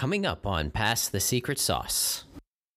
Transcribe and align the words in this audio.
coming 0.00 0.24
up 0.24 0.46
on 0.46 0.70
Pass 0.70 1.10
the 1.10 1.20
Secret 1.20 1.58
Sauce. 1.58 2.24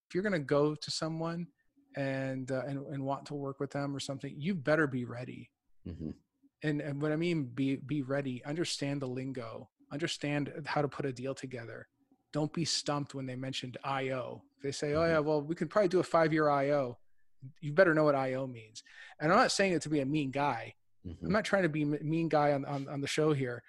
If 0.09 0.13
you're 0.13 0.23
going 0.23 0.33
to 0.33 0.39
go 0.39 0.75
to 0.75 0.91
someone 0.91 1.47
and, 1.95 2.51
uh, 2.51 2.63
and 2.67 2.85
and 2.87 3.01
want 3.05 3.27
to 3.27 3.33
work 3.33 3.61
with 3.61 3.71
them 3.71 3.95
or 3.95 4.01
something, 4.01 4.35
you 4.37 4.53
better 4.53 4.87
be 4.87 5.05
ready. 5.05 5.49
Mm-hmm. 5.87 6.09
And, 6.63 6.81
and 6.81 7.01
what 7.01 7.13
I 7.13 7.15
mean, 7.15 7.45
be 7.45 7.77
be 7.77 8.01
ready. 8.01 8.43
Understand 8.43 9.01
the 9.01 9.07
lingo. 9.07 9.69
Understand 9.89 10.51
how 10.65 10.81
to 10.81 10.89
put 10.89 11.05
a 11.05 11.13
deal 11.13 11.33
together. 11.33 11.87
Don't 12.33 12.51
be 12.51 12.65
stumped 12.65 13.15
when 13.15 13.25
they 13.25 13.37
mentioned 13.37 13.77
IO. 13.85 14.43
They 14.61 14.73
say, 14.73 14.93
"Oh 14.93 14.99
mm-hmm. 14.99 15.11
yeah, 15.11 15.19
well 15.19 15.41
we 15.41 15.55
can 15.55 15.69
probably 15.69 15.87
do 15.87 16.01
a 16.01 16.03
five 16.03 16.33
year 16.33 16.49
IO." 16.49 16.97
You 17.61 17.71
better 17.71 17.93
know 17.93 18.03
what 18.03 18.15
IO 18.15 18.47
means. 18.47 18.83
And 19.21 19.31
I'm 19.31 19.37
not 19.37 19.53
saying 19.53 19.71
it 19.71 19.81
to 19.83 19.89
be 19.89 20.01
a 20.01 20.05
mean 20.05 20.31
guy. 20.31 20.73
Mm-hmm. 21.07 21.25
I'm 21.25 21.31
not 21.31 21.45
trying 21.45 21.63
to 21.63 21.69
be 21.69 21.85
mean 21.85 22.27
guy 22.27 22.51
on, 22.51 22.65
on, 22.65 22.89
on 22.89 22.99
the 22.99 23.07
show 23.07 23.31
here. 23.31 23.63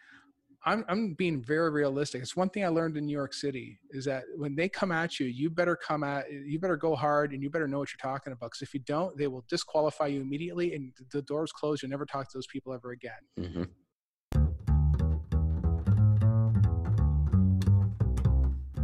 I'm 0.67 0.83
I'm 0.89 1.13
being 1.13 1.43
very 1.43 1.69
realistic. 1.69 2.23
It's 2.23 2.37
one 2.37 2.49
thing 2.49 2.65
I 2.65 2.69
learned 2.69 2.97
in 2.97 3.05
New 3.05 3.13
York 3.13 3.35
City 3.35 3.79
is 3.91 4.07
that 4.07 4.25
when 4.37 4.57
they 4.57 4.67
come 4.67 4.93
at 4.93 5.21
you, 5.21 5.27
you 5.27 5.51
better 5.51 5.77
come 5.77 6.03
at 6.03 6.33
you 6.33 6.59
better 6.59 6.79
go 6.79 6.97
hard 6.97 7.33
and 7.33 7.43
you 7.43 7.51
better 7.51 7.69
know 7.69 7.81
what 7.81 7.91
you're 7.91 7.99
talking 7.99 8.33
about. 8.33 8.47
Because 8.47 8.63
if 8.63 8.73
you 8.73 8.81
don't, 8.81 9.15
they 9.19 9.27
will 9.27 9.45
disqualify 9.47 10.07
you 10.07 10.23
immediately 10.23 10.75
and 10.75 10.93
the 11.13 11.21
doors 11.21 11.53
close. 11.53 11.83
You'll 11.83 11.91
never 11.91 12.07
talk 12.07 12.31
to 12.31 12.39
those 12.39 12.47
people 12.47 12.73
ever 12.73 12.93
again. 12.93 13.13
Mm-hmm. 13.39 13.65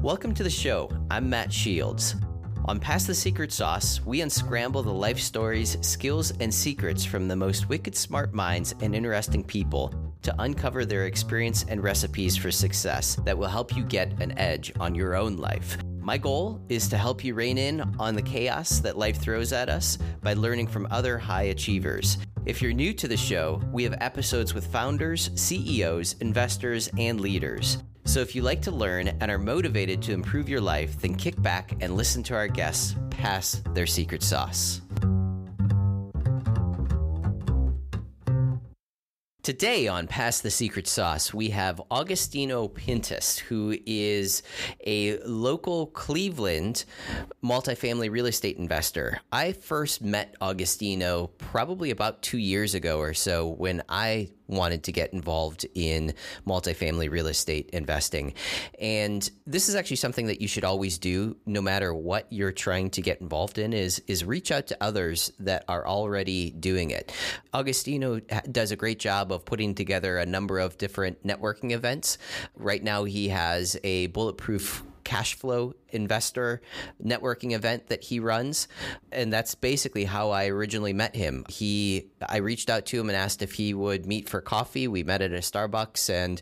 Welcome 0.02 0.34
to 0.34 0.42
the 0.42 0.50
show. 0.50 0.90
I'm 1.10 1.30
Matt 1.30 1.50
Shields. 1.50 2.16
On 2.66 2.78
Pass 2.78 3.06
the 3.06 3.14
Secret 3.14 3.52
Sauce, 3.52 4.02
we 4.04 4.20
unscramble 4.20 4.82
the 4.82 4.92
life 4.92 5.18
stories, 5.18 5.78
skills, 5.80 6.30
and 6.40 6.52
secrets 6.52 7.06
from 7.06 7.26
the 7.26 7.36
most 7.36 7.70
wicked 7.70 7.96
smart 7.96 8.34
minds 8.34 8.74
and 8.82 8.94
interesting 8.94 9.42
people 9.42 9.94
to 10.22 10.34
uncover 10.38 10.84
their 10.84 11.06
experience 11.06 11.64
and 11.68 11.82
recipes 11.82 12.36
for 12.36 12.50
success 12.50 13.16
that 13.24 13.36
will 13.36 13.48
help 13.48 13.76
you 13.76 13.82
get 13.84 14.20
an 14.20 14.36
edge 14.38 14.72
on 14.80 14.94
your 14.94 15.14
own 15.14 15.36
life. 15.36 15.78
My 16.00 16.18
goal 16.18 16.60
is 16.68 16.88
to 16.88 16.96
help 16.96 17.24
you 17.24 17.34
rein 17.34 17.58
in 17.58 17.80
on 17.98 18.14
the 18.14 18.22
chaos 18.22 18.80
that 18.80 18.98
life 18.98 19.20
throws 19.20 19.52
at 19.52 19.68
us 19.68 19.98
by 20.22 20.34
learning 20.34 20.66
from 20.66 20.88
other 20.90 21.18
high 21.18 21.44
achievers. 21.44 22.18
If 22.46 22.62
you're 22.62 22.72
new 22.72 22.92
to 22.94 23.06
the 23.06 23.16
show, 23.16 23.62
we 23.72 23.84
have 23.84 23.94
episodes 24.00 24.54
with 24.54 24.66
founders, 24.66 25.30
CEOs, 25.34 26.14
investors, 26.20 26.88
and 26.96 27.20
leaders. 27.20 27.78
So 28.06 28.20
if 28.20 28.34
you 28.34 28.42
like 28.42 28.62
to 28.62 28.70
learn 28.70 29.08
and 29.08 29.30
are 29.30 29.38
motivated 29.38 30.00
to 30.02 30.12
improve 30.12 30.48
your 30.48 30.60
life, 30.60 30.98
then 31.00 31.14
kick 31.14 31.40
back 31.42 31.76
and 31.80 31.96
listen 31.96 32.22
to 32.24 32.34
our 32.34 32.48
guests 32.48 32.96
pass 33.20 33.62
their 33.74 33.86
secret 33.86 34.22
sauce. 34.22 34.80
Today 39.42 39.88
on 39.88 40.06
Pass 40.06 40.42
the 40.42 40.50
Secret 40.50 40.86
Sauce, 40.86 41.32
we 41.32 41.48
have 41.48 41.80
Agostino 41.90 42.68
Pintus, 42.68 43.38
who 43.38 43.74
is 43.86 44.42
a 44.86 45.16
local 45.20 45.86
Cleveland 45.86 46.84
multifamily 47.42 48.10
real 48.10 48.26
estate 48.26 48.58
investor. 48.58 49.18
I 49.32 49.52
first 49.52 50.02
met 50.02 50.34
Agostino 50.42 51.28
probably 51.38 51.90
about 51.90 52.20
two 52.20 52.36
years 52.36 52.74
ago 52.74 52.98
or 52.98 53.14
so 53.14 53.48
when 53.48 53.82
I 53.88 54.28
wanted 54.50 54.82
to 54.82 54.92
get 54.92 55.12
involved 55.12 55.64
in 55.74 56.12
multifamily 56.46 57.10
real 57.10 57.28
estate 57.28 57.70
investing. 57.72 58.34
And 58.80 59.28
this 59.46 59.68
is 59.68 59.74
actually 59.74 59.96
something 59.96 60.26
that 60.26 60.40
you 60.40 60.48
should 60.48 60.64
always 60.64 60.98
do 60.98 61.36
no 61.46 61.62
matter 61.62 61.94
what 61.94 62.26
you're 62.30 62.52
trying 62.52 62.90
to 62.90 63.00
get 63.00 63.20
involved 63.20 63.58
in 63.58 63.72
is 63.72 64.02
is 64.06 64.24
reach 64.24 64.50
out 64.50 64.66
to 64.66 64.76
others 64.80 65.32
that 65.38 65.64
are 65.68 65.86
already 65.86 66.50
doing 66.50 66.90
it. 66.90 67.12
Agostino 67.54 68.20
does 68.50 68.72
a 68.72 68.76
great 68.76 68.98
job 68.98 69.29
of 69.32 69.44
putting 69.44 69.74
together 69.74 70.18
a 70.18 70.26
number 70.26 70.58
of 70.58 70.78
different 70.78 71.26
networking 71.26 71.72
events. 71.72 72.18
Right 72.54 72.82
now 72.82 73.04
he 73.04 73.28
has 73.28 73.76
a 73.84 74.08
bulletproof 74.08 74.84
cash 75.04 75.34
flow 75.34 75.74
investor 75.92 76.60
networking 77.02 77.52
event 77.52 77.88
that 77.88 78.04
he 78.04 78.20
runs 78.20 78.68
and 79.12 79.32
that's 79.32 79.54
basically 79.54 80.04
how 80.04 80.30
I 80.30 80.48
originally 80.48 80.92
met 80.92 81.14
him. 81.16 81.44
He 81.48 82.08
I 82.26 82.38
reached 82.38 82.70
out 82.70 82.86
to 82.86 83.00
him 83.00 83.08
and 83.08 83.16
asked 83.16 83.42
if 83.42 83.52
he 83.52 83.74
would 83.74 84.06
meet 84.06 84.28
for 84.28 84.40
coffee. 84.40 84.88
We 84.88 85.02
met 85.02 85.22
at 85.22 85.32
a 85.32 85.36
Starbucks 85.36 86.10
and 86.10 86.40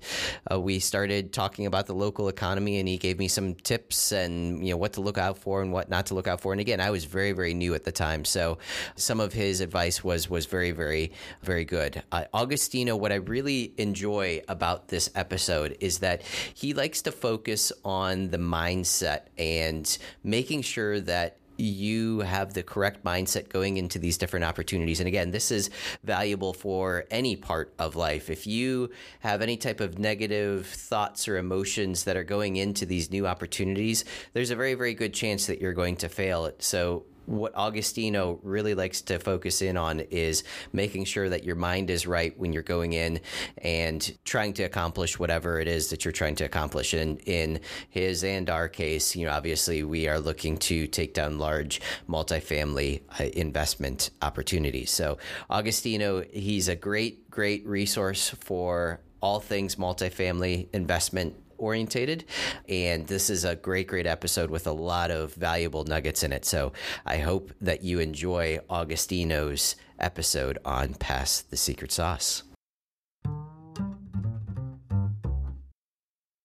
uh, 0.50 0.60
we 0.60 0.78
started 0.78 1.32
talking 1.32 1.66
about 1.66 1.86
the 1.86 1.94
local 1.94 2.28
economy 2.28 2.78
and 2.78 2.88
he 2.88 2.98
gave 2.98 3.19
me 3.19 3.28
some 3.28 3.54
tips 3.54 4.12
and 4.12 4.64
you 4.66 4.72
know 4.72 4.76
what 4.76 4.94
to 4.94 5.00
look 5.00 5.19
out 5.19 5.38
for 5.38 5.62
and 5.62 5.72
what 5.72 5.88
not 5.88 6.06
to 6.06 6.15
look 6.15 6.26
out 6.26 6.41
for. 6.41 6.53
And 6.53 6.60
again, 6.60 6.80
I 6.80 6.91
was 6.91 7.04
very 7.04 7.32
very 7.32 7.54
new 7.54 7.75
at 7.75 7.84
the 7.84 7.92
time, 7.92 8.25
so 8.25 8.59
some 8.97 9.20
of 9.20 9.32
his 9.32 9.60
advice 9.60 10.03
was 10.04 10.28
was 10.28 10.47
very 10.47 10.70
very 10.70 11.12
very 11.42 11.65
good. 11.65 12.03
Uh, 12.12 12.25
Agostino, 12.34 12.97
what 12.97 13.12
I 13.12 13.16
really 13.16 13.75
enjoy 13.78 14.42
about 14.48 14.88
this 14.88 15.10
episode 15.15 15.76
is 15.80 15.98
that 15.98 16.22
he 16.54 16.75
likes 16.75 17.03
to 17.03 17.12
focus 17.12 17.72
on 17.84 18.30
the 18.30 18.38
mindset 18.38 19.22
and 19.38 19.99
making 20.22 20.62
sure 20.62 21.00
that 21.00 21.37
you 21.59 22.21
have 22.21 22.54
the 22.54 22.62
correct 22.62 23.04
mindset 23.04 23.49
going 23.49 23.76
into 23.76 23.99
these 23.99 24.16
different 24.16 24.44
opportunities. 24.44 25.00
And 25.00 25.09
again, 25.09 25.32
this 25.32 25.50
is 25.50 25.71
valuable 26.04 26.53
for 26.53 27.04
any 27.10 27.34
part 27.34 27.75
of 27.78 27.97
life. 27.97 28.31
If 28.31 28.47
you 28.47 28.91
have 29.21 29.43
any 29.43 29.56
type 29.56 29.81
of 29.81 29.98
negative 29.98 30.66
thoughts 30.66 31.27
or 31.27 31.37
emotions 31.37 32.04
that 32.04 32.16
are 32.16 32.25
going 32.25 32.56
into 32.56 32.87
these 32.87 33.10
new 33.10 33.27
opportunities, 33.27 34.04
there's 34.32 34.50
a 34.50 34.56
very, 34.56 34.75
very 34.75 34.94
good 34.94 35.12
chance 35.12 35.47
that 35.47 35.60
you're 35.60 35.72
going 35.72 35.97
to 35.97 36.09
fail 36.09 36.47
it. 36.47 36.62
So 36.62 37.04
what 37.28 37.53
Agostino 37.56 38.41
really 38.43 38.75
likes 38.75 39.03
to 39.03 39.19
focus 39.19 39.61
in 39.61 39.77
on 39.77 40.00
is 40.00 40.44
making 40.72 41.05
sure 41.05 41.28
that 41.28 41.44
your 41.44 41.56
mind 41.56 41.91
is 41.91 42.06
right 42.06 42.37
when 42.39 42.53
you're 42.53 42.62
going 42.62 42.94
in 42.94 43.21
and 43.59 44.16
trying 44.25 44.55
to 44.55 44.62
accomplish 44.62 45.19
whatever 45.19 45.61
it 45.61 45.69
is 45.69 45.91
that 45.91 46.05
you're 46.05 46.12
trying 46.12 46.34
to 46.37 46.44
accomplish. 46.44 46.94
And 46.94 47.21
in 47.27 47.61
his 47.91 48.25
and 48.25 48.49
our 48.49 48.69
case, 48.69 49.15
you 49.15 49.27
know, 49.27 49.33
obviously 49.33 49.83
we 49.83 50.09
are 50.09 50.19
looking 50.19 50.56
to 50.59 50.87
take 50.87 51.12
down 51.12 51.39
large 51.39 51.81
multifamily 52.09 53.03
uh, 53.21 53.25
investment 53.34 54.10
opportunities. 54.22 54.91
So 54.91 55.19
Agostino, 55.50 56.25
he's 56.33 56.69
a 56.69 56.77
great, 56.77 57.31
great 57.31 57.66
resource 57.66 58.31
for 58.41 59.00
all 59.21 59.41
things 59.41 59.77
multifamily 59.77 60.69
investment 60.72 61.34
orientated. 61.58 62.24
And 62.69 63.06
this 63.06 63.30
is 63.30 63.44
a 63.44 63.56
great, 63.56 63.86
great 63.86 64.06
episode 64.06 64.50
with 64.50 64.66
a 64.66 64.72
lot 64.72 65.10
of 65.10 65.34
valuable 65.34 65.84
nuggets 65.84 66.22
in 66.22 66.32
it. 66.32 66.44
So 66.44 66.72
I 67.04 67.19
hope 67.19 67.52
that 67.60 67.82
you 67.82 68.00
enjoy 68.00 68.58
Agostino's 68.70 69.76
episode 69.98 70.58
on 70.64 70.94
Pass 70.94 71.41
the 71.42 71.56
Secret 71.56 71.92
Sauce. 71.92 72.42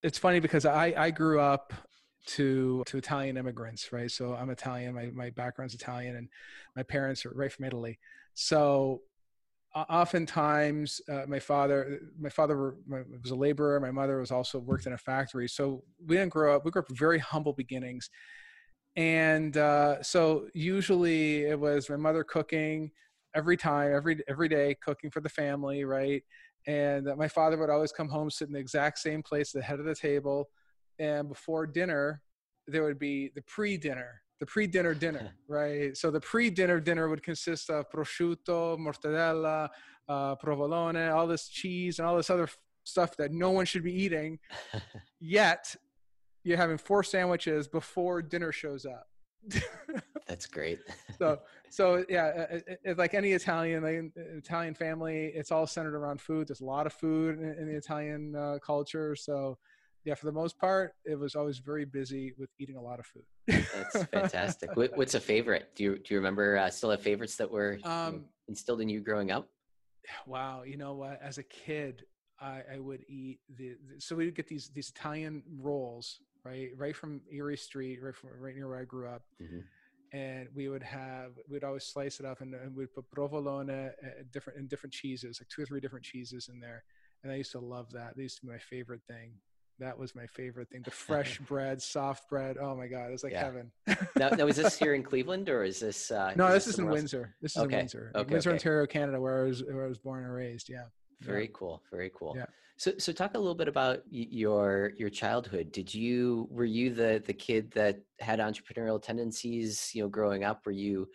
It's 0.02 0.18
funny 0.18 0.41
because 0.41 0.66
I, 0.66 0.94
I 0.97 1.12
grew 1.12 1.40
up 1.40 1.73
to 2.25 2.84
to 2.88 2.97
Italian 2.97 3.38
immigrants, 3.38 3.91
right? 3.91 4.09
So 4.09 4.34
I'm 4.34 4.50
Italian. 4.50 4.94
My 4.94 5.09
my 5.13 5.29
background's 5.29 5.73
Italian, 5.73 6.16
and 6.16 6.29
my 6.75 6.84
parents 6.84 7.25
are 7.25 7.31
right 7.34 7.52
from 7.52 7.66
Italy. 7.66 8.00
So 8.34 9.02
oftentimes 9.75 11.01
uh, 11.11 11.23
my 11.28 11.39
father 11.39 12.00
my 12.19 12.29
father 12.29 12.75
was 13.22 13.31
a 13.31 13.35
laborer 13.35 13.79
my 13.79 13.91
mother 13.91 14.19
was 14.19 14.31
also 14.31 14.59
worked 14.59 14.85
in 14.85 14.94
a 14.94 14.97
factory. 14.97 15.47
So 15.47 15.84
we 16.06 16.16
didn't 16.16 16.31
grow 16.31 16.56
up 16.56 16.66
we 16.66 16.72
grew 16.72 16.81
up 16.81 16.91
very 16.91 17.19
humble 17.19 17.53
beginnings. 17.53 18.09
And 18.95 19.57
uh, 19.57 20.03
so 20.03 20.47
usually 20.53 21.45
it 21.45 21.59
was 21.59 21.89
my 21.89 21.95
mother 21.95 22.23
cooking 22.23 22.91
every 23.35 23.57
time 23.57 23.94
every 23.95 24.22
every 24.28 24.47
day 24.47 24.75
cooking 24.81 25.09
for 25.09 25.22
the 25.22 25.29
family 25.29 25.85
right? 25.85 26.23
And 26.67 27.09
uh, 27.09 27.16
my 27.16 27.28
father 27.28 27.57
would 27.57 27.72
always 27.72 27.91
come 27.91 28.09
home 28.09 28.29
sit 28.29 28.47
in 28.47 28.53
the 28.53 28.59
exact 28.59 29.00
same 29.00 29.23
place 29.23 29.53
at 29.53 29.61
the 29.61 29.66
head 29.66 29.79
of 29.79 29.85
the 29.85 29.95
table. 29.95 30.50
And 31.00 31.28
before 31.28 31.66
dinner 31.66 32.22
there 32.67 32.84
would 32.84 33.00
be 33.00 33.31
the 33.35 33.41
pre-dinner 33.41 34.22
the 34.40 34.46
pre-dinner 34.46 34.94
dinner, 34.94 35.32
right? 35.48 35.96
So 35.96 36.12
the 36.12 36.20
pre-dinner 36.20 36.80
dinner 36.80 37.10
would 37.10 37.24
consist 37.24 37.70
of 37.70 37.90
prosciutto, 37.90 38.78
mortadella, 38.78 39.70
uh, 40.08 40.36
provolone, 40.36 41.10
all 41.10 41.28
this 41.28 41.48
cheese 41.48 42.00
and 42.00 42.08
all 42.08 42.18
this 42.18 42.30
other 42.30 42.50
stuff 42.84 43.16
that 43.18 43.32
no 43.32 43.52
one 43.52 43.66
should 43.66 43.84
be 43.84 43.94
eating. 43.94 44.40
Yet 45.20 45.76
you're 46.44 46.58
having 46.58 46.78
four 46.78 47.04
sandwiches 47.04 47.68
before 47.68 48.22
dinner 48.22 48.52
shows 48.52 48.85
up. 48.85 49.08
That's 50.28 50.46
great. 50.46 50.79
so, 51.18 51.40
so 51.70 52.06
yeah, 52.09 52.28
it, 52.28 52.64
uh, 52.70 52.74
it, 52.91 52.97
like 52.97 53.14
any 53.14 53.34
Italian, 53.34 53.84
like 53.84 54.12
Italian 54.16 54.74
family, 54.74 55.32
it's 55.36 55.52
all 55.52 55.68
centered 55.68 55.96
around 55.96 56.22
food. 56.22 56.47
There's 56.47 56.62
a 56.62 56.66
lot 56.66 56.86
of 56.86 56.94
food 56.94 57.40
in, 57.40 57.53
in 57.59 57.68
the 57.68 57.76
Italian 57.76 58.36
uh, 58.36 58.58
culture. 58.66 59.16
So, 59.16 59.58
yeah, 60.05 60.16
for 60.16 60.26
the 60.26 60.32
most 60.32 60.58
part, 60.58 60.94
it 61.05 61.17
was 61.17 61.35
always 61.35 61.59
very 61.59 61.85
busy 61.85 62.34
with 62.38 62.50
eating 62.59 62.76
a 62.76 62.82
lot 62.82 63.00
of 63.00 63.05
food. 63.05 63.23
That's 63.47 64.03
fantastic. 64.11 64.70
What's 64.76 65.16
a 65.16 65.20
favorite? 65.20 65.70
Do 65.76 65.84
you 65.84 65.97
do 65.97 66.14
you 66.14 66.17
remember 66.17 66.58
uh, 66.58 66.70
still 66.70 66.91
have 66.91 67.02
favorites 67.02 67.35
that 67.38 67.50
were 67.50 67.79
um, 67.84 68.26
instilled 68.47 68.82
in 68.82 68.90
you 68.90 69.00
growing 69.00 69.32
up? 69.32 69.47
Wow, 70.28 70.64
you 70.64 70.78
know 70.78 70.94
what? 70.94 71.22
As 71.22 71.38
a 71.38 71.44
kid, 71.44 72.03
I, 72.40 72.61
I 72.73 72.79
would 72.79 73.05
eat 73.08 73.40
the, 73.58 73.76
the, 73.88 74.02
so 74.02 74.16
we 74.16 74.26
would 74.26 74.35
get 74.35 74.47
these 74.47 74.70
these 74.73 74.90
Italian 74.90 75.44
rolls 75.59 76.20
right 76.44 76.70
right 76.76 76.96
from 76.96 77.22
Erie 77.32 77.58
Street, 77.58 78.00
right 78.02 78.16
from 78.16 78.32
right 78.38 78.55
near 78.55 78.67
where 78.67 78.79
I 78.79 78.85
grew 78.85 79.08
up. 79.08 79.23
Mm-hmm 79.41 79.59
and 80.14 80.47
we 80.53 80.70
would 80.70 80.84
have 80.84 81.32
we'd 81.50 81.64
always 81.64 81.84
slice 81.84 82.20
it 82.20 82.26
up 82.26 82.41
and, 82.41 82.53
and 82.53 82.76
we'd 82.76 82.94
put 82.94 83.09
provolone 83.09 83.70
uh, 83.70 83.90
different 84.32 84.59
in 84.59 84.67
different 84.67 84.94
cheeses 84.94 85.40
like 85.41 85.50
two 85.50 85.64
or 85.64 85.66
three 85.66 85.79
different 85.82 86.05
cheeses 86.05 86.50
in 86.53 86.59
there 86.59 86.84
and 87.23 87.32
i 87.32 87.35
used 87.35 87.52
to 87.52 87.59
love 87.59 87.91
that 87.91 88.16
they 88.16 88.22
used 88.23 88.40
to 88.40 88.46
be 88.46 88.52
my 88.52 88.59
favorite 88.59 89.02
thing 89.08 89.34
That 89.79 89.97
was 89.97 90.16
my 90.16 90.28
favorite 90.28 90.70
thing. 90.70 90.81
The 90.84 90.91
fresh 90.91 91.40
bread, 91.47 91.81
soft 91.81 92.29
bread. 92.29 92.58
Oh 92.59 92.75
my 92.75 92.87
God, 92.87 93.09
it 93.09 93.11
was 93.11 93.23
like 93.23 93.34
Yeah. 93.34 93.43
heaven. 93.43 93.72
now, 94.16 94.29
now, 94.29 94.47
is 94.47 94.55
this 94.55 94.78
here 94.79 94.93
in 94.93 95.03
Cleveland 95.03 95.49
or 95.49 95.64
is 95.64 95.79
this? 95.79 96.11
Uh, 96.11 96.34
no, 96.35 96.52
this 96.52 96.67
is 96.67 96.79
in 96.79 96.85
else? 96.85 96.93
Windsor. 96.93 97.35
This 97.41 97.55
is 97.55 97.64
Okay, 97.64 97.73
in 97.73 97.79
Windsor, 97.79 98.11
okay, 98.16 98.31
Windsor, 98.31 98.49
okay. 98.52 98.55
Ontario, 98.55 98.85
Canada, 98.85 99.20
where 99.20 99.41
I 99.43 99.47
was 99.47 99.64
where 99.64 99.85
I 99.85 99.87
was 99.87 99.97
born 99.99 100.23
and 100.23 100.34
raised. 100.34 100.70
Yeah. 100.70 100.85
Very 101.22 101.49
cool. 101.53 101.81
Very 101.91 102.11
cool. 102.14 102.34
Yeah. 102.35 102.46
So, 102.75 102.91
so 102.97 103.11
talk 103.14 103.35
a 103.35 103.37
little 103.37 103.55
bit 103.55 103.67
about 103.67 104.02
your 104.09 104.93
your 104.97 105.09
childhood. 105.09 105.72
Did 105.72 105.93
you 105.93 106.47
were 106.52 106.66
you 106.66 106.93
the 106.93 107.22
the 107.26 107.34
kid 107.34 107.72
that 107.72 107.99
had 108.19 108.40
entrepreneurial 108.40 109.02
tendencies? 109.02 109.91
You 109.93 110.03
know, 110.03 110.09
growing 110.09 110.43
up, 110.43 110.66
were 110.66 110.72
you, 110.72 111.08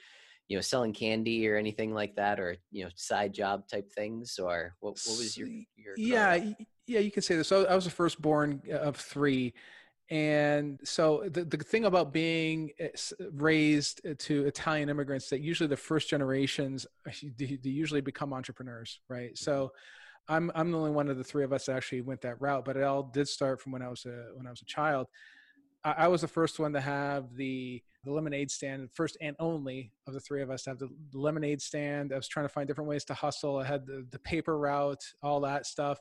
you 0.48 0.56
know, 0.56 0.62
selling 0.62 0.92
candy 0.92 1.46
or 1.48 1.56
anything 1.56 1.94
like 1.94 2.16
that, 2.16 2.40
or 2.40 2.56
you 2.70 2.84
know, 2.84 2.90
side 2.96 3.32
job 3.32 3.68
type 3.68 3.90
things, 3.92 4.38
or 4.38 4.74
what? 4.80 4.98
What 5.06 5.18
was 5.18 5.36
your 5.36 5.48
your? 5.76 5.94
yeah 5.96 6.52
yeah 6.88 7.00
you 7.00 7.10
can 7.10 7.22
say 7.22 7.36
this 7.36 7.46
so 7.46 7.66
i 7.66 7.74
was 7.74 7.84
the 7.84 7.90
firstborn 7.90 8.60
of 8.72 8.96
three 8.96 9.54
and 10.10 10.80
so 10.82 11.22
the, 11.28 11.44
the 11.44 11.58
thing 11.58 11.84
about 11.84 12.14
being 12.14 12.70
uh, 12.82 12.86
raised 13.34 14.00
uh, 14.06 14.14
to 14.18 14.46
italian 14.46 14.88
immigrants 14.88 15.28
that 15.28 15.40
usually 15.40 15.68
the 15.68 15.76
first 15.76 16.08
generations 16.08 16.86
uh, 17.06 17.12
they 17.36 17.58
they 17.62 17.70
usually 17.70 18.00
become 18.00 18.32
entrepreneurs 18.32 19.00
right 19.08 19.36
so 19.36 19.70
i'm 20.28 20.50
i'm 20.54 20.72
the 20.72 20.78
only 20.78 20.90
one 20.90 21.08
of 21.08 21.18
the 21.18 21.24
three 21.24 21.44
of 21.44 21.52
us 21.52 21.66
that 21.66 21.76
actually 21.76 22.00
went 22.00 22.20
that 22.22 22.40
route 22.40 22.64
but 22.64 22.76
it 22.76 22.82
all 22.82 23.02
did 23.02 23.28
start 23.28 23.60
from 23.60 23.70
when 23.70 23.82
i 23.82 23.88
was 23.88 24.04
a 24.06 24.28
when 24.34 24.46
i 24.46 24.50
was 24.50 24.62
a 24.62 24.66
child 24.66 25.06
i, 25.84 25.92
I 25.98 26.08
was 26.08 26.22
the 26.22 26.28
first 26.28 26.58
one 26.58 26.72
to 26.72 26.80
have 26.80 27.34
the 27.36 27.82
the 28.04 28.12
lemonade 28.12 28.50
stand 28.50 28.88
first 28.92 29.16
and 29.20 29.36
only 29.38 29.92
of 30.06 30.14
the 30.14 30.20
three 30.20 30.42
of 30.42 30.50
us 30.50 30.62
to 30.62 30.70
have 30.70 30.78
the 30.78 30.88
lemonade 31.12 31.60
stand 31.60 32.12
i 32.12 32.16
was 32.16 32.28
trying 32.28 32.44
to 32.46 32.52
find 32.52 32.66
different 32.66 32.88
ways 32.88 33.04
to 33.04 33.14
hustle 33.14 33.58
i 33.58 33.64
had 33.64 33.86
the, 33.86 34.06
the 34.10 34.18
paper 34.20 34.58
route 34.58 35.02
all 35.22 35.40
that 35.40 35.66
stuff 35.66 35.98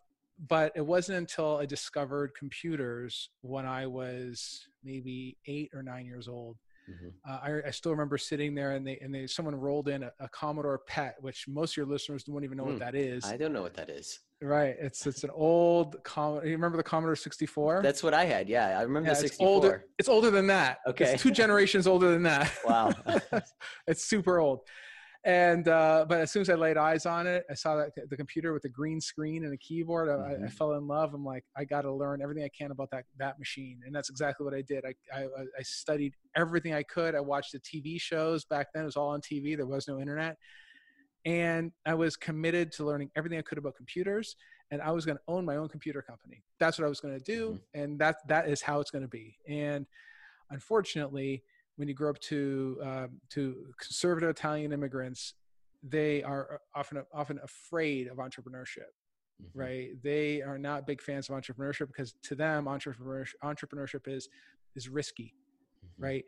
but 0.47 0.71
it 0.75 0.85
wasn't 0.85 1.17
until 1.17 1.57
I 1.57 1.65
discovered 1.65 2.35
computers 2.37 3.29
when 3.41 3.65
I 3.65 3.87
was 3.87 4.67
maybe 4.83 5.37
eight 5.47 5.71
or 5.73 5.81
nine 5.81 6.05
years 6.05 6.27
old. 6.27 6.57
Mhm. 6.89 7.11
Uh, 7.27 7.39
I, 7.63 7.67
I 7.67 7.71
still 7.71 7.91
remember 7.91 8.17
sitting 8.17 8.55
there 8.55 8.71
and 8.71 8.87
they 8.87 8.97
and 9.01 9.13
they 9.13 9.27
someone 9.27 9.55
rolled 9.55 9.87
in 9.89 10.03
a, 10.03 10.11
a 10.19 10.29
Commodore 10.29 10.79
PET, 10.87 11.15
which 11.19 11.45
most 11.47 11.73
of 11.73 11.77
your 11.77 11.85
listeners 11.85 12.23
won't 12.27 12.45
even 12.45 12.57
know 12.57 12.63
Hmm. 12.63 12.71
what 12.71 12.79
that 12.79 12.95
is. 12.95 13.25
I 13.25 13.35
don't 13.37 13.51
know 13.53 13.61
what 13.61 13.73
that 13.75 13.89
is. 13.89 14.19
right? 14.41 14.75
It's 14.79 15.05
it's 15.05 15.23
an 15.23 15.31
old 15.33 16.01
Commodore. 16.03 16.45
You 16.45 16.53
remember 16.53 16.77
the 16.77 16.83
Commodore 16.83 17.15
64? 17.15 17.81
That's 17.83 18.03
what 18.03 18.13
I 18.13 18.25
had. 18.25 18.47
Yeah, 18.47 18.79
I 18.79 18.83
remember 18.83 19.07
yeah, 19.09 19.15
the 19.15 19.19
it's 19.25 19.31
64. 19.37 19.47
older. 19.47 19.85
It's 19.99 20.07
older 20.09 20.31
than 20.31 20.47
that. 20.47 20.77
Okay. 20.87 21.13
it's 21.13 21.21
two 21.23 21.31
generations 21.31 21.87
older 21.87 22.11
than 22.11 22.23
that. 22.23 22.51
Wow. 22.65 22.91
it's 23.87 24.03
super 24.05 24.39
old. 24.39 24.61
And 25.27 25.67
uh, 25.67 26.05
but 26.07 26.21
as 26.21 26.31
soon 26.31 26.39
as 26.43 26.49
I 26.49 26.55
laid 26.55 26.77
eyes 26.77 27.05
on 27.05 27.27
it, 27.27 27.43
I 27.51 27.53
saw 27.53 27.75
that 27.75 27.89
the 28.09 28.15
computer 28.15 28.53
with 28.53 28.61
the 28.63 28.69
green 28.69 29.01
screen 29.01 29.43
and 29.43 29.53
a 29.53 29.57
keyboard. 29.57 30.07
I, 30.07 30.13
I 30.13 30.35
Mhm. 30.37 30.51
fell 30.53 30.71
in 30.75 30.87
love. 30.87 31.13
I'm 31.13 31.25
like, 31.25 31.43
I 31.53 31.65
got 31.65 31.81
to 31.81 31.91
learn 31.91 32.21
everything 32.21 32.45
I 32.45 32.49
can 32.57 32.71
about 32.71 32.91
that 32.91 33.03
that 33.17 33.37
machine, 33.37 33.81
and 33.85 33.93
that's 33.93 34.09
exactly 34.09 34.45
what 34.45 34.53
I 34.53 34.61
did. 34.61 34.85
I, 34.85 34.95
I 35.13 35.23
I 35.25 35.63
studied 35.63 36.13
everything 36.37 36.73
I 36.73 36.83
could. 36.83 37.13
I 37.13 37.19
watched 37.19 37.51
the 37.51 37.59
TV 37.59 37.99
shows 37.99 38.45
back 38.45 38.67
then. 38.73 38.83
It 38.83 38.85
was 38.85 38.95
all 38.95 39.09
on 39.09 39.19
TV. 39.19 39.57
There 39.57 39.65
was 39.65 39.85
no 39.85 39.99
internet, 39.99 40.37
and 41.25 41.73
I 41.85 41.95
was 41.95 42.15
committed 42.15 42.71
to 42.73 42.85
learning 42.85 43.11
everything 43.17 43.37
I 43.37 43.41
could 43.41 43.57
about 43.57 43.75
computers. 43.75 44.37
And 44.71 44.81
I 44.81 44.91
was 44.91 45.05
going 45.05 45.17
to 45.17 45.23
own 45.27 45.43
my 45.43 45.57
own 45.57 45.67
computer 45.67 46.01
company. 46.01 46.41
That's 46.57 46.79
what 46.79 46.85
I 46.85 46.89
was 46.89 47.01
going 47.01 47.17
to 47.19 47.23
do, 47.23 47.59
and 47.73 47.99
that 47.99 48.25
that 48.29 48.47
is 48.47 48.61
how 48.61 48.79
it's 48.79 48.91
going 48.91 49.03
to 49.03 49.09
be. 49.09 49.37
And 49.45 49.85
unfortunately, 50.51 51.43
when 51.77 51.87
you 51.87 51.93
grow 51.93 52.09
up 52.09 52.19
to 52.19 52.79
um, 52.83 53.21
to 53.29 53.67
conservative 53.79 54.29
Italian 54.29 54.73
immigrants, 54.73 55.35
they 55.81 56.21
are 56.23 56.59
often 56.75 57.03
often 57.13 57.39
afraid 57.43 58.07
of 58.07 58.17
entrepreneurship. 58.17 58.91
Mhm. 59.41 59.49
Right? 59.53 59.89
They 60.01 60.41
are 60.41 60.57
not 60.57 60.87
big 60.87 61.01
fans 61.01 61.29
of 61.29 61.35
entrepreneurship 61.35 61.87
because 61.87 62.13
to 62.23 62.35
them, 62.35 62.65
entrepreneurship 62.65 63.33
entrepreneurship 63.43 64.07
is 64.07 64.27
is 64.75 64.89
risky, 64.89 65.33
Mhm. 65.85 65.89
right? 65.97 66.25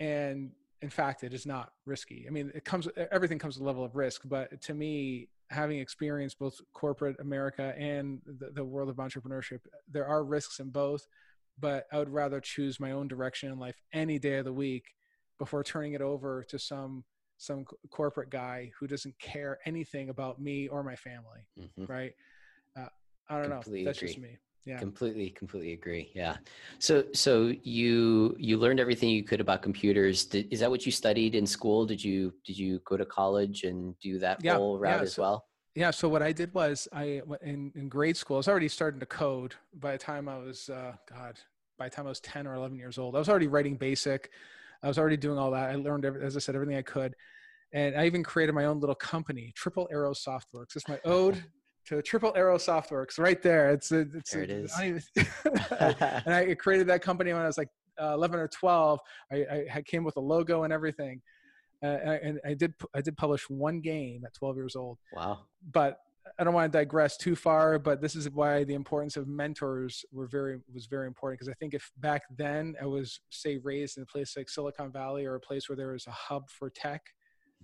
And 0.00 0.52
in 0.82 0.90
fact, 0.90 1.24
it 1.24 1.32
is 1.32 1.46
not 1.46 1.72
risky. 1.86 2.26
I 2.28 2.30
mean, 2.30 2.52
it 2.54 2.64
comes 2.64 2.88
everything 3.12 3.38
comes 3.38 3.56
with 3.56 3.62
a 3.62 3.66
level 3.66 3.84
of 3.84 3.94
risk, 3.96 4.22
but 4.24 4.60
to 4.62 4.74
me, 4.74 5.28
having 5.50 5.78
experienced 5.78 6.38
both 6.38 6.60
corporate 6.72 7.18
America 7.20 7.74
and 7.78 8.20
the, 8.26 8.50
the 8.50 8.64
world 8.64 8.88
of 8.88 8.96
entrepreneurship, 8.96 9.60
there 9.90 10.06
are 10.06 10.22
risks 10.24 10.58
in 10.60 10.70
both 10.70 11.06
but 11.60 11.86
I 11.92 11.98
would 11.98 12.10
rather 12.10 12.40
choose 12.40 12.78
my 12.80 12.92
own 12.92 13.08
direction 13.08 13.52
in 13.52 13.58
life 13.58 13.76
any 13.92 14.18
day 14.18 14.36
of 14.38 14.44
the 14.44 14.52
week 14.52 14.84
before 15.38 15.62
turning 15.64 15.92
it 15.92 16.00
over 16.02 16.44
to 16.48 16.58
some 16.58 17.04
some 17.40 17.64
corporate 17.90 18.30
guy 18.30 18.68
who 18.78 18.86
doesn't 18.88 19.16
care 19.20 19.58
anything 19.64 20.08
about 20.08 20.40
me 20.40 20.66
or 20.66 20.82
my 20.82 20.96
family. 20.96 21.46
Mhm. 21.60 21.88
Right? 21.88 22.12
Uh, 22.76 22.88
I 23.28 23.40
don't 23.40 23.50
Completely 23.50 23.80
know. 23.82 23.84
That's 23.86 23.98
just 24.00 24.16
agree. 24.16 24.28
me. 24.30 24.38
Yeah. 24.64 24.78
completely 24.78 25.30
completely 25.30 25.72
agree 25.72 26.10
yeah 26.14 26.36
so 26.78 27.02
so 27.14 27.54
you 27.62 28.36
you 28.38 28.58
learned 28.58 28.78
everything 28.78 29.08
you 29.08 29.24
could 29.24 29.40
about 29.40 29.62
computers 29.62 30.26
did, 30.26 30.46
is 30.52 30.60
that 30.60 30.68
what 30.70 30.84
you 30.84 30.92
studied 30.92 31.34
in 31.34 31.46
school 31.46 31.86
did 31.86 32.04
you 32.04 32.34
did 32.44 32.58
you 32.58 32.78
go 32.84 32.94
to 32.98 33.06
college 33.06 33.64
and 33.64 33.98
do 34.00 34.18
that 34.18 34.38
Yeah, 34.44 34.56
whole 34.58 34.78
route 34.78 34.98
yeah, 34.98 35.02
as 35.04 35.14
so- 35.14 35.22
well 35.22 35.47
Yeah. 35.74 35.90
So 35.90 36.08
what 36.08 36.22
I 36.22 36.32
did 36.32 36.52
was 36.54 36.88
i 36.92 37.22
in 37.42 37.72
in 37.74 37.88
grade 37.88 38.16
school. 38.16 38.36
I 38.36 38.38
was 38.38 38.48
already 38.48 38.68
starting 38.68 39.00
to 39.00 39.06
code 39.06 39.54
by 39.74 39.92
the 39.92 39.98
time 39.98 40.28
I 40.28 40.38
was 40.38 40.68
uh, 40.68 40.92
God. 41.08 41.38
By 41.78 41.88
the 41.88 41.94
time 41.94 42.06
I 42.06 42.08
was 42.08 42.20
ten 42.20 42.46
or 42.46 42.54
eleven 42.54 42.76
years 42.76 42.98
old, 42.98 43.14
I 43.14 43.18
was 43.18 43.28
already 43.28 43.46
writing 43.46 43.76
BASIC. 43.76 44.30
I 44.82 44.88
was 44.88 44.98
already 44.98 45.16
doing 45.16 45.38
all 45.38 45.50
that. 45.52 45.70
I 45.70 45.74
learned, 45.76 46.04
as 46.04 46.36
I 46.36 46.40
said, 46.40 46.54
everything 46.54 46.76
I 46.76 46.82
could, 46.82 47.14
and 47.72 47.96
I 47.96 48.06
even 48.06 48.22
created 48.22 48.54
my 48.54 48.64
own 48.64 48.80
little 48.80 48.94
company, 48.94 49.52
Triple 49.54 49.88
Arrow 49.90 50.12
Softworks. 50.12 50.76
It's 50.76 50.88
my 50.88 51.00
ode 51.04 51.42
to 51.86 52.02
Triple 52.02 52.32
Arrow 52.36 52.58
Softworks, 52.58 53.18
right 53.18 53.42
there. 53.42 53.70
It's 53.70 53.92
a, 53.92 54.06
it's 54.14 54.32
There 54.32 54.42
it 54.42 54.50
is. 54.50 54.72
Even- 54.80 55.02
and 55.80 56.34
I 56.34 56.54
created 56.58 56.86
that 56.88 57.02
company 57.02 57.32
when 57.32 57.42
I 57.42 57.46
was 57.46 57.58
like 57.58 57.68
uh, 58.00 58.14
11 58.14 58.38
or 58.38 58.48
12. 58.48 59.00
I, 59.32 59.36
I 59.74 59.82
came 59.82 60.04
with 60.04 60.16
a 60.16 60.20
logo 60.20 60.62
and 60.62 60.72
everything, 60.72 61.20
uh, 61.82 61.86
and 61.86 62.40
I 62.44 62.54
did 62.54 62.74
I 62.94 63.00
did 63.00 63.16
publish 63.16 63.48
one 63.48 63.80
game 63.80 64.24
at 64.24 64.34
12 64.34 64.56
years 64.56 64.76
old 64.76 64.98
wow 65.12 65.40
but 65.72 66.00
I 66.38 66.44
don't 66.44 66.52
want 66.52 66.70
to 66.70 66.78
digress 66.78 67.16
too 67.16 67.34
far, 67.34 67.78
but 67.78 68.02
this 68.02 68.14
is 68.14 68.28
why 68.28 68.62
the 68.62 68.74
importance 68.74 69.16
of 69.16 69.26
mentors 69.26 70.04
were 70.12 70.26
very 70.26 70.60
was 70.72 70.84
very 70.84 71.06
important 71.06 71.40
because 71.40 71.50
I 71.50 71.54
think 71.54 71.72
if 71.72 71.90
back 71.96 72.22
then 72.36 72.76
I 72.82 72.84
was 72.84 73.20
say 73.30 73.56
raised 73.56 73.96
in 73.96 74.02
a 74.02 74.06
place 74.06 74.36
like 74.36 74.50
Silicon 74.50 74.92
Valley 74.92 75.24
or 75.24 75.36
a 75.36 75.40
place 75.40 75.68
where 75.70 75.76
there 75.76 75.92
was 75.92 76.06
a 76.06 76.10
hub 76.10 76.50
for 76.50 76.68
tech 76.68 77.02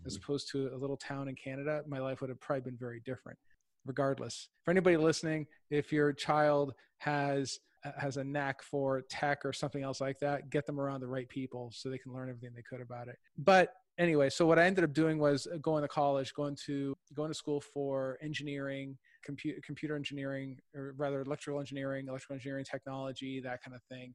as 0.07 0.17
Mhm. 0.17 0.23
opposed 0.23 0.49
to 0.53 0.69
a 0.75 0.79
little 0.79 0.97
town 0.97 1.29
in 1.29 1.35
Canada, 1.35 1.83
my 1.87 1.99
life 1.99 2.23
would 2.23 2.31
have 2.31 2.41
probably 2.41 2.63
been 2.63 2.79
very 2.79 3.01
different. 3.01 3.39
Regardless, 3.85 4.49
for 4.65 4.71
anybody 4.71 4.97
listening, 4.97 5.47
if 5.69 5.93
your 5.93 6.15
child 6.15 6.75
has 6.99 7.59
has 7.99 8.17
a 8.17 8.25
knack 8.25 8.63
for 8.63 9.03
tech 9.11 9.45
or 9.45 9.53
something 9.53 9.83
else 9.83 10.01
like 10.01 10.19
that, 10.21 10.49
get 10.49 10.65
them 10.65 10.81
around 10.81 11.01
the 11.01 11.07
right 11.07 11.29
people 11.29 11.71
so 11.71 11.91
they 11.91 11.99
can 11.99 12.15
learn 12.15 12.31
everything 12.31 12.55
they 12.57 12.63
could 12.63 12.81
about 12.81 13.09
it. 13.09 13.19
But 13.37 13.75
anyway, 13.99 14.31
so 14.31 14.47
what 14.47 14.59
I 14.59 14.65
ended 14.67 14.85
up 14.85 14.93
doing 14.93 15.19
was 15.19 15.47
uh, 15.47 15.57
going 15.59 15.83
to 15.83 15.89
college, 15.89 16.33
going 16.35 16.57
to 16.67 16.95
going 17.15 17.31
to 17.31 17.35
school 17.35 17.61
for 17.61 18.19
engineering, 18.23 18.97
computer 19.25 19.61
computer 19.65 19.97
engineering, 19.97 20.59
or 20.75 20.95
rather 20.97 21.23
electrical 21.23 21.61
engineering, 21.61 22.07
electrical 22.09 22.35
engineering 22.35 22.65
technology, 22.65 23.41
that 23.41 23.63
kind 23.63 23.75
of 23.75 23.83
thing, 23.85 24.15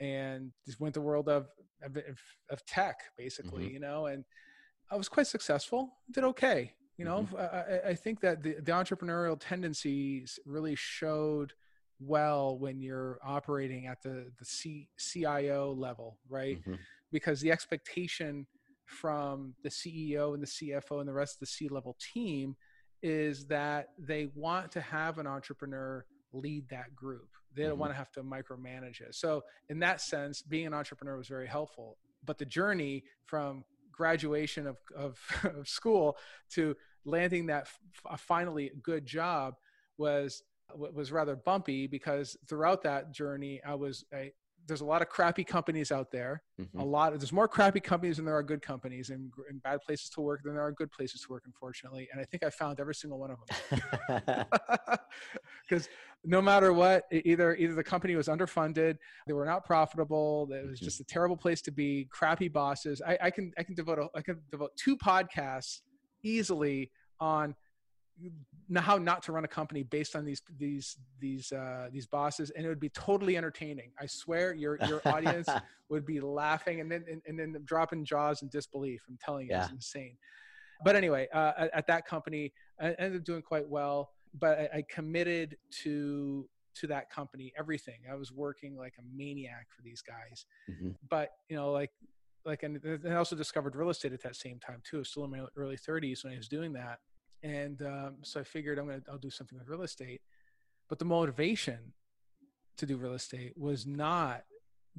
and 0.00 0.52
just 0.66 0.80
went 0.80 0.94
the 0.94 1.00
world 1.00 1.28
of 1.28 1.48
of, 1.82 1.96
of 2.50 2.64
tech 2.66 2.96
basically, 3.16 3.64
you 3.72 3.80
know, 3.80 4.06
and 4.06 4.24
I 4.90 4.96
was 4.96 5.08
quite 5.08 5.26
successful, 5.26 5.98
did 6.12 6.24
okay. 6.24 6.74
You 6.96 7.04
know, 7.04 7.28
I, 7.38 7.42
I- 7.42 7.88
I 7.90 7.94
think 7.94 8.20
that 8.20 8.42
the, 8.42 8.54
the 8.54 8.72
entrepreneurial 8.72 9.36
tendencies 9.38 10.38
really 10.44 10.74
showed 10.74 11.52
well 12.00 12.58
when 12.58 12.80
you're 12.80 13.18
operating 13.24 13.86
at 13.86 14.02
the 14.02 14.32
the 14.38 14.44
C, 14.44 14.88
CIO 14.98 15.72
level, 15.72 16.18
right? 16.28 16.58
Mhm. 16.66 16.78
because 17.12 17.40
the 17.40 17.50
expectation 17.52 18.46
from 18.88 19.54
the 19.62 19.68
CEO 19.68 20.34
and 20.34 20.42
the 20.42 20.46
CFO 20.46 21.00
and 21.00 21.08
the 21.08 21.12
rest 21.12 21.36
of 21.36 21.40
the 21.40 21.46
C 21.46 21.68
level 21.68 21.96
team 22.14 22.56
is 23.02 23.46
that 23.46 23.88
they 23.98 24.26
want 24.34 24.72
to 24.72 24.80
have 24.80 25.18
an 25.18 25.26
entrepreneur 25.26 26.04
lead 26.32 26.68
that 26.70 26.94
group. 26.96 27.28
They 27.54 27.62
don't 27.62 27.76
Mhm. 27.76 27.78
want 27.78 27.92
to 27.92 27.96
have 27.96 28.10
to 28.12 28.22
micromanage 28.22 29.00
it. 29.00 29.14
So, 29.14 29.44
in 29.68 29.78
that 29.80 30.00
sense, 30.00 30.42
being 30.42 30.66
an 30.66 30.74
entrepreneur 30.74 31.16
was 31.16 31.28
very 31.28 31.46
helpful. 31.46 31.98
But 32.24 32.38
the 32.38 32.44
journey 32.46 33.04
from 33.26 33.64
graduation 33.92 34.66
of, 34.66 34.78
of, 34.96 35.18
of 35.56 35.68
school 35.68 36.16
to 36.50 36.76
landing 37.04 37.46
that 37.46 37.68
f- 38.10 38.20
finally 38.20 38.70
good 38.82 39.06
job 39.06 39.54
was 39.96 40.42
was 40.74 41.10
rather 41.10 41.34
bumpy 41.34 41.86
because 41.86 42.36
throughout 42.46 42.82
that 42.82 43.10
journey 43.10 43.58
I 43.64 43.74
was 43.74 44.04
I, 44.12 44.32
there's 44.68 44.82
a 44.82 44.84
lot 44.84 45.02
of 45.02 45.08
crappy 45.08 45.42
companies 45.42 45.90
out 45.90 46.10
there 46.12 46.42
Mhm. 46.60 46.80
a 46.80 46.84
lot 46.84 47.12
of, 47.12 47.20
there's 47.20 47.32
more 47.32 47.48
crappy 47.48 47.80
companies 47.80 48.16
than 48.16 48.24
there 48.26 48.36
are 48.36 48.42
good 48.42 48.60
companies 48.62 49.10
and, 49.10 49.32
and 49.48 49.62
bad 49.62 49.80
places 49.80 50.10
to 50.10 50.20
work 50.20 50.42
than 50.44 50.52
there 50.54 50.62
are 50.62 50.72
good 50.72 50.90
places 50.92 51.22
to 51.22 51.32
work 51.32 51.42
unfortunately 51.46 52.08
and 52.12 52.20
i 52.20 52.24
think 52.24 52.42
i 52.44 52.50
found 52.50 52.78
every 52.78 52.94
single 52.94 53.18
one 53.18 53.30
of 53.30 53.38
them 53.46 54.46
because 55.68 55.88
no 56.24 56.40
matter 56.42 56.72
what 56.72 57.04
either 57.10 57.54
either 57.56 57.74
the 57.74 57.82
company 57.82 58.14
was 58.14 58.28
underfunded 58.28 58.96
they 59.26 59.32
were 59.32 59.46
not 59.46 59.64
profitable 59.64 60.48
it 60.52 60.66
was 60.68 60.80
Mhm. 60.80 60.84
just 60.84 61.00
a 61.00 61.04
terrible 61.04 61.36
place 61.36 61.62
to 61.62 61.70
be 61.70 62.06
crappy 62.10 62.48
bosses 62.48 63.00
i, 63.06 63.18
I 63.22 63.30
can 63.30 63.52
i 63.58 63.62
can 63.62 63.74
devote 63.74 63.98
a, 63.98 64.08
i 64.14 64.22
can 64.22 64.40
devote 64.50 64.70
two 64.76 64.96
podcasts 64.96 65.80
easily 66.22 66.90
on 67.20 67.54
how 68.76 68.98
not 68.98 69.22
to 69.22 69.32
run 69.32 69.44
a 69.44 69.48
company 69.48 69.82
based 69.82 70.14
on 70.14 70.24
these 70.24 70.42
these 70.58 70.96
these 71.20 71.52
uh, 71.52 71.88
these 71.92 72.06
bosses, 72.06 72.50
and 72.50 72.64
it 72.64 72.68
would 72.68 72.80
be 72.80 72.90
totally 72.90 73.36
entertaining. 73.36 73.92
I 73.98 74.06
swear, 74.06 74.54
your 74.54 74.78
your 74.86 75.00
audience 75.06 75.48
would 75.88 76.04
be 76.04 76.20
laughing 76.20 76.80
and 76.80 76.90
then 76.90 77.04
and, 77.10 77.22
and, 77.26 77.38
then 77.38 77.62
dropping 77.64 78.04
jaws 78.04 78.42
in 78.42 78.48
disbelief. 78.48 79.02
I'm 79.08 79.18
telling 79.24 79.46
you, 79.46 79.52
yeah. 79.52 79.64
it's 79.64 79.72
insane. 79.72 80.16
But 80.84 80.96
anyway, 80.96 81.28
uh, 81.34 81.52
at, 81.58 81.74
at, 81.74 81.86
that 81.88 82.06
company, 82.06 82.52
I 82.80 82.92
ended 82.98 83.22
up 83.22 83.24
doing 83.24 83.42
quite 83.42 83.68
well. 83.68 84.10
But 84.38 84.58
I, 84.58 84.78
I 84.78 84.84
committed 84.88 85.56
to 85.82 86.48
to 86.76 86.86
that 86.88 87.10
company 87.10 87.52
everything. 87.58 88.00
I 88.10 88.14
was 88.14 88.30
working 88.30 88.76
like 88.76 88.94
a 88.98 89.02
maniac 89.16 89.66
for 89.74 89.82
these 89.82 90.02
guys. 90.02 90.44
Mm-hmm. 90.70 90.90
But 91.08 91.30
you 91.48 91.56
know, 91.56 91.72
like 91.72 91.90
like 92.44 92.62
and 92.62 92.78
I 93.08 93.14
also 93.14 93.34
discovered 93.34 93.74
real 93.74 93.90
estate 93.90 94.12
at 94.12 94.22
that 94.22 94.36
same 94.36 94.58
time 94.58 94.82
too. 94.88 95.02
Still 95.04 95.24
in 95.24 95.30
my 95.30 95.40
early 95.56 95.76
30s 95.76 96.24
when 96.24 96.34
I 96.34 96.36
was 96.36 96.48
doing 96.48 96.74
that 96.74 96.98
and 97.42 97.82
um, 97.82 98.16
so 98.22 98.40
I 98.40 98.44
figured 98.44 98.78
I'm 98.78 98.86
gonna 98.86 99.02
I'll 99.10 99.18
do 99.18 99.30
something 99.30 99.58
with 99.58 99.68
real 99.68 99.82
estate. 99.82 100.20
But 100.88 100.98
the 100.98 101.04
motivation 101.04 101.92
to 102.78 102.86
do 102.86 102.96
real 102.96 103.14
estate 103.14 103.52
was 103.56 103.86
not 103.86 104.42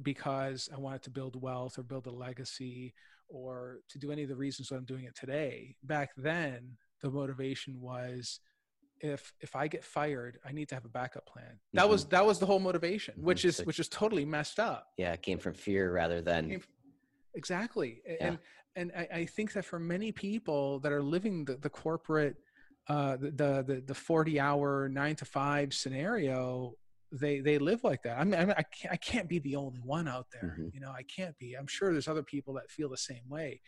because 0.02 0.68
I 0.74 0.78
wanted 0.78 1.02
to 1.02 1.10
build 1.10 1.40
wealth 1.40 1.78
or 1.78 1.82
build 1.82 2.06
a 2.06 2.12
legacy 2.12 2.94
or 3.28 3.78
to 3.88 3.98
do 3.98 4.12
any 4.12 4.22
of 4.22 4.28
the 4.28 4.36
reasons 4.36 4.68
that 4.68 4.76
I'm 4.76 4.84
doing 4.84 5.04
it 5.04 5.16
today. 5.16 5.76
Back 5.82 6.10
then, 6.16 6.76
the 7.02 7.10
motivation 7.10 7.80
was 7.80 8.40
if 9.00 9.32
if 9.40 9.56
I 9.56 9.66
get 9.66 9.84
fired, 9.84 10.38
I 10.44 10.52
need 10.52 10.68
to 10.68 10.74
have 10.74 10.84
a 10.84 10.90
backup 10.90 11.26
plan. 11.26 11.58
That 11.72 11.82
mm-hmm. 11.82 11.90
was 11.90 12.04
that 12.06 12.24
was 12.24 12.38
the 12.38 12.46
whole 12.46 12.60
motivation, 12.60 13.14
mm-hmm. 13.14 13.24
which 13.24 13.44
is 13.44 13.56
so, 13.56 13.64
which 13.64 13.80
is 13.80 13.88
totally 13.88 14.24
messed 14.24 14.60
up. 14.60 14.88
Yeah, 14.96 15.12
it 15.12 15.22
came 15.22 15.38
from 15.38 15.54
fear 15.54 15.92
rather 15.92 16.20
than 16.20 16.60
exactly. 17.34 18.02
Yeah. 18.06 18.14
And 18.20 18.38
and 18.76 18.92
I, 18.96 19.08
I, 19.12 19.24
think 19.24 19.52
that 19.54 19.64
for 19.64 19.80
many 19.80 20.12
people 20.12 20.78
that 20.80 20.92
are 20.92 21.02
living 21.02 21.44
the, 21.44 21.56
the 21.56 21.70
corporate 21.70 22.36
uh, 22.88 23.16
the, 23.16 23.64
the 23.66 23.82
the 23.86 23.94
40 23.94 24.40
hour 24.40 24.88
nine 24.88 25.16
to 25.16 25.24
five 25.24 25.74
scenario 25.74 26.72
they 27.12 27.40
they 27.40 27.58
live 27.58 27.82
like 27.84 28.02
that 28.02 28.18
i 28.18 28.24
mean, 28.24 28.34
I, 28.34 28.62
can't, 28.62 28.92
I 28.92 28.96
can't 28.96 29.28
be 29.28 29.38
the 29.40 29.56
only 29.56 29.80
one 29.80 30.08
out 30.08 30.26
there 30.32 30.56
mm-hmm. 30.58 30.68
you 30.72 30.80
know 30.80 30.90
i 30.90 31.02
can't 31.02 31.36
be 31.38 31.54
i'm 31.54 31.66
sure 31.66 31.92
there's 31.92 32.08
other 32.08 32.22
people 32.22 32.54
that 32.54 32.70
feel 32.70 32.88
the 32.88 32.96
same 32.96 33.28
way 33.28 33.60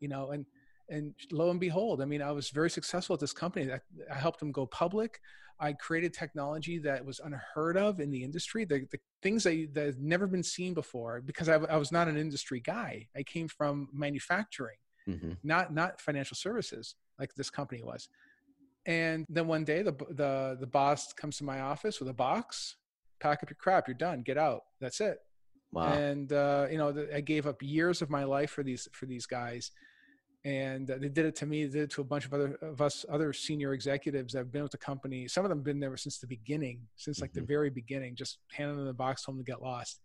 you 0.00 0.08
know 0.08 0.30
and 0.30 0.46
and 0.88 1.14
lo 1.32 1.50
and 1.50 1.60
behold 1.60 2.00
i 2.00 2.04
mean 2.04 2.22
i 2.22 2.30
was 2.30 2.50
very 2.50 2.70
successful 2.70 3.14
at 3.14 3.20
this 3.20 3.32
company 3.32 3.72
i, 3.72 3.80
I 4.10 4.14
helped 4.14 4.40
them 4.40 4.52
go 4.52 4.66
public 4.66 5.20
I 5.58 5.72
created 5.72 6.12
technology 6.12 6.78
that 6.80 7.04
was 7.04 7.20
unheard 7.20 7.76
of 7.76 8.00
in 8.00 8.10
the 8.10 8.22
industry, 8.22 8.64
the, 8.64 8.86
the 8.90 8.98
things 9.22 9.44
that, 9.44 9.68
that 9.72 9.86
have 9.86 9.98
never 9.98 10.26
been 10.26 10.42
seen 10.42 10.74
before, 10.74 11.22
because 11.22 11.48
I, 11.48 11.54
I, 11.54 11.76
was 11.76 11.90
not 11.90 12.08
an 12.08 12.16
industry 12.16 12.60
guy. 12.60 13.08
I 13.16 13.22
came 13.22 13.48
from 13.48 13.88
manufacturing, 13.92 14.76
mm-hmm. 15.08 15.32
not 15.42 15.72
not 15.72 16.00
financial 16.00 16.36
services 16.36 16.94
like 17.18 17.34
this 17.34 17.48
company 17.50 17.82
was. 17.82 18.08
And 18.84 19.24
then 19.28 19.46
one 19.46 19.64
day, 19.64 19.82
the 19.82 19.92
the 20.10 20.58
the 20.60 20.66
boss 20.66 21.12
comes 21.12 21.38
to 21.38 21.44
my 21.44 21.60
office 21.60 22.00
with 22.00 22.08
a 22.08 22.14
box. 22.14 22.76
Pack 23.18 23.42
up 23.42 23.48
your 23.48 23.56
crap. 23.56 23.88
You're 23.88 23.94
done. 23.94 24.22
Get 24.22 24.36
out. 24.36 24.62
That's 24.80 25.00
it. 25.00 25.18
Wow. 25.72 25.92
And 25.94 26.32
uh, 26.32 26.66
you 26.70 26.76
know, 26.76 27.06
I 27.14 27.20
gave 27.22 27.46
up 27.46 27.62
years 27.62 28.02
of 28.02 28.10
my 28.10 28.24
life 28.24 28.50
for 28.50 28.62
these 28.62 28.88
for 28.92 29.06
these 29.06 29.26
guys 29.26 29.72
and 30.46 30.86
they 30.86 31.08
did 31.08 31.26
it 31.26 31.34
to 31.34 31.44
me. 31.44 31.64
They 31.64 31.80
did 31.80 31.82
it 31.82 31.90
to 31.90 32.02
a 32.02 32.04
bunch 32.04 32.24
of 32.24 32.32
other 32.32 32.56
of 32.62 32.80
us 32.80 33.04
other 33.10 33.32
senior 33.32 33.72
executives 33.72 34.32
that 34.32 34.38
have 34.38 34.52
been 34.52 34.62
with 34.62 34.70
the 34.70 34.78
company. 34.78 35.26
Some 35.26 35.44
of 35.44 35.48
them 35.48 35.58
have 35.58 35.64
been 35.64 35.80
there 35.80 35.96
since 35.96 36.18
the 36.18 36.28
beginning, 36.28 36.82
since 36.94 37.20
like 37.20 37.30
mm-hmm. 37.30 37.40
the 37.40 37.46
very 37.46 37.68
beginning. 37.68 38.14
Just 38.14 38.38
handing 38.52 38.76
them 38.76 38.86
the 38.86 38.94
box, 38.94 39.24
home 39.24 39.38
to 39.38 39.44
get 39.44 39.60
lost. 39.60 40.00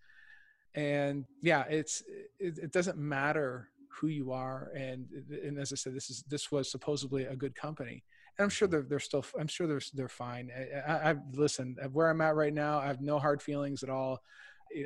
And 0.74 1.26
yeah, 1.44 1.66
it's 1.70 2.02
it, 2.40 2.58
it, 2.58 2.72
doesn't 2.72 2.98
matter 2.98 3.70
who 3.90 4.08
you 4.08 4.32
are. 4.32 4.72
And 4.76 5.06
and 5.30 5.60
as 5.60 5.72
I 5.72 5.76
said, 5.76 5.94
this 5.94 6.10
is 6.10 6.24
this 6.28 6.52
was 6.52 6.72
supposedly 6.72 7.26
a 7.26 7.36
good 7.36 7.54
company, 7.54 8.04
and 8.40 8.44
I'm 8.44 8.50
sure 8.50 8.68
they're 8.68 8.82
they're 8.82 9.00
still. 9.00 9.24
I'm 9.40 9.48
sure 9.48 9.68
they're 9.68 9.82
they're 9.94 10.10
fine. 10.10 10.50
I, 10.58 10.92
I, 10.92 11.12
I 11.12 11.16
listen 11.34 11.76
where 11.92 12.10
I'm 12.10 12.22
at 12.22 12.36
right 12.36 12.54
now. 12.54 12.80
I 12.80 12.88
have 12.88 13.02
no 13.02 13.20
hard 13.20 13.44
feelings 13.44 13.84
at 13.84 13.92
all. 13.92 14.18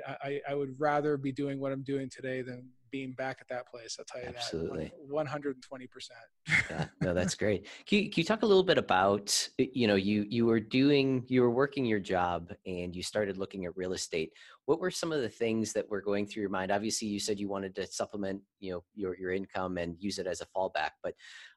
I, 0.06 0.42
I 0.50 0.56
would 0.56 0.76
rather 0.80 1.16
be 1.16 1.32
doing 1.32 1.60
what 1.60 1.72
I'm 1.72 1.84
doing 1.84 2.10
today 2.10 2.42
than 2.42 2.68
being 2.96 3.12
back 3.12 3.40
at 3.42 3.50
that 3.50 3.70
place. 3.70 3.98
I'll 4.00 4.06
tell 4.06 4.22
you 4.22 4.36
Absolutely. 4.36 4.86
that. 4.86 5.14
One 5.14 5.26
hundred 5.26 5.56
and 5.56 5.64
twenty 5.64 5.86
percent. 5.86 6.20
Yeah, 6.70 6.86
no, 7.02 7.14
that's 7.14 7.36
great. 7.36 7.68
Can 7.86 8.00
you, 8.00 8.10
can 8.10 8.22
you 8.22 8.24
talk 8.24 8.44
a 8.44 8.46
little 8.46 8.64
bit 8.64 8.78
about 8.78 9.50
you 9.58 9.86
know 9.86 9.96
you 9.96 10.26
you 10.30 10.46
were 10.46 10.62
doing 10.62 11.26
you 11.28 11.42
were 11.42 11.52
working 11.52 11.84
your 11.84 12.00
job 12.00 12.54
and 12.66 12.96
you 12.96 13.04
started 13.04 13.38
looking 13.38 13.66
at 13.66 13.76
real 13.76 13.92
estate. 13.92 14.32
What 14.64 14.80
were 14.80 14.92
some 14.92 15.12
of 15.12 15.22
the 15.22 15.30
things 15.30 15.74
that 15.74 15.90
were 15.90 16.02
going 16.02 16.26
through 16.26 16.42
your 16.42 16.50
mind? 16.50 16.72
Obviously, 16.72 17.10
you 17.10 17.20
said 17.20 17.38
you 17.38 17.50
wanted 17.50 17.76
to 17.76 17.86
supplement 17.86 18.42
you 18.62 18.72
know 18.72 18.84
your 18.94 19.18
your 19.18 19.32
income 19.32 19.78
and 19.78 19.98
use 20.00 20.18
it 20.18 20.28
as 20.28 20.40
a 20.40 20.48
fallback, 20.56 20.92
but 21.04 21.16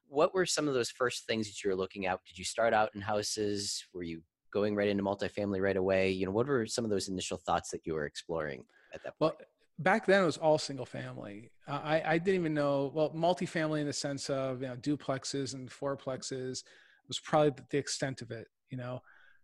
what 0.09 0.33
were 0.33 0.45
some 0.45 0.67
of 0.67 0.73
those 0.73 0.91
first 0.91 1.25
things 1.25 1.47
that 1.47 1.63
you 1.63 1.69
were 1.69 1.75
looking 1.75 2.05
at? 2.05 2.19
Did 2.27 2.37
you 2.37 2.43
start 2.43 2.73
out 2.73 2.89
in 2.95 3.01
houses? 3.01 3.85
Were 3.93 4.03
you 4.03 4.21
going 4.51 4.75
right 4.75 4.89
into 4.89 5.03
multifamily 5.03 5.61
right 5.61 5.77
away? 5.77 6.09
You 6.11 6.25
know, 6.25 6.31
what 6.31 6.47
were 6.47 6.65
some 6.65 6.83
of 6.83 6.91
those 6.91 7.07
initial 7.07 7.37
thoughts 7.37 7.69
that 7.69 7.85
you 7.85 7.93
were 7.93 8.05
exploring 8.05 8.65
at 8.93 9.03
that 9.03 9.17
point? 9.19 9.35
Well, 9.37 9.47
back 9.79 10.05
then 10.05 10.23
it 10.23 10.25
was 10.25 10.37
all 10.37 10.57
single 10.57 10.85
family. 10.85 11.51
Uh, 11.67 11.79
I, 11.83 12.03
I 12.05 12.17
didn't 12.17 12.41
even 12.41 12.53
know, 12.53 12.91
well, 12.93 13.09
multifamily 13.11 13.79
in 13.79 13.87
the 13.87 13.93
sense 13.93 14.29
of, 14.29 14.61
you 14.61 14.67
know, 14.67 14.75
duplexes 14.75 15.53
and 15.53 15.69
fourplexes 15.69 16.63
was 17.07 17.19
probably 17.19 17.53
the 17.69 17.77
extent 17.77 18.21
of 18.21 18.29
it. 18.31 18.47
You 18.69 18.77
know, 18.77 19.01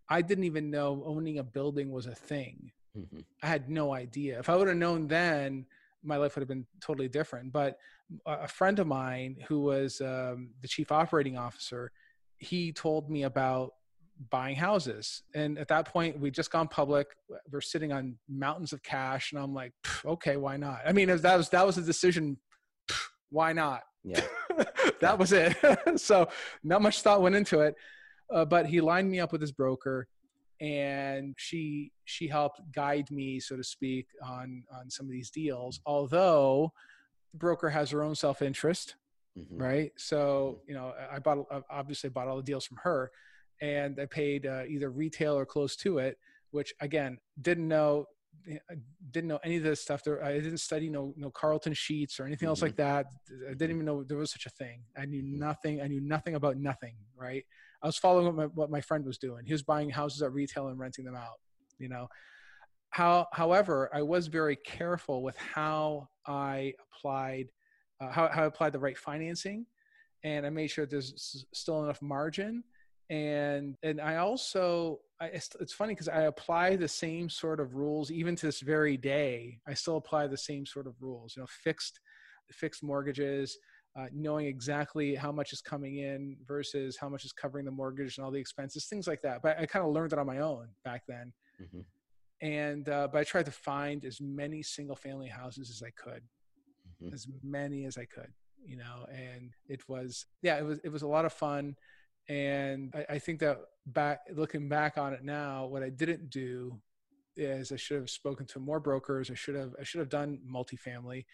I 0.10 0.22
didn't 0.22 0.44
even 0.44 0.70
know 0.70 1.02
owning 1.06 1.40
a 1.40 1.44
building 1.44 1.92
was 1.92 2.06
a 2.06 2.14
thing. 2.14 2.72
Mm-hmm. 2.98 3.20
I 3.42 3.48
had 3.48 3.70
no 3.70 3.94
idea. 3.94 4.38
If 4.40 4.50
I 4.50 4.56
would 4.56 4.68
have 4.68 4.78
known 4.78 5.08
then, 5.08 5.66
my 6.04 6.18
life 6.18 6.36
would 6.36 6.42
have 6.42 6.50
been 6.50 6.68
totally 6.82 7.08
different. 7.08 7.52
But 7.52 7.80
a 8.26 8.48
friend 8.48 8.78
of 8.78 8.88
mine 8.88 9.38
who 9.48 9.62
was 9.62 10.02
um, 10.02 10.52
the 10.62 10.68
chief 10.68 10.92
operating 10.92 11.38
officer, 11.38 11.92
he 12.38 12.72
told 12.72 13.10
me 13.10 13.24
about 13.24 13.74
buying 14.30 14.56
houses. 14.56 15.24
And 15.34 15.58
at 15.58 15.68
that 15.70 15.86
point, 15.86 16.20
we 16.20 16.32
just 16.32 16.52
gone 16.52 16.68
public. 16.68 17.08
We're 17.52 17.62
sitting 17.62 17.92
on 17.92 18.16
mountains 18.30 18.74
of 18.74 18.82
cash, 18.84 19.32
and 19.32 19.42
I'm 19.42 19.54
like, 19.54 19.74
okay, 20.06 20.38
why 20.38 20.58
not? 20.58 20.80
I 20.86 20.92
mean, 20.92 21.08
that 21.08 21.38
was 21.38 21.50
that 21.50 21.66
was 21.66 21.78
a 21.78 21.82
decision. 21.82 22.38
Why 23.30 23.54
not? 23.54 23.82
Yeah, 24.04 24.22
that 24.58 24.98
yeah. 25.02 25.14
was 25.14 25.32
it. 25.32 25.56
so 26.00 26.30
not 26.64 26.82
much 26.82 27.02
thought 27.02 27.22
went 27.22 27.36
into 27.36 27.62
it, 27.62 27.76
uh, 28.34 28.46
but 28.46 28.66
he 28.66 28.82
lined 28.82 29.10
me 29.10 29.20
up 29.20 29.32
with 29.32 29.42
his 29.42 29.52
broker, 29.52 30.08
and 30.62 31.36
she 31.38 31.92
she 32.06 32.28
helped 32.28 32.62
guide 32.74 33.10
me, 33.12 33.40
so 33.40 33.56
to 33.56 33.64
speak, 33.64 34.08
on 34.24 34.64
on 34.74 34.90
some 34.90 35.06
of 35.06 35.12
these 35.12 35.30
deals. 35.30 35.80
Although 35.86 36.72
the 37.34 37.40
broker 37.40 37.70
has 37.70 37.92
her 37.92 38.04
own 38.04 38.16
self 38.16 38.42
interest. 38.42 38.96
Mm-hmm. 39.38 39.62
Right. 39.62 39.92
So, 39.98 40.60
mm-hmm. 40.62 40.70
you 40.70 40.76
know, 40.76 40.94
I 41.12 41.20
bought, 41.20 41.40
obviously 41.70 42.10
bought 42.10 42.30
all 42.30 42.38
the 42.38 42.42
deals 42.42 42.66
from 42.66 42.78
her 42.84 43.12
and 43.62 44.00
I 44.00 44.06
paid 44.06 44.46
uh, 44.46 44.64
either 44.68 44.90
retail 44.90 45.38
or 45.38 45.46
close 45.46 45.76
to 45.78 46.00
it, 46.00 46.18
which 46.52 46.74
again 46.82 47.18
didn't 47.42 47.68
know 47.68 48.06
didn't 49.12 49.28
know 49.28 49.40
any 49.44 49.56
of 49.58 49.64
this 49.64 49.82
stuff. 49.82 50.04
There, 50.04 50.24
I 50.24 50.34
didn't 50.34 50.60
study 50.60 50.90
no 50.90 51.14
no 51.18 51.32
Carleton 51.32 51.74
Sheets 51.74 52.20
or 52.20 52.26
anything 52.26 52.46
mm-hmm. 52.46 52.52
else 52.52 52.62
like 52.62 52.76
that. 52.76 53.08
I 53.50 53.54
didn't 53.54 53.72
even 53.72 53.86
know 53.86 54.04
there 54.04 54.18
was 54.18 54.32
such 54.32 54.46
a 54.46 54.52
thing. 54.52 54.82
I 54.98 55.06
knew 55.06 55.24
mm-hmm. 55.24 55.40
nothing. 55.40 55.82
I 55.82 55.88
knew 55.88 56.02
nothing 56.02 56.36
about 56.36 56.58
nothing. 56.58 56.96
Right. 57.16 57.44
I 57.82 57.88
was 57.88 57.98
following 57.98 58.26
what 58.26 58.36
my, 58.36 58.46
what 58.46 58.70
my 58.70 58.82
friend 58.82 59.06
was 59.06 59.18
doing. 59.18 59.46
He 59.46 59.54
was 59.54 59.64
buying 59.64 59.90
houses 59.90 60.22
at 60.22 60.34
retail 60.34 60.68
and 60.68 60.80
renting 60.80 61.06
them 61.06 61.16
out. 61.16 61.40
You 61.80 61.90
know. 61.90 62.08
How, 62.92 63.28
however, 63.34 63.90
I 63.94 64.04
was 64.04 64.28
very 64.28 64.56
careful 64.56 65.22
with 65.22 65.36
how 65.36 66.08
I 66.26 66.76
applied, 66.80 67.50
uh, 68.00 68.10
how, 68.10 68.30
how 68.30 68.44
I 68.44 68.46
applied 68.46 68.72
the 68.72 68.80
right 68.80 68.98
financing, 68.98 69.66
and 70.24 70.46
I 70.46 70.50
made 70.50 70.68
sure 70.68 70.86
there's 70.86 71.46
still 71.54 71.84
enough 71.84 72.02
margin 72.02 72.64
and 73.10 73.76
and 73.84 74.02
i 74.02 74.18
also 74.18 75.00
I, 75.20 75.28
it's, 75.28 75.50
it's 75.60 75.74
funny 75.74 75.94
because 75.94 76.10
i 76.10 76.22
apply 76.22 76.76
the 76.76 76.88
same 76.88 77.30
sort 77.30 77.60
of 77.60 77.76
rules 77.76 78.12
even 78.12 78.36
to 78.38 78.48
this 78.48 78.62
very 78.62 78.98
day 78.98 79.60
i 79.68 79.74
still 79.74 79.98
apply 79.98 80.28
the 80.28 80.38
same 80.38 80.66
sort 80.66 80.88
of 80.88 80.96
rules 81.00 81.36
you 81.36 81.44
know 81.44 81.48
fixed 81.64 82.00
fixed 82.52 82.84
mortgages 82.84 83.58
uh, 83.98 84.08
knowing 84.12 84.46
exactly 84.46 85.16
how 85.16 85.32
much 85.32 85.54
is 85.54 85.62
coming 85.62 86.00
in 86.00 86.36
versus 86.46 86.98
how 87.00 87.08
much 87.08 87.24
is 87.24 87.32
covering 87.32 87.64
the 87.64 87.72
mortgage 87.72 88.18
and 88.18 88.26
all 88.26 88.32
the 88.32 88.40
expenses 88.40 88.86
things 88.86 89.08
like 89.08 89.22
that 89.22 89.42
but 89.42 89.58
i 89.60 89.66
kind 89.66 89.86
of 89.86 89.92
learned 89.92 90.12
it 90.12 90.20
on 90.20 90.26
my 90.26 90.40
own 90.40 90.68
back 90.84 91.04
then 91.08 91.32
mm-hmm. 91.62 91.82
and 92.46 92.90
uh, 92.90 93.08
but 93.12 93.20
i 93.20 93.24
tried 93.24 93.46
to 93.46 93.52
find 93.52 94.04
as 94.04 94.20
many 94.20 94.64
single 94.64 94.96
family 94.96 95.28
houses 95.28 95.70
as 95.70 95.84
i 95.84 95.92
could 95.92 96.24
mm-hmm. 97.04 97.14
as 97.14 97.28
many 97.44 97.86
as 97.86 97.98
i 97.98 98.06
could 98.06 98.32
you 98.66 98.78
know 98.78 99.06
and 99.14 99.54
it 99.70 99.88
was 99.88 100.26
yeah 100.42 100.58
it 100.58 100.66
was 100.66 100.80
it 100.84 100.90
was 100.90 101.04
a 101.04 101.08
lot 101.08 101.26
of 101.26 101.32
fun 101.32 101.76
and 102.28 102.94
I, 102.96 103.16
I 103.16 103.20
think 103.20 103.40
that 103.40 103.60
back 103.88 104.22
looking 104.34 104.68
back 104.68 104.98
on 104.98 105.14
it 105.14 105.24
now, 105.24 105.66
what 105.66 105.84
I 105.84 105.90
didn't 105.90 106.30
do 106.30 106.80
is 107.36 107.72
I 107.72 107.76
should 107.76 107.98
have 107.98 108.10
spoken 108.10 108.46
to 108.48 108.60
more 108.60 108.80
brokers. 108.80 109.30
I 109.30 109.36
should 109.36 109.56
have 109.56 109.74
I 109.80 109.84
should 109.84 110.00
have 110.00 110.10
done 110.10 110.40
multifamily, 110.50 111.26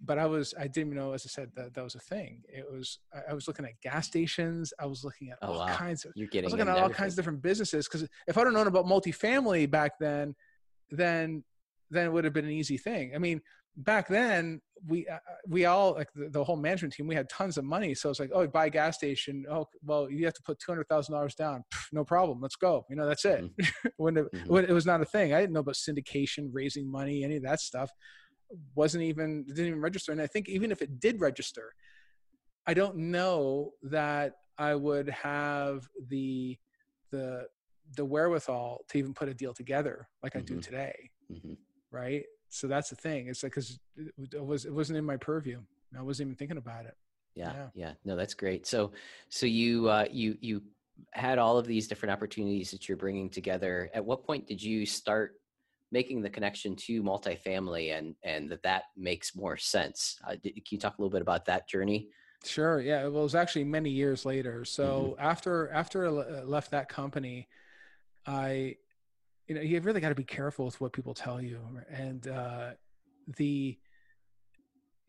but 0.00 0.18
I 0.18 0.26
was 0.26 0.54
I 0.58 0.64
didn't 0.64 0.88
even 0.88 0.96
know 0.96 1.12
as 1.12 1.24
I 1.26 1.28
said 1.28 1.50
that 1.56 1.74
that 1.74 1.84
was 1.84 1.94
a 1.94 2.00
thing. 2.00 2.42
It 2.48 2.64
was 2.70 2.98
I 3.28 3.34
was 3.34 3.48
looking 3.48 3.64
at 3.64 3.80
gas 3.82 4.06
stations. 4.06 4.72
I 4.78 4.86
was 4.86 5.04
looking 5.04 5.30
at 5.30 5.38
oh, 5.42 5.52
all 5.52 5.58
wow. 5.60 5.74
kinds 5.74 6.04
of. 6.04 6.12
You're 6.14 6.28
getting. 6.28 6.44
I 6.44 6.46
was 6.46 6.52
looking 6.52 6.68
at 6.68 6.78
all 6.78 6.90
kinds 6.90 7.14
of 7.14 7.16
different 7.16 7.42
businesses 7.42 7.88
because 7.88 8.08
if 8.26 8.38
I'd 8.38 8.44
have 8.44 8.52
known 8.52 8.66
about 8.66 8.86
multifamily 8.86 9.70
back 9.70 9.98
then, 9.98 10.34
then 10.90 11.42
then 11.90 12.06
it 12.06 12.12
would 12.12 12.24
have 12.24 12.32
been 12.32 12.46
an 12.46 12.52
easy 12.52 12.78
thing. 12.78 13.14
I 13.14 13.18
mean, 13.18 13.40
back 13.76 14.08
then 14.08 14.60
we 14.86 15.06
uh, 15.06 15.18
we 15.46 15.64
all 15.64 15.94
like 15.94 16.08
the, 16.14 16.28
the, 16.28 16.42
whole 16.42 16.56
management 16.56 16.92
team 16.92 17.06
we 17.06 17.14
had 17.14 17.28
tons 17.28 17.56
of 17.56 17.64
money 17.64 17.94
so 17.94 18.10
it's 18.10 18.20
like 18.20 18.30
oh 18.34 18.46
buy 18.46 18.66
a 18.66 18.70
gas 18.70 18.96
station 18.96 19.44
oh 19.50 19.66
well 19.84 20.10
you 20.10 20.24
have 20.24 20.34
to 20.34 20.42
put 20.42 20.58
$200000 20.58 21.36
down 21.36 21.64
Pff, 21.72 21.86
no 21.92 22.04
problem 22.04 22.40
let's 22.40 22.56
go 22.56 22.84
you 22.90 22.96
know 22.96 23.06
that's 23.06 23.24
it 23.24 23.44
mm-hmm. 23.44 23.88
when, 23.96 24.16
it, 24.16 24.32
mm-hmm. 24.32 24.52
when 24.52 24.64
it 24.64 24.72
was 24.72 24.86
not 24.86 25.00
a 25.00 25.04
thing 25.04 25.32
i 25.32 25.40
didn't 25.40 25.52
know 25.52 25.60
about 25.60 25.74
syndication 25.74 26.48
raising 26.52 26.90
money 26.90 27.24
any 27.24 27.36
of 27.36 27.42
that 27.42 27.60
stuff 27.60 27.90
wasn't 28.74 29.02
even 29.02 29.44
didn't 29.44 29.66
even 29.66 29.80
register 29.80 30.12
and 30.12 30.20
i 30.20 30.26
think 30.26 30.48
even 30.48 30.70
if 30.70 30.82
it 30.82 31.00
did 31.00 31.20
register 31.20 31.72
i 32.66 32.74
don't 32.74 32.96
know 32.96 33.70
that 33.82 34.34
i 34.58 34.74
would 34.74 35.08
have 35.08 35.88
the 36.08 36.58
the 37.10 37.44
the 37.96 38.04
wherewithal 38.04 38.80
to 38.88 38.98
even 38.98 39.14
put 39.14 39.28
a 39.28 39.34
deal 39.34 39.54
together 39.54 40.08
like 40.22 40.32
mm-hmm. 40.32 40.40
i 40.40 40.44
do 40.44 40.54
mm-hmm. 40.54 40.60
today 40.60 41.10
mm-hmm. 41.32 41.54
right 41.90 42.24
so 42.52 42.68
that's 42.68 42.90
the 42.90 42.96
thing. 42.96 43.28
It's 43.28 43.42
like 43.42 43.52
because 43.52 43.78
it 43.96 44.44
was 44.44 44.66
it 44.66 44.72
wasn't 44.72 44.98
in 44.98 45.06
my 45.06 45.16
purview. 45.16 45.60
I 45.98 46.02
wasn't 46.02 46.26
even 46.28 46.36
thinking 46.36 46.58
about 46.58 46.84
it. 46.84 46.94
Yeah, 47.34 47.52
yeah, 47.54 47.68
yeah. 47.74 47.92
No, 48.04 48.14
that's 48.14 48.34
great. 48.34 48.66
So, 48.66 48.92
so 49.30 49.46
you 49.46 49.88
uh, 49.88 50.04
you 50.10 50.36
you 50.40 50.62
had 51.12 51.38
all 51.38 51.56
of 51.56 51.66
these 51.66 51.88
different 51.88 52.12
opportunities 52.12 52.70
that 52.70 52.88
you're 52.88 52.98
bringing 52.98 53.30
together. 53.30 53.90
At 53.94 54.04
what 54.04 54.26
point 54.26 54.46
did 54.46 54.62
you 54.62 54.84
start 54.84 55.40
making 55.90 56.20
the 56.20 56.28
connection 56.28 56.76
to 56.76 57.02
multifamily 57.02 57.96
and 57.96 58.14
and 58.22 58.50
that 58.50 58.62
that 58.64 58.82
makes 58.98 59.34
more 59.34 59.56
sense? 59.56 60.18
Uh, 60.26 60.36
did, 60.42 60.54
can 60.54 60.62
you 60.72 60.78
talk 60.78 60.98
a 60.98 61.00
little 61.00 61.10
bit 61.10 61.22
about 61.22 61.46
that 61.46 61.66
journey? 61.70 62.10
Sure. 62.44 62.82
Yeah. 62.82 63.04
Well, 63.04 63.20
it 63.20 63.24
was 63.24 63.34
actually 63.34 63.64
many 63.64 63.88
years 63.88 64.26
later. 64.26 64.66
So 64.66 65.14
mm-hmm. 65.14 65.26
after 65.26 65.70
after 65.70 66.06
I 66.06 66.42
left 66.42 66.70
that 66.72 66.90
company, 66.90 67.48
I 68.26 68.76
you 69.48 69.54
know 69.54 69.60
you 69.60 69.80
really 69.80 70.00
got 70.00 70.10
to 70.10 70.14
be 70.14 70.24
careful 70.24 70.64
with 70.64 70.80
what 70.80 70.92
people 70.92 71.14
tell 71.14 71.40
you 71.40 71.60
and 71.90 72.28
uh, 72.28 72.70
the 73.36 73.78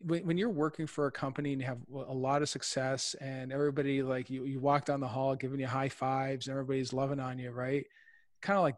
when, 0.00 0.26
when 0.26 0.38
you're 0.38 0.50
working 0.50 0.86
for 0.86 1.06
a 1.06 1.12
company 1.12 1.52
and 1.52 1.60
you 1.60 1.66
have 1.66 1.78
a 1.92 2.12
lot 2.12 2.42
of 2.42 2.48
success 2.48 3.14
and 3.20 3.52
everybody 3.52 4.02
like 4.02 4.28
you 4.28 4.44
you 4.44 4.60
walk 4.60 4.84
down 4.84 5.00
the 5.00 5.08
hall 5.08 5.34
giving 5.34 5.60
you 5.60 5.66
high 5.66 5.88
fives 5.88 6.46
and 6.46 6.52
everybody's 6.52 6.92
loving 6.92 7.20
on 7.20 7.38
you 7.38 7.50
right 7.50 7.86
kind 8.42 8.56
of 8.56 8.62
like 8.62 8.76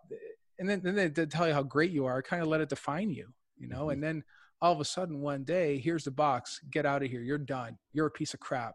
and 0.58 0.68
then, 0.68 0.80
then 0.82 0.94
they, 0.94 1.08
they 1.08 1.26
tell 1.26 1.46
you 1.46 1.52
how 1.52 1.62
great 1.62 1.90
you 1.90 2.06
are 2.06 2.22
kind 2.22 2.42
of 2.42 2.48
let 2.48 2.60
it 2.60 2.68
define 2.68 3.10
you 3.10 3.28
you 3.58 3.66
know 3.66 3.82
mm-hmm. 3.82 3.90
and 3.90 4.02
then 4.02 4.24
all 4.60 4.72
of 4.72 4.80
a 4.80 4.84
sudden 4.84 5.20
one 5.20 5.44
day 5.44 5.78
here's 5.78 6.04
the 6.04 6.10
box 6.10 6.60
get 6.70 6.86
out 6.86 7.02
of 7.02 7.10
here 7.10 7.20
you're 7.20 7.38
done 7.38 7.76
you're 7.92 8.06
a 8.06 8.10
piece 8.10 8.34
of 8.34 8.40
crap 8.40 8.74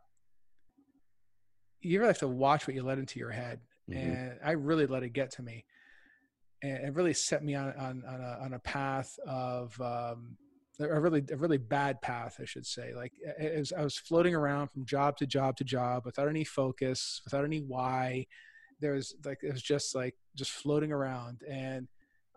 you 1.81 1.99
really 1.99 2.09
have 2.09 2.17
to 2.19 2.27
watch 2.27 2.67
what 2.67 2.75
you 2.75 2.83
let 2.83 2.99
into 2.99 3.19
your 3.19 3.31
head 3.31 3.59
mm-hmm. 3.89 3.99
and 3.99 4.39
i 4.43 4.51
really 4.51 4.85
let 4.85 5.03
it 5.03 5.13
get 5.13 5.31
to 5.31 5.41
me 5.41 5.63
and 6.63 6.87
it 6.87 6.93
really 6.93 7.13
set 7.13 7.43
me 7.43 7.55
on 7.55 7.73
on 7.77 8.03
on 8.07 8.21
a, 8.21 8.43
on 8.43 8.53
a 8.53 8.59
path 8.59 9.17
of 9.27 9.79
um, 9.81 10.37
a 10.79 10.99
really 10.99 11.23
a 11.31 11.35
really 11.35 11.57
bad 11.57 12.01
path, 12.01 12.37
I 12.41 12.45
should 12.45 12.65
say. 12.65 12.93
Like 12.93 13.13
was, 13.39 13.71
I 13.71 13.83
was 13.83 13.97
floating 13.97 14.35
around 14.35 14.69
from 14.69 14.85
job 14.85 15.17
to 15.17 15.25
job 15.25 15.57
to 15.57 15.63
job 15.63 16.05
without 16.05 16.27
any 16.27 16.43
focus, 16.43 17.21
without 17.25 17.45
any 17.45 17.59
why. 17.59 18.27
There 18.79 18.93
was 18.93 19.15
like 19.25 19.39
it 19.43 19.51
was 19.51 19.61
just 19.61 19.95
like 19.95 20.15
just 20.35 20.51
floating 20.51 20.91
around, 20.91 21.43
and 21.47 21.87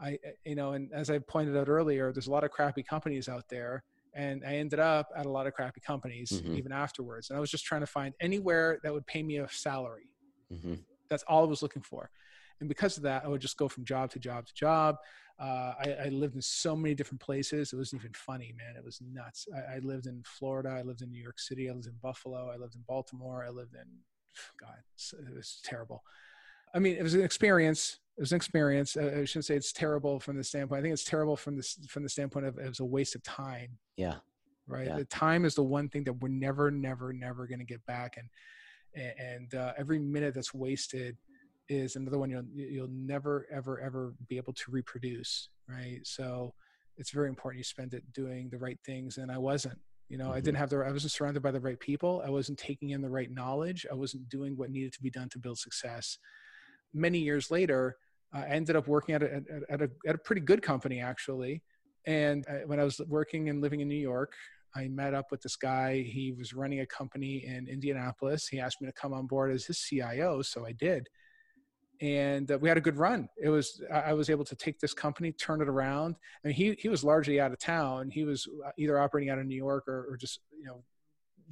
I 0.00 0.18
you 0.44 0.54
know, 0.54 0.72
and 0.72 0.92
as 0.92 1.10
I 1.10 1.18
pointed 1.18 1.56
out 1.56 1.68
earlier, 1.68 2.12
there's 2.12 2.26
a 2.26 2.32
lot 2.32 2.44
of 2.44 2.50
crappy 2.50 2.82
companies 2.82 3.28
out 3.28 3.44
there. 3.48 3.84
And 4.16 4.44
I 4.46 4.58
ended 4.58 4.78
up 4.78 5.08
at 5.16 5.26
a 5.26 5.28
lot 5.28 5.48
of 5.48 5.54
crappy 5.54 5.80
companies 5.80 6.30
mm-hmm. 6.30 6.54
even 6.54 6.70
afterwards. 6.70 7.30
And 7.30 7.36
I 7.36 7.40
was 7.40 7.50
just 7.50 7.64
trying 7.64 7.80
to 7.80 7.86
find 7.88 8.14
anywhere 8.20 8.78
that 8.84 8.92
would 8.92 9.04
pay 9.08 9.24
me 9.24 9.38
a 9.38 9.48
salary. 9.48 10.08
Mm-hmm. 10.52 10.74
That's 11.10 11.24
all 11.24 11.42
I 11.42 11.48
was 11.48 11.62
looking 11.62 11.82
for 11.82 12.10
and 12.60 12.68
because 12.68 12.96
of 12.96 13.02
that, 13.04 13.24
I 13.24 13.28
would 13.28 13.40
just 13.40 13.56
go 13.56 13.68
from 13.68 13.84
job 13.84 14.10
to 14.12 14.18
job 14.18 14.46
to 14.46 14.54
job. 14.54 14.96
Uh, 15.40 15.74
I, 15.84 15.96
I, 16.04 16.08
lived 16.10 16.36
in 16.36 16.42
so 16.42 16.76
many 16.76 16.94
different 16.94 17.20
places. 17.20 17.72
It 17.72 17.76
wasn't 17.76 18.02
even 18.02 18.12
funny, 18.14 18.54
man. 18.56 18.76
It 18.76 18.84
was 18.84 19.00
nuts. 19.12 19.48
I, 19.52 19.76
I, 19.76 19.78
lived 19.80 20.06
in 20.06 20.22
Florida. 20.24 20.68
I 20.68 20.82
lived 20.82 21.02
in 21.02 21.10
New 21.10 21.20
York 21.20 21.40
City. 21.40 21.68
I 21.68 21.72
lived 21.72 21.88
in 21.88 21.94
Buffalo. 22.00 22.52
I 22.54 22.56
lived 22.56 22.76
in 22.76 22.82
Baltimore. 22.86 23.44
I 23.44 23.50
lived 23.50 23.74
in, 23.74 23.84
God, 24.60 24.76
it 25.28 25.34
was 25.34 25.60
terrible. 25.64 26.04
I 26.72 26.78
mean, 26.78 26.96
it 26.96 27.02
was 27.02 27.14
an 27.14 27.22
experience. 27.22 27.98
It 28.16 28.20
was 28.20 28.30
an 28.30 28.36
experience. 28.36 28.96
I 28.96 29.24
shouldn't 29.24 29.44
say 29.44 29.56
it's 29.56 29.72
terrible 29.72 30.20
from 30.20 30.36
the 30.36 30.44
standpoint. 30.44 30.78
I 30.78 30.82
think 30.82 30.92
it's 30.92 31.04
terrible 31.04 31.36
from 31.36 31.56
this 31.56 31.78
from 31.88 32.04
the 32.04 32.08
standpoint 32.08 32.46
of 32.46 32.58
it 32.58 32.68
was 32.68 32.80
a 32.80 32.84
waste 32.84 33.16
of 33.16 33.22
time. 33.24 33.78
Yeah. 33.96 34.16
Right. 34.68 34.86
Yeah. 34.86 34.96
The 34.98 35.04
time 35.04 35.44
is 35.44 35.56
the 35.56 35.62
one 35.62 35.88
thing 35.88 36.04
that 36.04 36.14
we're 36.14 36.28
never, 36.28 36.70
never, 36.70 37.12
never 37.12 37.46
going 37.46 37.58
to 37.58 37.64
get 37.64 37.84
back, 37.86 38.16
and 38.16 38.28
and 39.18 39.54
uh, 39.54 39.72
every 39.76 39.98
minute 39.98 40.34
that's 40.34 40.54
wasted 40.54 41.16
is 41.68 41.96
another 41.96 42.18
one 42.18 42.30
you'll 42.30 42.44
you'll 42.54 42.88
never 42.90 43.46
ever 43.50 43.80
ever 43.80 44.14
be 44.28 44.36
able 44.36 44.52
to 44.52 44.70
reproduce 44.70 45.48
right 45.68 46.00
so 46.04 46.52
it's 46.96 47.10
very 47.10 47.28
important 47.28 47.58
you 47.58 47.64
spend 47.64 47.94
it 47.94 48.02
doing 48.12 48.48
the 48.50 48.58
right 48.58 48.78
things 48.84 49.16
and 49.16 49.30
i 49.30 49.38
wasn't 49.38 49.78
you 50.08 50.18
know 50.18 50.26
mm-hmm. 50.26 50.34
i 50.34 50.40
didn't 50.40 50.58
have 50.58 50.68
the 50.68 50.76
i 50.76 50.92
wasn't 50.92 51.10
surrounded 51.10 51.42
by 51.42 51.50
the 51.50 51.60
right 51.60 51.80
people 51.80 52.22
i 52.26 52.30
wasn't 52.30 52.58
taking 52.58 52.90
in 52.90 53.00
the 53.00 53.08
right 53.08 53.30
knowledge 53.30 53.86
i 53.90 53.94
wasn't 53.94 54.28
doing 54.28 54.56
what 54.56 54.70
needed 54.70 54.92
to 54.92 55.02
be 55.02 55.10
done 55.10 55.28
to 55.28 55.38
build 55.38 55.58
success 55.58 56.18
many 56.92 57.18
years 57.18 57.50
later 57.50 57.96
i 58.32 58.44
ended 58.44 58.76
up 58.76 58.86
working 58.86 59.14
at 59.14 59.22
a, 59.22 59.42
at 59.70 59.80
a, 59.80 59.90
at 60.06 60.14
a 60.14 60.18
pretty 60.18 60.42
good 60.42 60.60
company 60.60 61.00
actually 61.00 61.62
and 62.06 62.44
I, 62.46 62.64
when 62.66 62.78
i 62.78 62.84
was 62.84 63.00
working 63.08 63.48
and 63.48 63.62
living 63.62 63.80
in 63.80 63.88
new 63.88 63.94
york 63.94 64.34
I 64.76 64.88
met 64.88 65.14
up 65.14 65.26
with 65.30 65.40
this 65.40 65.54
guy. 65.54 66.02
He 66.02 66.34
was 66.36 66.52
running 66.52 66.80
a 66.80 66.86
company 66.86 67.44
in 67.46 67.68
Indianapolis. 67.68 68.48
He 68.48 68.58
asked 68.58 68.80
me 68.80 68.88
to 68.88 68.92
come 68.92 69.12
on 69.12 69.28
board 69.28 69.52
as 69.52 69.64
his 69.66 69.78
CIO, 69.78 70.42
so 70.42 70.66
I 70.66 70.72
did 70.72 71.06
and 72.00 72.50
uh, 72.50 72.58
we 72.58 72.68
had 72.68 72.78
a 72.78 72.80
good 72.80 72.96
run. 72.96 73.28
It 73.40 73.48
was 73.48 73.82
I 73.92 74.12
was 74.12 74.30
able 74.30 74.44
to 74.44 74.56
take 74.56 74.80
this 74.80 74.94
company, 74.94 75.32
turn 75.32 75.60
it 75.60 75.68
around. 75.68 76.16
I 76.44 76.48
mean, 76.48 76.56
he 76.56 76.76
he 76.78 76.88
was 76.88 77.04
largely 77.04 77.40
out 77.40 77.52
of 77.52 77.58
town. 77.58 78.10
He 78.10 78.24
was 78.24 78.48
uh, 78.66 78.70
either 78.76 78.98
operating 78.98 79.30
out 79.30 79.38
of 79.38 79.46
New 79.46 79.56
York 79.56 79.84
or, 79.88 80.06
or 80.10 80.16
just 80.16 80.40
you 80.58 80.66
know 80.66 80.82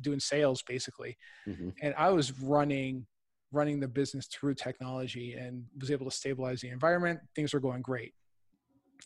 doing 0.00 0.20
sales 0.20 0.62
basically, 0.62 1.16
mm-hmm. 1.46 1.70
and 1.80 1.94
I 1.96 2.10
was 2.10 2.38
running 2.40 3.06
running 3.52 3.80
the 3.80 3.88
business 3.88 4.26
through 4.26 4.54
technology 4.54 5.34
and 5.34 5.64
was 5.78 5.90
able 5.90 6.06
to 6.06 6.16
stabilize 6.16 6.60
the 6.60 6.70
environment. 6.70 7.20
Things 7.36 7.52
were 7.52 7.60
going 7.60 7.82
great 7.82 8.14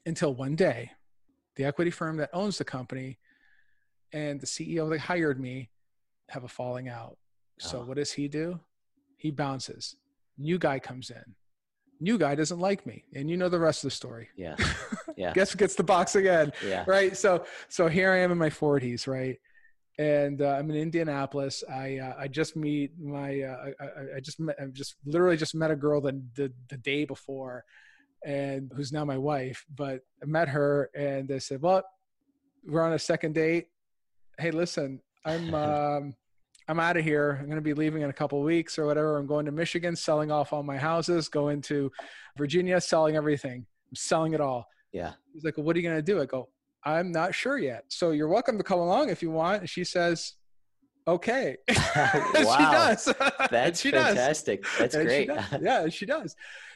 until 0.06 0.34
one 0.34 0.54
day, 0.54 0.90
the 1.56 1.64
equity 1.64 1.90
firm 1.90 2.16
that 2.18 2.30
owns 2.32 2.58
the 2.58 2.64
company 2.64 3.18
and 4.12 4.40
the 4.40 4.46
CEO 4.46 4.88
that 4.90 5.00
hired 5.00 5.40
me 5.40 5.70
have 6.28 6.44
a 6.44 6.48
falling 6.48 6.88
out. 6.88 7.18
So 7.58 7.80
oh. 7.80 7.84
what 7.84 7.96
does 7.96 8.12
he 8.12 8.28
do? 8.28 8.60
He 9.16 9.30
bounces 9.30 9.96
New 10.38 10.58
guy 10.58 10.78
comes 10.78 11.10
in. 11.10 11.34
New 12.00 12.18
guy 12.18 12.34
doesn't 12.34 12.58
like 12.58 12.84
me, 12.86 13.04
and 13.14 13.30
you 13.30 13.36
know 13.36 13.48
the 13.48 13.58
rest 13.58 13.82
of 13.82 13.88
the 13.88 13.96
story. 13.96 14.28
Yeah, 14.36 14.56
yeah. 15.16 15.32
Guess 15.32 15.52
who 15.52 15.58
gets 15.58 15.74
the 15.74 15.82
box 15.82 16.14
again? 16.14 16.52
Yeah. 16.64 16.84
Right. 16.86 17.16
So 17.16 17.46
so 17.68 17.88
here 17.88 18.12
I 18.12 18.18
am 18.18 18.32
in 18.32 18.38
my 18.38 18.50
40s, 18.50 19.06
right? 19.06 19.38
and 19.98 20.42
uh, 20.42 20.48
I'm 20.48 20.70
in 20.70 20.76
Indianapolis. 20.76 21.64
I 21.68 21.98
uh, 21.98 22.14
I 22.18 22.28
just 22.28 22.56
meet 22.56 22.92
my 22.98 23.40
uh, 23.40 23.70
I, 23.80 24.16
I, 24.16 24.20
just 24.20 24.38
met, 24.38 24.56
I 24.60 24.66
just 24.66 24.96
literally 25.06 25.36
just 25.36 25.54
met 25.54 25.70
a 25.70 25.76
girl 25.76 26.00
the, 26.00 26.22
the 26.34 26.52
the 26.68 26.76
day 26.76 27.04
before, 27.04 27.64
and 28.24 28.70
who's 28.74 28.92
now 28.92 29.04
my 29.04 29.18
wife. 29.18 29.64
But 29.74 30.00
I 30.22 30.26
met 30.26 30.48
her, 30.48 30.90
and 30.94 31.28
they 31.28 31.38
said, 31.38 31.62
"Well, 31.62 31.82
we're 32.66 32.82
on 32.82 32.92
a 32.92 32.98
second 32.98 33.34
date. 33.34 33.68
Hey, 34.38 34.50
listen, 34.50 35.00
I'm 35.24 35.54
um, 35.54 36.14
I'm 36.68 36.80
out 36.80 36.96
of 36.96 37.04
here. 37.04 37.38
I'm 37.40 37.46
going 37.46 37.56
to 37.56 37.62
be 37.62 37.74
leaving 37.74 38.02
in 38.02 38.10
a 38.10 38.12
couple 38.12 38.42
weeks 38.42 38.78
or 38.78 38.86
whatever. 38.86 39.18
I'm 39.18 39.26
going 39.26 39.46
to 39.46 39.52
Michigan, 39.52 39.94
selling 39.94 40.30
off 40.30 40.52
all 40.52 40.62
my 40.62 40.76
houses, 40.76 41.28
going 41.28 41.62
to 41.62 41.90
Virginia, 42.36 42.80
selling 42.80 43.16
everything. 43.16 43.64
I'm 43.90 43.94
selling 43.94 44.32
it 44.32 44.40
all. 44.40 44.66
Yeah. 44.92 45.12
He's 45.32 45.44
like, 45.44 45.56
well, 45.56 45.64
what 45.64 45.76
are 45.76 45.78
you 45.78 45.88
going 45.88 45.98
to 45.98 46.02
do? 46.02 46.20
I 46.20 46.24
go, 46.24 46.48
I'm 46.84 47.12
not 47.12 47.34
sure 47.34 47.58
yet. 47.58 47.84
So 47.88 48.10
you're 48.10 48.28
welcome 48.28 48.58
to 48.58 48.64
come 48.64 48.80
along 48.80 49.10
if 49.10 49.22
you 49.22 49.30
want. 49.30 49.60
And 49.60 49.70
she 49.70 49.84
says, 49.84 50.34
okay. 51.06 51.56
wow. 51.68 51.76
she 52.34 52.42
does. 52.42 53.14
That's 53.50 53.80
she 53.80 53.90
fantastic. 53.92 54.64
Does. 54.64 54.78
That's 54.78 54.94
and 54.96 55.06
great. 55.06 55.30
Yeah, 55.60 55.88
she 55.88 56.04
does. 56.04 56.34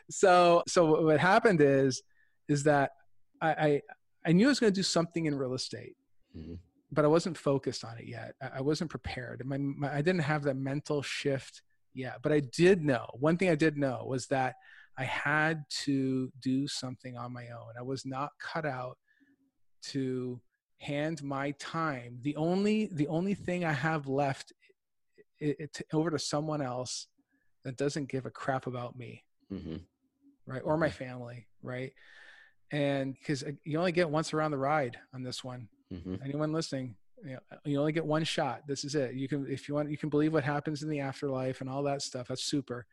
So, 0.09 0.63
so 0.69 1.03
what 1.03 1.19
happened 1.19 1.61
is, 1.61 2.03
is 2.49 2.63
that 2.65 2.93
I, 3.41 3.49
I, 3.49 3.83
I 4.27 4.33
knew 4.33 4.47
I 4.47 4.51
was 4.51 4.61
going 4.61 4.73
to 4.73 4.79
do 4.79 4.85
something 4.85 5.27
in 5.27 5.35
real 5.35 5.55
estate. 5.55 5.97
Mm-hmm 6.37 6.55
but 6.93 7.05
I 7.05 7.09
wasn't 7.09 7.39
focused 7.39 7.85
on 7.85 7.99
it 7.99 8.07
yet. 8.07 8.35
I 8.55 8.61
wasn't 8.61 8.91
prepared. 8.91 9.43
My, 9.45 9.59
my, 9.59 9.95
I 9.95 10.03
didn't 10.03 10.23
have 10.23 10.43
that 10.45 10.57
mental 10.57 11.03
shift 11.03 11.63
yet. 11.95 12.19
But 12.23 12.33
I 12.33 12.41
did 12.41 12.85
know 12.85 13.07
one 13.15 13.37
thing. 13.37 13.51
I 13.51 13.55
did 13.55 13.77
know 13.77 14.05
was 14.07 14.27
that 14.27 14.57
I 14.99 15.05
had 15.05 15.65
to 15.85 16.33
do 16.41 16.67
something 16.67 17.17
on 17.17 17.33
my 17.33 17.49
own. 17.49 17.75
I 17.79 17.83
was 17.83 18.05
not 18.05 18.31
cut 18.39 18.67
out 18.67 18.99
to 19.83 20.41
hand 20.79 21.23
my 21.23 21.53
time. 21.53 22.19
The 22.23 22.37
only 22.37 22.91
the 22.93 23.09
only 23.09 23.35
thing 23.35 23.65
I 23.65 23.73
have 23.73 24.09
left 24.09 24.53
it, 25.39 25.57
it, 25.59 25.81
over 25.93 26.11
to 26.11 26.19
someone 26.19 26.61
else 26.61 27.07
that 27.65 27.77
doesn't 27.77 28.09
give 28.09 28.27
a 28.27 28.31
crap 28.31 28.67
about 28.67 28.97
me, 28.97 29.25
mm-hmm. 29.53 29.77
right, 30.47 30.63
or 30.65 30.77
my 30.77 30.91
family, 30.91 31.47
right. 31.63 31.93
And 32.73 33.15
because 33.15 33.43
uh, 33.43 33.53
you 33.65 33.79
only 33.79 33.93
get 33.93 34.11
once 34.11 34.33
around 34.33 34.51
the 34.51 34.59
ride 34.59 34.99
on 35.15 35.23
this 35.23 35.43
one 35.43 35.69
Mm-hmm. 35.93 36.17
Anyone 36.25 36.53
listening, 36.53 36.95
you, 37.25 37.33
know, 37.33 37.41
you 37.65 37.79
only 37.81 37.93
get 37.93 38.07
one 38.07 38.25
shot. 38.25 38.63
This 38.67 38.85
is 38.85 38.95
it. 38.95 39.15
You 39.15 39.29
can, 39.29 39.47
if 39.49 39.69
you 39.69 39.75
want, 39.75 39.91
you 39.91 39.99
can 39.99 40.09
believe 40.09 40.33
what 40.33 40.45
happens 40.45 40.83
in 40.83 40.89
the 40.89 41.01
afterlife 41.01 41.61
and 41.61 41.69
all 41.69 41.83
that 41.83 42.03
stuff. 42.03 42.29
That's 42.29 42.45
super. 42.45 42.87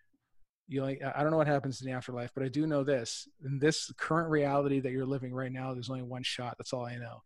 you 0.67 0.81
like 0.83 1.01
i 1.15 1.21
don't 1.21 1.31
know 1.31 1.37
what 1.37 1.47
happens 1.47 1.81
in 1.81 1.87
the 1.87 1.93
afterlife 1.93 2.31
but 2.33 2.43
i 2.43 2.49
do 2.49 2.67
know 2.67 2.83
this 2.83 3.27
in 3.45 3.57
this 3.57 3.89
current 3.97 4.29
reality 4.29 4.81
that 4.81 4.91
you're 4.91 5.05
living 5.05 5.33
right 5.33 5.51
now 5.51 5.73
there's 5.73 5.89
only 5.89 6.03
one 6.03 6.23
shot 6.23 6.55
that's 6.57 6.73
all 6.73 6.85
i 6.85 6.95
know 6.97 7.23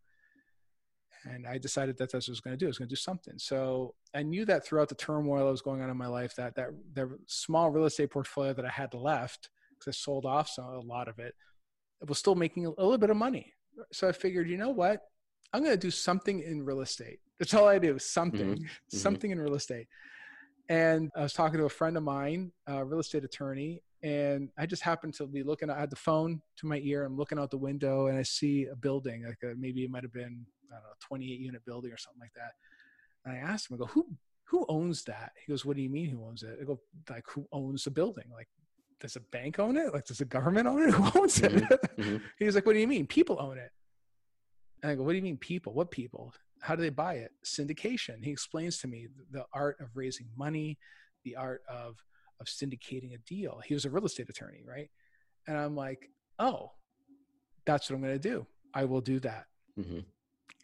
and 1.26 1.48
i 1.48 1.58
decided 1.58 1.98
that 1.98 2.12
that's 2.12 2.28
what 2.28 2.30
i 2.30 2.32
was 2.32 2.40
going 2.40 2.54
to 2.54 2.58
do 2.58 2.68
i 2.68 2.72
was 2.74 2.78
going 2.78 2.88
to 2.88 2.96
do 2.96 3.00
something 3.00 3.34
so 3.38 3.96
i 4.14 4.22
knew 4.22 4.46
that 4.46 4.64
throughout 4.64 4.90
the 4.90 4.96
turmoil 4.96 5.46
that 5.46 5.52
was 5.52 5.62
going 5.62 5.82
on 5.82 5.90
in 5.90 5.98
my 5.98 6.08
life 6.08 6.36
that 6.36 6.54
that 6.56 6.70
that 6.94 7.08
small 7.28 7.72
real 7.72 7.86
estate 7.86 8.12
portfolio 8.12 8.54
that 8.54 8.66
i 8.66 8.70
had 8.70 8.94
left 8.94 9.50
because 9.72 9.92
i 9.92 9.96
sold 9.96 10.26
off 10.26 10.48
some, 10.48 10.66
a 10.66 10.80
lot 10.80 11.08
of 11.08 11.18
it 11.18 11.34
it 12.02 12.08
was 12.08 12.20
still 12.20 12.36
making 12.36 12.66
a 12.68 12.70
little 12.70 12.98
bit 12.98 13.10
of 13.10 13.18
money 13.18 13.54
so 13.92 14.08
i 14.08 14.12
figured 14.12 14.48
you 14.48 14.58
know 14.58 14.70
what 14.70 15.02
i'm 15.54 15.64
going 15.64 15.74
to 15.74 15.78
do 15.78 15.92
something 15.92 16.42
in 16.42 16.64
real 16.64 16.82
estate 16.82 17.20
that's 17.40 17.54
all 17.54 17.68
i 17.68 17.80
do 17.80 17.98
something 18.00 18.56
mm-hmm. 18.56 18.98
something 18.98 19.32
in 19.32 19.40
real 19.40 19.56
estate 19.56 19.88
and 20.72 21.12
I 21.18 21.24
was 21.24 21.34
talking 21.34 21.60
to 21.60 21.66
a 21.66 21.70
friend 21.70 21.98
of 21.98 22.04
mine, 22.04 22.54
a 22.66 22.86
real 22.86 23.02
estate 23.02 23.26
attorney, 23.26 23.84
and 24.04 24.48
I 24.58 24.66
just 24.66 24.82
happened 24.82 25.14
to 25.16 25.28
be 25.28 25.44
looking. 25.44 25.70
I 25.70 25.78
had 25.78 25.90
the 25.90 25.98
phone 25.98 26.42
to 26.58 26.66
my 26.66 26.78
ear. 26.78 27.04
I'm 27.04 27.18
looking 27.18 27.38
out 27.38 27.52
the 27.52 27.58
window, 27.58 28.08
and 28.08 28.18
I 28.18 28.24
see 28.24 28.68
a 28.68 28.76
building, 28.76 29.26
like 29.26 29.40
a, 29.44 29.54
maybe 29.58 29.84
it 29.84 29.92
might 29.92 30.04
have 30.04 30.14
been 30.14 30.46
I 30.72 30.76
don't 30.76 30.84
know, 30.84 30.90
28 31.02 31.40
unit 31.42 31.66
building 31.66 31.92
or 31.92 31.98
something 31.98 32.22
like 32.22 32.34
that. 32.36 32.54
And 33.26 33.36
I 33.36 33.40
asked 33.40 33.70
him, 33.70 33.76
I 33.76 33.80
go, 33.80 33.86
who 33.88 34.08
who 34.46 34.66
owns 34.70 35.04
that? 35.04 35.34
He 35.46 35.52
goes, 35.52 35.66
What 35.66 35.76
do 35.76 35.82
you 35.82 35.90
mean 35.90 36.10
who 36.10 36.24
owns 36.26 36.44
it? 36.44 36.58
I 36.62 36.64
go, 36.64 36.80
like 37.10 37.26
who 37.28 37.46
owns 37.52 37.84
the 37.84 37.92
building? 37.92 38.26
Like, 38.34 38.48
does 39.02 39.18
a 39.18 39.20
bank 39.20 39.60
own 39.60 39.76
it? 39.76 39.94
Like, 39.94 40.06
does 40.06 40.20
the 40.20 40.26
government 40.26 40.68
own 40.68 40.88
it? 40.88 40.94
Who 40.94 41.20
owns 41.20 41.40
it? 41.40 41.52
Mm-hmm. 41.52 42.02
mm-hmm. 42.02 42.18
he 42.40 42.46
was 42.46 42.56
like, 42.56 42.66
What 42.66 42.74
do 42.74 42.80
you 42.80 42.88
mean? 42.88 43.08
People 43.08 43.38
own 43.42 43.58
it. 43.58 43.72
And 44.82 44.92
I 44.92 44.96
go, 44.96 45.04
What 45.04 45.12
do 45.12 45.18
you 45.18 45.24
mean 45.24 45.38
people? 45.38 45.74
What 45.74 45.92
people? 45.92 46.34
how 46.62 46.76
do 46.76 46.82
they 46.82 46.90
buy 46.90 47.16
it? 47.16 47.32
Syndication. 47.44 48.24
He 48.24 48.32
explains 48.32 48.78
to 48.80 48.88
me 48.88 49.08
the 49.32 49.46
art 49.54 49.78
of 49.82 49.90
raising 49.96 50.28
money, 50.38 50.78
the 51.26 51.36
art 51.36 51.64
of 51.68 51.98
of 52.40 52.48
syndicating 52.48 53.14
a 53.14 53.18
deal. 53.20 53.62
He 53.66 53.76
was 53.76 53.86
a 53.86 53.90
real 53.90 54.06
estate 54.06 54.30
attorney, 54.30 54.64
right? 54.66 54.90
And 55.48 55.58
I'm 55.58 55.76
like, 55.76 56.10
oh, 56.40 56.72
that's 57.66 57.88
what 57.90 57.96
I'm 57.96 58.02
going 58.02 58.20
to 58.20 58.30
do. 58.30 58.48
I 58.74 58.86
will 58.86 59.02
do 59.02 59.20
that. 59.20 59.46
Mm-hmm. 59.80 60.00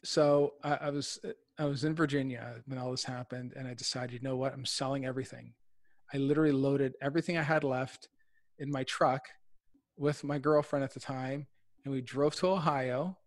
So 0.03 0.53
I, 0.63 0.77
I, 0.81 0.89
was 0.89 1.19
I 1.59 1.65
was 1.65 1.83
in 1.83 1.93
Virginia 1.93 2.55
when 2.65 2.79
all 2.79 2.89
this 2.89 3.03
happened, 3.03 3.53
and 3.55 3.67
I 3.67 3.75
decided, 3.75 4.13
you 4.13 4.21
know 4.21 4.37
what? 4.37 4.53
I'm 4.53 4.65
selling 4.65 5.05
everything. 5.05 5.53
I 6.11 6.17
literally 6.17 6.51
loaded 6.51 6.95
everything 6.99 7.37
I 7.37 7.43
had 7.43 7.63
left 7.63 8.09
in 8.57 8.71
my 8.71 8.83
truck 8.83 9.27
with 9.97 10.23
my 10.23 10.39
girlfriend 10.39 10.83
at 10.83 10.95
the 10.95 10.99
time, 10.99 11.45
and 11.85 11.93
we 11.93 12.01
drove 12.01 12.33
to 12.37 12.47
Ohio 12.47 13.17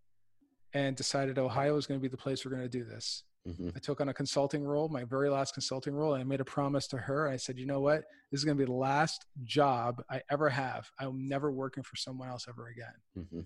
and 0.74 0.96
decided 0.96 1.38
Ohio 1.38 1.74
was 1.74 1.87
going 1.87 1.98
to 1.98 2.02
be 2.02 2.09
the 2.09 2.16
place 2.16 2.44
we're 2.44 2.50
going 2.50 2.62
to 2.62 2.68
do 2.68 2.85
this. 2.85 3.24
Mm-hmm. 3.48 3.70
I 3.74 3.78
took 3.78 4.00
on 4.00 4.09
a 4.11 4.14
consulting 4.14 4.64
role, 4.64 4.88
my 4.88 5.04
very 5.04 5.30
last 5.30 5.54
consulting 5.54 5.94
role, 5.94 6.14
and 6.14 6.20
I 6.20 6.24
made 6.24 6.40
a 6.40 6.44
promise 6.44 6.87
to 6.88 6.98
her. 6.98 7.28
I 7.28 7.37
said, 7.37 7.59
you 7.59 7.66
know 7.66 7.80
what? 7.80 8.04
This 8.30 8.40
is 8.40 8.44
going 8.44 8.56
to 8.56 8.62
be 8.62 8.66
the 8.66 8.76
last 8.76 9.24
job 9.44 10.02
I 10.11 10.20
ever 10.30 10.50
have. 10.50 10.90
I'm 10.98 11.26
never 11.26 11.50
working 11.50 11.83
for 11.83 11.96
someone 11.96 12.28
else 12.28 12.46
ever 12.48 12.68
again. 12.68 12.94
Mm-hmm. 13.18 13.40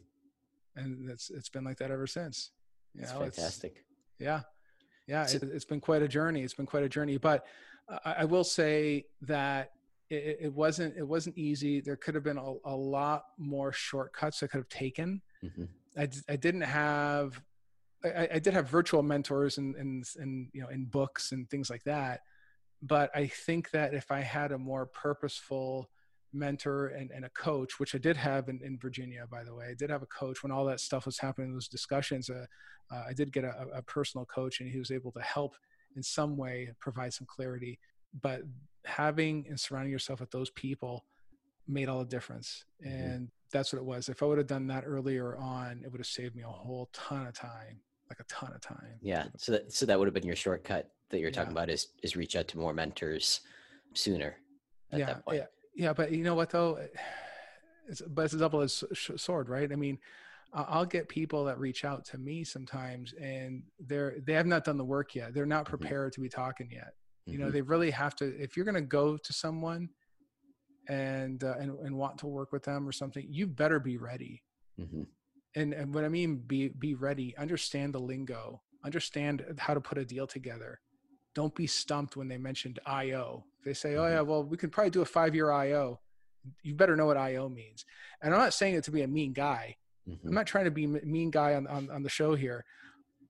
And 0.76 1.10
it's 1.10 1.30
it's 1.30 1.48
been 1.48 1.62
like 1.62 1.78
that 1.78 1.92
ever 1.92 2.08
since. 2.08 2.50
You 2.94 3.02
know, 3.02 3.20
fantastic. 3.20 3.84
yeah, 4.18 4.40
yeah. 5.06 5.26
So, 5.26 5.36
it, 5.36 5.52
has 5.52 5.64
been 5.64 5.80
quite 5.80 6.02
a 6.02 6.08
journey. 6.08 6.42
It's 6.42 6.54
been 6.54 6.66
quite 6.66 6.82
a 6.82 6.88
journey. 6.88 7.16
But 7.16 7.46
I, 8.04 8.16
I 8.18 8.24
will 8.24 8.42
say 8.42 9.04
that 9.22 9.70
it, 10.10 10.38
it, 10.40 10.52
wasn't 10.52 10.96
it 10.96 11.06
wasn't 11.06 11.38
easy. 11.38 11.80
There 11.80 11.96
could 11.96 12.16
have 12.16 12.24
been 12.24 12.38
a, 12.38 12.54
a 12.64 12.74
lot 12.74 13.24
more 13.38 13.72
shortcuts 13.72 14.42
I 14.42 14.48
could 14.48 14.58
have 14.58 14.68
taken. 14.68 15.22
Mm-hmm. 15.44 15.64
I, 15.96 16.08
I 16.28 16.36
didn't 16.36 16.62
have 16.62 17.40
I, 18.04 18.28
I, 18.34 18.38
did 18.38 18.52
have 18.54 18.68
virtual 18.68 19.02
mentors 19.02 19.58
and, 19.58 19.76
and 19.76 20.04
and 20.18 20.48
you 20.52 20.60
know 20.62 20.68
in 20.68 20.86
books 20.86 21.32
and 21.32 21.48
things 21.48 21.70
like 21.70 21.84
that. 21.84 22.20
But 22.82 23.10
i 23.14 23.26
think 23.26 23.70
that 23.70 23.94
if 23.94 24.10
i 24.10 24.20
had 24.20 24.52
a 24.52 24.58
more 24.58 24.86
purposeful 24.86 25.88
mentor 26.32 26.88
and, 26.88 27.10
and 27.12 27.24
a 27.24 27.30
coach 27.30 27.78
which 27.78 27.94
i 27.94 27.98
did 27.98 28.16
have 28.16 28.48
in, 28.48 28.60
in 28.62 28.76
virginia 28.76 29.24
by 29.30 29.44
the 29.44 29.54
way 29.54 29.66
i 29.70 29.74
did 29.74 29.88
have 29.88 30.02
a 30.02 30.06
coach 30.06 30.42
when 30.42 30.50
all 30.50 30.64
that 30.64 30.80
stuff 30.80 31.06
was 31.06 31.16
happening 31.16 31.52
those 31.52 31.68
discussions 31.68 32.28
uh, 32.28 32.44
uh, 32.92 33.04
i 33.08 33.12
did 33.12 33.32
get 33.32 33.44
a, 33.44 33.66
a 33.72 33.82
personal 33.82 34.26
coach 34.26 34.60
and 34.60 34.68
he 34.68 34.78
was 34.78 34.90
able 34.90 35.12
to 35.12 35.20
help 35.20 35.54
in 35.96 36.02
some 36.02 36.36
way 36.36 36.70
provide 36.80 37.12
some 37.12 37.26
clarity. 37.26 37.78
But 38.20 38.42
having 38.84 39.46
and 39.48 39.58
surrounding 39.58 39.92
yourself 39.92 40.20
with 40.20 40.30
those 40.30 40.50
people 40.50 41.04
made 41.66 41.88
all 41.88 42.00
the 42.00 42.04
difference 42.04 42.64
mm-hmm. 42.84 42.94
and 42.94 43.28
that's 43.54 43.72
what 43.72 43.78
it 43.78 43.84
was. 43.84 44.08
If 44.10 44.22
I 44.22 44.26
would 44.26 44.36
have 44.36 44.48
done 44.48 44.66
that 44.66 44.82
earlier 44.84 45.36
on, 45.38 45.80
it 45.84 45.90
would 45.90 46.00
have 46.00 46.06
saved 46.06 46.34
me 46.34 46.42
a 46.42 46.48
whole 46.48 46.90
ton 46.92 47.26
of 47.26 47.34
time, 47.34 47.80
like 48.10 48.18
a 48.18 48.24
ton 48.24 48.52
of 48.52 48.60
time. 48.60 48.98
Yeah. 49.00 49.26
So 49.38 49.52
that 49.52 49.72
so 49.72 49.86
that 49.86 49.98
would 49.98 50.06
have 50.06 50.14
been 50.14 50.26
your 50.26 50.36
shortcut 50.36 50.90
that 51.10 51.20
you're 51.20 51.30
talking 51.30 51.52
yeah. 51.52 51.62
about 51.62 51.70
is 51.70 51.88
is 52.02 52.16
reach 52.16 52.36
out 52.36 52.48
to 52.48 52.58
more 52.58 52.74
mentors 52.74 53.40
sooner. 53.94 54.36
yeah. 54.92 55.18
Yeah. 55.30 55.44
Yeah. 55.74 55.92
But 55.92 56.10
you 56.10 56.24
know 56.24 56.34
what 56.34 56.50
though? 56.50 56.84
It's, 57.88 58.02
but 58.02 58.24
it's 58.24 58.34
a 58.34 58.38
double 58.38 58.62
edged 58.62 58.84
sword, 59.16 59.48
right? 59.48 59.70
I 59.70 59.76
mean, 59.76 59.98
I'll 60.52 60.86
get 60.86 61.08
people 61.08 61.44
that 61.44 61.58
reach 61.58 61.84
out 61.84 62.04
to 62.06 62.18
me 62.18 62.44
sometimes, 62.44 63.12
and 63.20 63.62
they're 63.78 64.16
they 64.26 64.32
have 64.32 64.46
not 64.46 64.64
done 64.64 64.78
the 64.78 64.84
work 64.84 65.14
yet. 65.14 65.32
They're 65.32 65.46
not 65.46 65.64
mm-hmm. 65.64 65.76
prepared 65.76 66.12
mm-hmm. 66.12 66.22
to 66.22 66.24
be 66.24 66.28
talking 66.28 66.70
yet. 66.72 66.94
You 67.26 67.38
know, 67.38 67.46
mm-hmm. 67.46 67.54
they 67.54 67.62
really 67.62 67.90
have 67.90 68.16
to. 68.16 68.26
If 68.40 68.56
you're 68.56 68.66
going 68.66 68.74
to 68.74 68.80
go 68.80 69.16
to 69.16 69.32
someone 69.32 69.88
and 70.88 71.42
uh, 71.42 71.54
and 71.58 71.78
and 71.80 71.96
want 71.96 72.18
to 72.18 72.26
work 72.26 72.52
with 72.52 72.64
them 72.64 72.86
or 72.86 72.92
something, 72.92 73.26
you 73.28 73.46
better 73.46 73.80
be 73.80 73.96
ready. 73.96 74.42
Mm-hmm. 74.80 75.02
And 75.56 75.72
and 75.72 75.94
what 75.94 76.04
I 76.04 76.08
mean 76.08 76.36
be 76.36 76.68
be 76.68 76.94
ready, 76.94 77.36
understand 77.36 77.94
the 77.94 78.00
lingo, 78.00 78.60
understand 78.84 79.44
how 79.58 79.74
to 79.74 79.80
put 79.80 79.98
a 79.98 80.04
deal 80.04 80.26
together. 80.26 80.80
Don't 81.34 81.54
be 81.54 81.66
stumped 81.66 82.16
when 82.16 82.28
they 82.28 82.38
mentioned 82.38 82.78
IO. 82.86 83.44
They 83.64 83.74
say, 83.74 83.96
"Oh 83.96 84.06
yeah, 84.06 84.18
mm-hmm. 84.18 84.30
well 84.30 84.44
we 84.44 84.56
can 84.56 84.70
probably 84.70 84.90
do 84.90 85.02
a 85.02 85.06
five 85.06 85.34
year 85.34 85.50
IO," 85.50 86.00
you 86.62 86.74
better 86.74 86.96
know 86.96 87.06
what 87.06 87.16
IO 87.16 87.48
means. 87.48 87.84
And 88.22 88.34
I'm 88.34 88.40
not 88.40 88.54
saying 88.54 88.74
it 88.74 88.84
to 88.84 88.90
be 88.90 89.02
a 89.02 89.08
mean 89.08 89.32
guy. 89.32 89.76
Mm-hmm. 90.08 90.28
I'm 90.28 90.34
not 90.34 90.46
trying 90.46 90.66
to 90.66 90.70
be 90.70 90.84
a 90.84 90.88
mean 90.88 91.30
guy 91.30 91.54
on, 91.54 91.66
on, 91.66 91.90
on 91.90 92.02
the 92.02 92.10
show 92.10 92.34
here. 92.34 92.64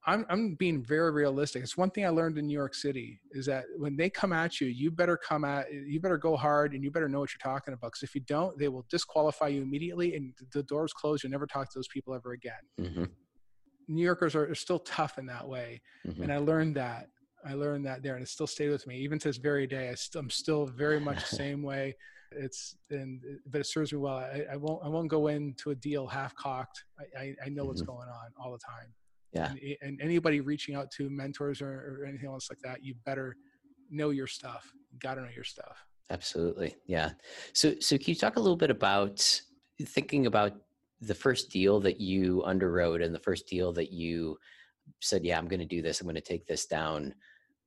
I'm 0.07 0.27
I'm 0.29 0.55
being 0.55 0.83
very 0.83 1.11
realistic. 1.11 1.63
It's 1.63 1.77
one 1.77 1.91
thing 1.91 2.05
I 2.05 2.11
learned 2.11 2.37
in 2.37 2.47
New 2.47 2.53
York 2.53 2.75
City 2.75 3.21
is 3.33 3.47
that 3.47 3.65
when 3.79 3.97
they 3.97 4.11
come 4.11 4.33
at 4.33 4.61
you, 4.61 4.67
you 4.67 4.91
better 4.91 5.17
come 5.17 5.45
at 5.45 5.73
you 5.73 5.99
better 5.99 6.19
go 6.19 6.37
hard 6.37 6.75
and 6.75 6.85
you 6.85 6.91
better 6.91 7.09
know 7.09 7.21
what 7.21 7.31
you're 7.33 7.53
talking 7.53 7.73
about. 7.73 7.89
Because 7.89 8.03
if 8.03 8.15
you 8.15 8.21
don't, 8.23 8.59
they 8.59 8.69
will 8.69 8.85
disqualify 8.91 9.49
you 9.49 9.63
immediately 9.63 10.15
and 10.15 10.35
the 10.53 10.63
doors 10.65 10.93
close. 10.93 11.25
You 11.25 11.31
never 11.31 11.47
talk 11.47 11.71
to 11.71 11.79
those 11.79 11.89
people 11.89 12.15
ever 12.15 12.33
again. 12.33 12.53
Mm-hmm. 12.81 13.05
New 13.89 14.03
Yorkers 14.03 14.35
are, 14.35 14.51
are, 14.51 14.55
still 14.55 14.79
tough 14.79 15.19
in 15.19 15.27
that 15.27 15.47
way, 15.47 15.81
mm-hmm. 16.07 16.23
and 16.23 16.33
I 16.33 16.39
learned 16.39 16.77
that. 16.77 17.09
I 17.47 17.55
learned 17.55 17.85
that 17.85 18.03
there, 18.03 18.15
and 18.15 18.23
it 18.23 18.29
still 18.29 18.47
stayed 18.47 18.71
with 18.71 18.87
me 18.87 18.97
even 18.99 19.19
to 19.21 19.29
this 19.29 19.37
very 19.37 19.67
day. 19.67 19.91
I 19.91 19.95
st- 19.95 20.23
I'm 20.23 20.31
still 20.31 20.67
very 20.67 21.01
much 21.01 21.31
the 21.31 21.37
same 21.37 21.63
way. 21.63 21.97
It's 22.31 22.77
and 22.91 23.23
but 23.47 23.61
it 23.61 23.67
serves 23.67 23.93
me 23.93 23.99
well. 23.99 24.17
I, 24.17 24.45
I 24.53 24.57
won't 24.57 24.85
I 24.85 24.89
won't 24.89 25.09
go 25.09 25.29
into 25.29 25.71
a 25.71 25.75
deal 25.75 26.07
half 26.07 26.35
cocked. 26.35 26.85
I, 26.99 27.19
I, 27.19 27.35
I 27.45 27.49
know 27.49 27.63
mm-hmm. 27.63 27.69
what's 27.69 27.83
going 27.83 28.09
on 28.09 28.33
all 28.39 28.53
the 28.53 28.59
time 28.59 28.93
yeah. 29.35 29.51
and, 29.51 29.77
and, 29.83 30.01
anybody 30.01 30.41
reaching 30.41 30.75
out 30.75 30.91
to 30.93 31.11
mentors 31.11 31.61
or, 31.61 32.01
or 32.01 32.07
anything 32.07 32.29
else 32.29 32.49
like 32.51 32.61
that 32.61 32.85
you 32.85 32.95
better 33.05 33.37
know 33.91 34.11
your 34.11 34.27
stuff. 34.27 34.73
You 34.93 34.99
got 34.99 35.15
to 35.15 35.23
know 35.23 35.29
your 35.35 35.45
stuff. 35.45 35.85
Absolutely. 36.11 36.77
Yeah. 36.87 37.11
So 37.53 37.75
so 37.81 37.97
can 37.97 38.09
you 38.09 38.15
talk 38.15 38.37
a 38.37 38.41
little 38.41 38.57
bit 38.57 38.71
about 38.71 39.41
thinking 39.83 40.27
about 40.27 40.53
the 41.01 41.15
first 41.15 41.51
deal 41.51 41.81
that 41.81 42.01
you 42.01 42.43
underwrote 42.47 43.05
and 43.05 43.15
the 43.15 43.21
first 43.21 43.47
deal 43.47 43.73
that 43.73 43.93
you 43.93 44.39
said 45.01 45.25
yeah 45.25 45.37
i'm 45.37 45.49
going 45.49 45.61
to 45.61 45.67
do 45.67 45.83
this. 45.83 46.01
I'm 46.01 46.07
going 46.07 46.15
to 46.15 46.21
take 46.21 46.47
this 46.47 46.67
down. 46.67 47.15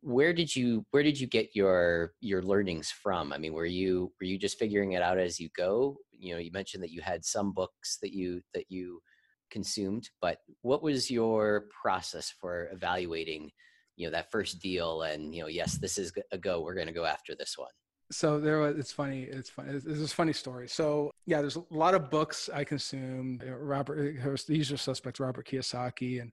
Where 0.01 0.34
did 0.34 0.56
you 0.56 0.86
where 0.91 1.03
did 1.03 1.19
you 1.19 1.27
get 1.27 1.56
your 1.56 2.13
your 2.21 2.43
learnings 2.43 2.91
from? 2.91 3.34
I 3.34 3.38
mean 3.38 3.53
were 3.53 3.65
you 3.65 4.12
were 4.19 4.27
you 4.27 4.38
just 4.38 4.60
figuring 4.60 4.93
it 4.93 5.01
out 5.01 5.17
as 5.17 5.39
you 5.39 5.49
go? 5.58 5.97
You 6.12 6.34
know 6.34 6.39
you 6.39 6.51
mentioned 6.51 6.84
that 6.84 6.91
you 6.91 7.01
had 7.01 7.25
some 7.25 7.51
books 7.51 7.97
that 8.01 8.13
you 8.13 8.41
that 8.53 8.65
you 8.69 9.01
consumed 9.49 10.10
but 10.21 10.39
what 10.62 10.83
was 10.83 11.10
your 11.10 11.65
process 11.81 12.33
for 12.39 12.69
evaluating 12.71 13.51
you 13.95 14.05
know 14.05 14.12
that 14.12 14.31
first 14.31 14.60
deal 14.62 15.03
and 15.03 15.33
you 15.33 15.41
know 15.41 15.47
yes 15.47 15.77
this 15.77 15.97
is 15.97 16.12
a 16.31 16.38
go 16.38 16.62
we're 16.62 16.75
going 16.75 16.88
to 16.88 16.93
go 16.93 17.05
after 17.05 17.36
this 17.36 17.57
one 17.57 17.69
so 18.12 18.39
there 18.39 18.60
was 18.60 18.77
it's 18.77 18.91
funny 18.91 19.23
it's 19.23 19.49
funny 19.49 19.73
this 19.73 19.86
is 19.86 20.12
a 20.12 20.15
funny 20.15 20.31
story. 20.31 20.67
So 20.69 21.12
yeah 21.25 21.41
there's 21.41 21.57
a 21.57 21.63
lot 21.69 21.93
of 21.93 22.10
books 22.10 22.49
i 22.53 22.63
consume 22.63 23.41
robert 23.60 24.15
the 24.47 24.55
usual 24.55 24.77
suspects 24.77 25.19
robert 25.19 25.47
kiyosaki 25.47 26.21
and 26.21 26.31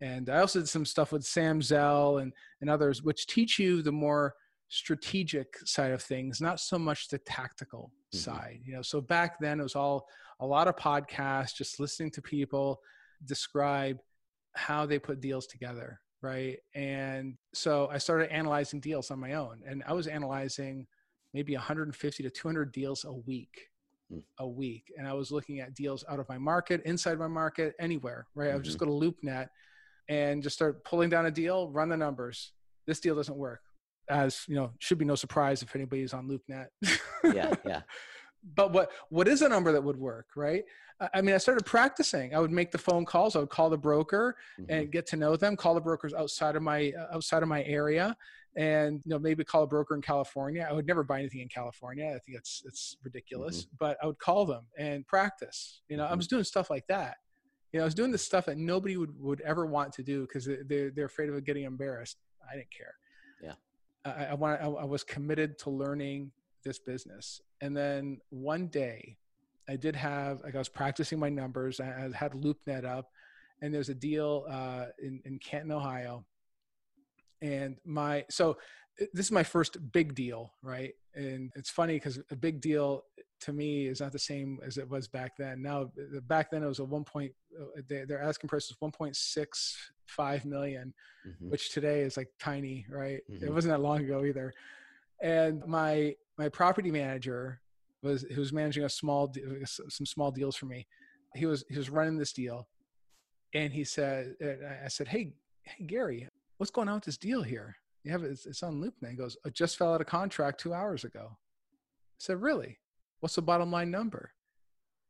and 0.00 0.28
i 0.28 0.40
also 0.40 0.58
did 0.58 0.68
some 0.68 0.84
stuff 0.84 1.12
with 1.12 1.24
sam 1.24 1.62
zell 1.62 2.18
and 2.18 2.32
and 2.60 2.68
others 2.68 3.02
which 3.02 3.26
teach 3.26 3.58
you 3.58 3.80
the 3.80 3.92
more 3.92 4.34
strategic 4.68 5.56
side 5.64 5.92
of 5.92 6.02
things 6.02 6.40
not 6.40 6.58
so 6.60 6.78
much 6.78 7.08
the 7.08 7.18
tactical 7.18 7.92
mm-hmm. 8.14 8.18
side 8.18 8.60
you 8.64 8.74
know. 8.74 8.82
So 8.82 9.00
back 9.00 9.38
then 9.40 9.60
it 9.60 9.62
was 9.62 9.76
all 9.76 10.06
a 10.40 10.46
lot 10.46 10.68
of 10.68 10.76
podcasts, 10.76 11.54
just 11.54 11.80
listening 11.80 12.10
to 12.12 12.22
people 12.22 12.80
describe 13.24 13.98
how 14.54 14.86
they 14.86 14.98
put 14.98 15.20
deals 15.20 15.46
together, 15.46 16.00
right? 16.22 16.58
And 16.74 17.36
so 17.52 17.88
I 17.90 17.98
started 17.98 18.30
analyzing 18.30 18.80
deals 18.80 19.10
on 19.10 19.18
my 19.18 19.34
own, 19.34 19.62
and 19.66 19.82
I 19.86 19.92
was 19.92 20.06
analyzing 20.06 20.86
maybe 21.32 21.54
150 21.54 22.22
to 22.22 22.30
200 22.30 22.72
deals 22.72 23.04
a 23.04 23.12
week 23.12 23.68
hmm. 24.08 24.20
a 24.38 24.46
week 24.46 24.92
and 24.96 25.08
i 25.08 25.12
was 25.12 25.32
looking 25.32 25.58
at 25.58 25.74
deals 25.74 26.04
out 26.08 26.20
of 26.20 26.28
my 26.28 26.38
market 26.38 26.80
inside 26.84 27.18
my 27.18 27.26
market 27.26 27.74
anywhere 27.80 28.28
right 28.36 28.44
mm-hmm. 28.44 28.52
i 28.52 28.54
would 28.54 28.64
just 28.64 28.78
mm-hmm. 28.78 28.88
go 28.88 29.00
to 29.00 29.12
loopnet 29.26 29.48
and 30.08 30.44
just 30.44 30.54
start 30.54 30.84
pulling 30.84 31.10
down 31.10 31.26
a 31.26 31.30
deal 31.32 31.68
run 31.70 31.88
the 31.88 31.96
numbers 31.96 32.52
this 32.86 33.00
deal 33.00 33.16
doesn't 33.16 33.36
work 33.36 33.62
as 34.08 34.44
you 34.48 34.54
know, 34.54 34.70
should 34.78 34.98
be 34.98 35.04
no 35.04 35.14
surprise 35.14 35.62
if 35.62 35.74
anybody's 35.74 36.12
on 36.12 36.28
LoopNet. 36.28 36.66
yeah, 37.34 37.54
yeah. 37.66 37.82
But 38.54 38.72
what 38.72 38.90
what 39.08 39.28
is 39.28 39.42
a 39.42 39.48
number 39.48 39.72
that 39.72 39.82
would 39.82 39.96
work, 39.96 40.28
right? 40.36 40.64
I 41.12 41.22
mean, 41.22 41.34
I 41.34 41.38
started 41.38 41.66
practicing. 41.66 42.34
I 42.34 42.38
would 42.38 42.52
make 42.52 42.70
the 42.70 42.78
phone 42.78 43.04
calls. 43.04 43.34
I 43.34 43.40
would 43.40 43.50
call 43.50 43.68
the 43.68 43.78
broker 43.78 44.36
mm-hmm. 44.60 44.70
and 44.70 44.92
get 44.92 45.06
to 45.08 45.16
know 45.16 45.36
them. 45.36 45.56
Call 45.56 45.74
the 45.74 45.80
brokers 45.80 46.14
outside 46.14 46.54
of 46.56 46.62
my 46.62 46.92
uh, 46.92 47.16
outside 47.16 47.42
of 47.42 47.48
my 47.48 47.64
area, 47.64 48.16
and 48.56 49.00
you 49.04 49.10
know 49.10 49.18
maybe 49.18 49.44
call 49.44 49.64
a 49.64 49.66
broker 49.66 49.94
in 49.94 50.02
California. 50.02 50.66
I 50.68 50.72
would 50.72 50.86
never 50.86 51.02
buy 51.02 51.18
anything 51.18 51.40
in 51.40 51.48
California. 51.48 52.06
I 52.06 52.18
think 52.18 52.38
it's 52.38 52.62
it's 52.64 52.96
ridiculous. 53.02 53.62
Mm-hmm. 53.62 53.76
But 53.80 53.98
I 54.02 54.06
would 54.06 54.18
call 54.18 54.46
them 54.46 54.66
and 54.78 55.06
practice. 55.06 55.80
You 55.88 55.96
know, 55.96 56.04
mm-hmm. 56.04 56.12
I 56.12 56.16
was 56.16 56.28
doing 56.28 56.44
stuff 56.44 56.70
like 56.70 56.86
that. 56.88 57.16
You 57.72 57.78
know, 57.78 57.84
I 57.84 57.86
was 57.86 57.94
doing 57.94 58.12
the 58.12 58.18
stuff 58.18 58.46
that 58.46 58.56
nobody 58.56 58.96
would 58.96 59.18
would 59.18 59.40
ever 59.40 59.66
want 59.66 59.92
to 59.94 60.02
do 60.02 60.22
because 60.22 60.46
they 60.46 60.90
they're 60.94 61.06
afraid 61.06 61.28
of 61.28 61.44
getting 61.44 61.64
embarrassed. 61.64 62.18
I 62.48 62.56
didn't 62.56 62.70
care. 62.76 62.94
Yeah. 63.42 63.54
I, 64.04 64.26
I, 64.26 64.34
want, 64.34 64.60
I, 64.60 64.66
I 64.66 64.84
was 64.84 65.02
committed 65.02 65.58
to 65.60 65.70
learning 65.70 66.30
this 66.64 66.78
business. 66.78 67.40
And 67.60 67.76
then 67.76 68.18
one 68.30 68.68
day, 68.68 69.16
I 69.68 69.76
did 69.76 69.96
have 69.96 70.42
like 70.42 70.54
I 70.54 70.58
was 70.58 70.68
practicing 70.68 71.18
my 71.18 71.30
numbers. 71.30 71.80
I, 71.80 72.10
had 72.14 72.32
LoopNet 72.32 72.84
up, 72.84 73.10
and 73.62 73.72
there's 73.72 73.88
a 73.88 73.94
deal 73.94 74.44
uh, 74.50 74.86
in 75.02 75.20
in 75.24 75.38
Canton, 75.38 75.72
Ohio. 75.72 76.24
And 77.40 77.76
my 77.84 78.24
so 78.30 78.56
this 79.12 79.26
is 79.26 79.32
my 79.32 79.42
first 79.42 79.76
big 79.92 80.14
deal, 80.14 80.52
right? 80.62 80.92
And 81.14 81.50
it's 81.56 81.70
funny 81.70 81.94
because 81.94 82.20
a 82.30 82.36
big 82.36 82.60
deal 82.60 83.04
to 83.40 83.52
me 83.52 83.86
is 83.86 84.00
not 84.00 84.12
the 84.12 84.18
same 84.18 84.58
as 84.64 84.78
it 84.78 84.88
was 84.88 85.08
back 85.08 85.36
then. 85.36 85.62
Now, 85.62 85.90
back 86.26 86.50
then 86.50 86.62
it 86.62 86.66
was 86.66 86.78
a 86.78 86.84
one 86.84 87.04
point. 87.04 87.32
Uh, 87.58 87.80
their 87.88 88.22
asking 88.22 88.48
price 88.48 88.68
was 88.68 88.76
one 88.80 88.92
point 88.92 89.16
six 89.16 89.76
five 90.06 90.44
million, 90.44 90.92
mm-hmm. 91.26 91.50
which 91.50 91.72
today 91.72 92.02
is 92.02 92.16
like 92.16 92.28
tiny, 92.38 92.86
right? 92.88 93.20
Mm-hmm. 93.30 93.44
It 93.44 93.52
wasn't 93.52 93.72
that 93.72 93.80
long 93.80 94.00
ago 94.00 94.24
either. 94.24 94.52
And 95.22 95.64
my 95.66 96.14
my 96.38 96.48
property 96.48 96.90
manager 96.90 97.60
was 98.02 98.22
who 98.22 98.40
was 98.40 98.52
managing 98.52 98.84
a 98.84 98.88
small 98.88 99.32
some 99.64 100.06
small 100.06 100.30
deals 100.30 100.56
for 100.56 100.66
me. 100.66 100.86
He 101.34 101.46
was 101.46 101.64
he 101.68 101.76
was 101.76 101.90
running 101.90 102.16
this 102.16 102.32
deal, 102.32 102.68
and 103.54 103.72
he 103.72 103.84
said, 103.84 104.34
I 104.84 104.88
said, 104.88 105.08
hey 105.08 105.32
hey 105.62 105.84
Gary, 105.84 106.28
what's 106.58 106.70
going 106.70 106.88
on 106.88 106.96
with 106.96 107.04
this 107.04 107.18
deal 107.18 107.42
here? 107.42 107.76
You 108.02 108.12
have 108.12 108.22
it's, 108.22 108.46
it's 108.46 108.62
on 108.62 108.80
LoopNet. 108.82 109.10
He 109.10 109.16
goes, 109.16 109.36
I 109.46 109.50
just 109.50 109.76
fell 109.76 109.94
out 109.94 110.00
of 110.00 110.06
contract 110.06 110.60
two 110.60 110.74
hours 110.74 111.04
ago. 111.04 111.28
I 111.30 112.18
said, 112.18 112.42
really? 112.42 112.78
What's 113.20 113.34
the 113.34 113.42
bottom 113.42 113.70
line 113.70 113.90
number? 113.90 114.32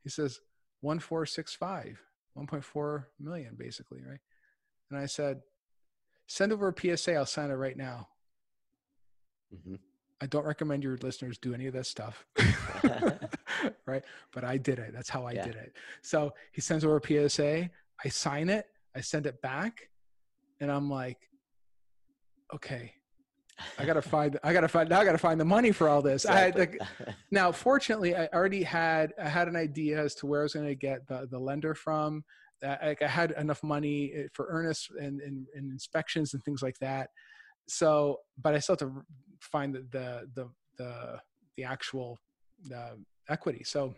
He 0.04 0.10
says, 0.10 0.40
1465, 0.82 2.00
1.4 2.38 3.04
million, 3.18 3.56
basically, 3.58 4.02
right? 4.06 4.20
And 4.90 5.00
I 5.00 5.06
said, 5.06 5.40
send 6.26 6.52
over 6.52 6.68
a 6.68 6.96
PSA. 6.96 7.14
I'll 7.14 7.26
sign 7.26 7.50
it 7.50 7.54
right 7.54 7.76
now. 7.76 8.08
Mm-hmm. 9.52 9.74
I 10.24 10.26
don't 10.26 10.46
recommend 10.46 10.82
your 10.82 10.96
listeners 11.02 11.36
do 11.36 11.52
any 11.52 11.66
of 11.66 11.74
this 11.74 11.86
stuff. 11.86 12.24
right. 13.86 14.02
But 14.32 14.42
I 14.42 14.56
did 14.56 14.78
it. 14.78 14.94
That's 14.94 15.10
how 15.10 15.26
I 15.26 15.32
yeah. 15.32 15.44
did 15.44 15.54
it. 15.56 15.76
So 16.00 16.32
he 16.50 16.62
sends 16.62 16.82
over 16.82 16.96
a 16.96 17.28
PSA. 17.28 17.68
I 18.02 18.08
sign 18.08 18.48
it. 18.48 18.64
I 18.96 19.02
send 19.02 19.26
it 19.26 19.42
back. 19.42 19.90
And 20.62 20.72
I'm 20.72 20.88
like, 20.88 21.18
okay, 22.54 22.94
I 23.78 23.84
gotta 23.84 24.00
find. 24.16 24.38
I 24.42 24.54
gotta 24.54 24.66
find. 24.66 24.88
Now 24.88 25.00
I 25.00 25.04
gotta 25.04 25.18
find 25.18 25.38
the 25.38 25.44
money 25.44 25.72
for 25.72 25.90
all 25.90 26.00
this. 26.00 26.24
Exactly. 26.24 26.40
I 26.40 26.40
had, 26.40 26.56
like, 26.56 27.08
now, 27.30 27.52
fortunately, 27.52 28.16
I 28.16 28.26
already 28.32 28.62
had. 28.62 29.12
I 29.22 29.28
had 29.28 29.46
an 29.46 29.56
idea 29.56 30.02
as 30.02 30.14
to 30.16 30.26
where 30.26 30.40
I 30.40 30.44
was 30.44 30.54
going 30.54 30.68
to 30.68 30.74
get 30.74 31.06
the 31.06 31.28
the 31.30 31.38
lender 31.38 31.74
from. 31.74 32.24
Like 32.62 33.02
I 33.02 33.08
had 33.08 33.32
enough 33.32 33.62
money 33.62 34.12
eh, 34.14 34.22
for 34.32 34.46
earnest 34.48 34.90
and, 34.98 35.20
and, 35.20 35.46
and 35.54 35.70
inspections 35.70 36.32
and 36.32 36.42
things 36.44 36.62
like 36.62 36.78
that. 36.78 37.10
So, 37.66 38.20
but 38.40 38.54
I 38.54 38.58
still 38.58 38.74
have 38.74 38.80
to 38.80 39.04
find 39.40 39.74
the 39.74 39.86
the 39.90 40.28
the 40.34 40.50
the, 40.76 41.20
the 41.56 41.64
actual 41.64 42.18
uh, 42.74 42.96
equity. 43.28 43.64
So, 43.64 43.94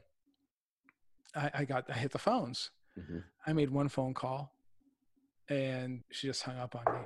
I, 1.35 1.51
I, 1.55 1.65
got. 1.65 1.85
I 1.89 1.95
hit 1.95 2.13
the 2.13 2.19
phones. 2.19 2.71
Mm-hmm. 2.99 3.19
I 3.47 3.53
made 3.53 3.71
one 3.71 3.89
phone 3.89 4.15
call, 4.15 4.53
and 5.49 6.03
she 6.11 6.27
just 6.27 6.43
hung 6.43 6.59
up 6.59 6.75
on 6.77 6.95
me 6.95 7.01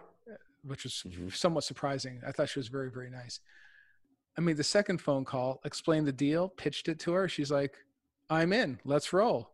which 0.65 0.85
was 0.85 1.05
mm-hmm. 1.07 1.29
somewhat 1.29 1.65
surprising. 1.65 2.21
I 2.27 2.33
thought 2.33 2.49
she 2.49 2.59
was 2.59 2.69
very, 2.69 2.91
very 2.91 3.11
nice. 3.11 3.41
I 4.37 4.41
made 4.41 4.57
the 4.57 4.65
second 4.65 5.01
phone 5.01 5.25
call, 5.25 5.61
explained 5.65 6.07
the 6.07 6.13
deal, 6.13 6.49
pitched 6.49 6.89
it 6.89 6.99
to 7.01 7.13
her. 7.13 7.29
She's 7.29 7.51
like, 7.51 7.77
I'm 8.29 8.53
in, 8.53 8.79
let's 8.85 9.13
roll. 9.13 9.51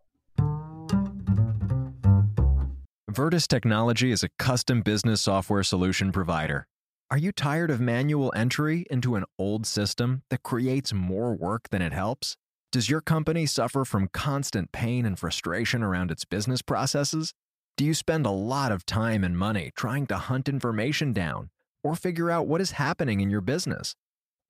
Vertus 3.09 3.47
Technology 3.47 4.11
is 4.11 4.23
a 4.23 4.29
custom 4.38 4.83
business 4.83 5.23
software 5.23 5.62
solution 5.62 6.12
provider. 6.12 6.66
Are 7.09 7.19
you 7.19 7.31
tired 7.31 7.71
of 7.71 7.81
manual 7.81 8.33
entry 8.35 8.85
into 8.90 9.14
an 9.14 9.25
old 9.38 9.64
system 9.64 10.23
that 10.29 10.42
creates 10.42 10.92
more 10.92 11.37
work 11.37 11.69
than 11.69 11.81
it 11.81 11.92
helps? 11.92 12.37
Does 12.73 12.90
your 12.90 13.01
company 13.01 13.47
suffer 13.47 13.85
from 13.85 14.09
constant 14.12 14.73
pain 14.73 15.07
and 15.07 15.16
frustration 15.16 15.85
around 15.85 16.11
its 16.11 16.25
business 16.25 16.62
processes? 16.62 17.33
Do 17.77 17.85
you 17.85 17.95
spend 17.95 18.27
a 18.27 18.31
lot 18.31 18.73
of 18.73 18.85
time 18.85 19.23
and 19.23 19.38
money 19.38 19.71
trying 19.77 20.09
to 20.09 20.16
hunt 20.16 20.49
information 20.49 21.12
down 21.12 21.51
or 21.85 21.95
figure 21.95 22.29
out 22.29 22.49
what 22.49 22.61
is 22.61 22.73
happening 22.73 23.21
in 23.21 23.31
your 23.31 23.40
business? 23.40 23.95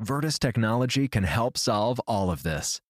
Vertus 0.00 0.38
Technology 0.38 1.08
can 1.08 1.24
help 1.24 1.58
solve 1.58 2.00
all 2.06 2.30
of 2.30 2.42
this. 2.42 2.80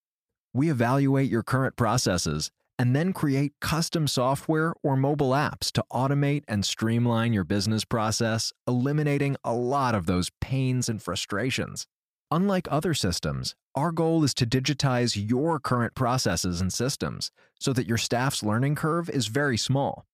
We 0.53 0.69
evaluate 0.69 1.29
your 1.29 1.43
current 1.43 1.75
processes 1.75 2.51
and 2.79 2.95
then 2.95 3.13
create 3.13 3.53
custom 3.59 4.07
software 4.07 4.73
or 4.83 4.95
mobile 4.95 5.31
apps 5.31 5.71
to 5.71 5.83
automate 5.91 6.43
and 6.47 6.65
streamline 6.65 7.33
your 7.33 7.43
business 7.43 7.83
process, 7.83 8.53
eliminating 8.67 9.35
a 9.43 9.53
lot 9.53 9.95
of 9.95 10.05
those 10.05 10.29
pains 10.41 10.87
and 10.87 11.01
frustrations. 11.01 11.87
Unlike 12.29 12.67
other 12.69 12.93
systems, 12.93 13.55
our 13.73 13.91
goal 13.91 14.23
is 14.23 14.33
to 14.35 14.45
digitize 14.45 15.29
your 15.29 15.59
current 15.59 15.95
processes 15.95 16.61
and 16.61 16.73
systems 16.73 17.31
so 17.59 17.73
that 17.73 17.87
your 17.87 17.97
staff's 17.97 18.43
learning 18.43 18.75
curve 18.75 19.09
is 19.09 19.27
very 19.27 19.57
small. 19.57 20.05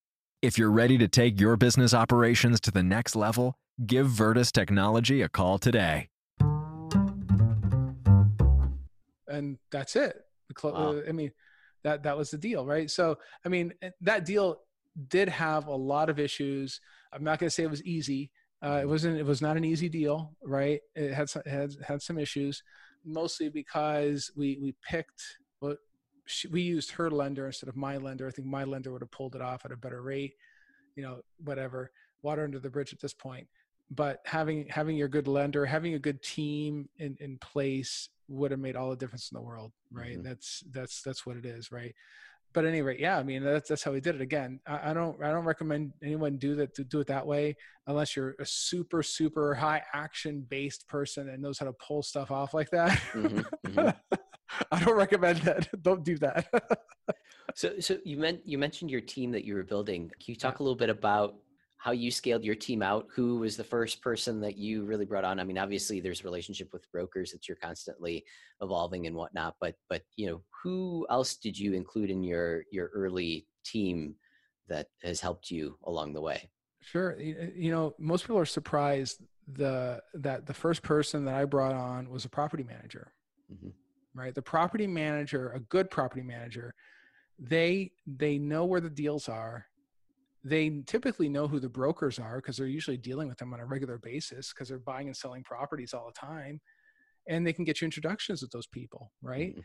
If 0.41 0.57
you're 0.57 0.71
ready 0.71 0.97
to 0.97 1.07
take 1.07 1.39
your 1.39 1.57
business 1.57 1.93
operations 1.93 2.59
to 2.61 2.71
the 2.71 2.83
next 2.83 3.15
level, 3.15 3.55
give 3.85 4.07
Vertus 4.07 4.51
Technology 4.51 5.21
a 5.21 5.29
call 5.29 5.57
today. 5.57 6.09
And 9.27 9.57
that's 9.71 9.95
it. 9.95 10.25
Wow. 10.61 10.71
Uh, 10.71 11.01
I 11.07 11.11
mean, 11.13 11.31
that 11.83 12.03
that 12.03 12.17
was 12.17 12.31
the 12.31 12.37
deal, 12.37 12.65
right? 12.65 12.89
So, 12.89 13.17
I 13.45 13.49
mean, 13.49 13.73
eh, 13.81 13.89
that 14.01 14.25
deal 14.25 14.61
did 15.07 15.29
have 15.29 15.67
a 15.67 15.75
lot 15.75 16.09
of 16.09 16.19
issues. 16.19 16.79
I'm 17.11 17.23
not 17.23 17.39
going 17.39 17.47
to 17.47 17.51
say 17.51 17.63
it 17.63 17.69
was 17.69 17.83
easy. 17.83 18.31
Uh, 18.63 18.79
it 18.81 18.87
wasn't. 18.87 19.17
It 19.17 19.25
was 19.25 19.41
not 19.41 19.57
an 19.57 19.65
easy 19.65 19.89
deal, 19.89 20.33
right? 20.43 20.79
It 20.95 21.13
had 21.13 21.29
some, 21.29 21.43
had 21.45 21.75
had 21.85 22.01
some 22.01 22.17
issues, 22.17 22.63
mostly 23.03 23.49
because 23.49 24.31
we 24.35 24.57
we 24.61 24.73
picked 24.87 25.21
what 25.59 25.79
she, 26.25 26.47
we 26.47 26.61
used 26.61 26.91
her 26.91 27.11
lender 27.11 27.45
instead 27.45 27.67
of 27.67 27.75
my 27.75 27.97
lender. 27.97 28.27
I 28.27 28.31
think 28.31 28.47
my 28.47 28.63
lender 28.63 28.91
would 28.91 29.01
have 29.01 29.11
pulled 29.11 29.35
it 29.35 29.41
off 29.41 29.65
at 29.65 29.73
a 29.73 29.77
better 29.77 30.01
rate. 30.01 30.33
You 30.95 31.03
know, 31.03 31.19
whatever. 31.43 31.91
Water 32.21 32.45
under 32.45 32.59
the 32.59 32.69
bridge 32.69 32.93
at 32.93 33.01
this 33.01 33.13
point. 33.13 33.47
But 33.91 34.21
having 34.23 34.65
having 34.69 34.95
your 34.95 35.09
good 35.09 35.27
lender, 35.27 35.65
having 35.65 35.95
a 35.95 35.99
good 35.99 36.23
team 36.23 36.87
in, 36.99 37.17
in 37.19 37.37
place 37.39 38.07
would 38.33 38.51
have 38.51 38.59
made 38.59 38.75
all 38.75 38.89
the 38.89 38.95
difference 38.95 39.29
in 39.31 39.35
the 39.35 39.41
world, 39.41 39.71
right? 39.91 40.13
Mm-hmm. 40.13 40.27
That's 40.27 40.63
that's 40.71 41.01
that's 41.01 41.25
what 41.25 41.37
it 41.37 41.45
is, 41.45 41.71
right? 41.71 41.93
But 42.53 42.65
anyway, 42.65 42.97
yeah, 42.99 43.17
I 43.17 43.23
mean 43.23 43.43
that's 43.43 43.69
that's 43.69 43.83
how 43.83 43.91
we 43.91 43.99
did 43.99 44.15
it. 44.15 44.21
Again, 44.21 44.59
I, 44.67 44.91
I 44.91 44.93
don't 44.93 45.21
I 45.23 45.31
don't 45.31 45.45
recommend 45.45 45.93
anyone 46.03 46.37
do 46.37 46.55
that 46.55 46.75
to 46.75 46.83
do 46.83 46.99
it 46.99 47.07
that 47.07 47.25
way 47.25 47.55
unless 47.87 48.15
you're 48.15 48.35
a 48.39 48.45
super 48.45 49.01
super 49.03 49.55
high 49.55 49.81
action 49.93 50.45
based 50.47 50.87
person 50.87 51.29
and 51.29 51.41
knows 51.41 51.57
how 51.57 51.65
to 51.65 51.73
pull 51.73 52.03
stuff 52.03 52.31
off 52.31 52.53
like 52.53 52.69
that. 52.69 52.91
Mm-hmm. 53.13 53.39
Mm-hmm. 53.67 54.15
I 54.71 54.83
don't 54.83 54.95
recommend 54.95 55.39
that. 55.39 55.69
don't 55.83 56.03
do 56.03 56.17
that. 56.19 56.47
so, 57.55 57.79
so 57.79 57.97
you 58.03 58.17
meant 58.17 58.41
you 58.45 58.57
mentioned 58.57 58.91
your 58.91 59.01
team 59.01 59.31
that 59.31 59.43
you 59.45 59.55
were 59.55 59.63
building. 59.63 60.09
Can 60.09 60.33
you 60.33 60.35
talk 60.35 60.55
yeah. 60.55 60.61
a 60.61 60.63
little 60.63 60.77
bit 60.77 60.89
about 60.89 61.35
how 61.83 61.91
you 61.91 62.11
scaled 62.11 62.45
your 62.45 62.55
team 62.55 62.81
out? 62.81 63.07
Who 63.13 63.39
was 63.39 63.57
the 63.57 63.63
first 63.63 64.01
person 64.01 64.39
that 64.41 64.57
you 64.57 64.83
really 64.85 65.05
brought 65.05 65.25
on? 65.25 65.39
I 65.39 65.43
mean, 65.43 65.57
obviously, 65.57 65.99
there's 65.99 66.23
relationship 66.23 66.71
with 66.71 66.89
brokers 66.91 67.31
that 67.31 67.47
you're 67.47 67.57
constantly 67.57 68.23
evolving 68.61 69.05
and 69.05 69.15
whatnot. 69.15 69.55
But, 69.59 69.75
but 69.89 70.03
you 70.15 70.27
know, 70.27 70.41
who 70.63 71.05
else 71.09 71.35
did 71.35 71.59
you 71.59 71.73
include 71.73 72.09
in 72.09 72.23
your 72.23 72.63
your 72.71 72.89
early 72.93 73.47
team 73.65 74.15
that 74.69 74.87
has 75.03 75.19
helped 75.19 75.51
you 75.51 75.77
along 75.83 76.13
the 76.13 76.21
way? 76.21 76.49
Sure. 76.81 77.19
You 77.19 77.71
know, 77.71 77.93
most 77.99 78.23
people 78.23 78.39
are 78.39 78.45
surprised 78.45 79.21
the 79.47 80.01
that 80.13 80.45
the 80.45 80.53
first 80.53 80.83
person 80.83 81.25
that 81.25 81.35
I 81.35 81.43
brought 81.43 81.73
on 81.73 82.09
was 82.09 82.23
a 82.23 82.29
property 82.29 82.63
manager. 82.63 83.11
Mm-hmm 83.53 83.69
right? 84.15 84.33
The 84.33 84.41
property 84.41 84.87
manager, 84.87 85.51
a 85.51 85.59
good 85.59 85.89
property 85.89 86.21
manager, 86.21 86.73
they 87.39 87.91
they 88.05 88.37
know 88.37 88.65
where 88.65 88.81
the 88.81 88.89
deals 88.89 89.27
are. 89.27 89.65
They 90.43 90.81
typically 90.85 91.29
know 91.29 91.47
who 91.47 91.59
the 91.59 91.69
brokers 91.69 92.19
are 92.19 92.37
because 92.37 92.57
they're 92.57 92.67
usually 92.67 92.97
dealing 92.97 93.29
with 93.29 93.37
them 93.37 93.53
on 93.53 93.59
a 93.59 93.65
regular 93.65 93.97
basis 93.97 94.51
because 94.53 94.67
they're 94.67 94.79
buying 94.79 95.07
and 95.07 95.15
selling 95.15 95.43
properties 95.43 95.93
all 95.93 96.05
the 96.05 96.19
time. 96.19 96.59
And 97.27 97.47
they 97.47 97.53
can 97.53 97.63
get 97.63 97.79
you 97.79 97.85
introductions 97.85 98.41
with 98.41 98.51
those 98.51 98.67
people, 98.67 99.11
right? 99.21 99.51
Mm-hmm. 99.51 99.61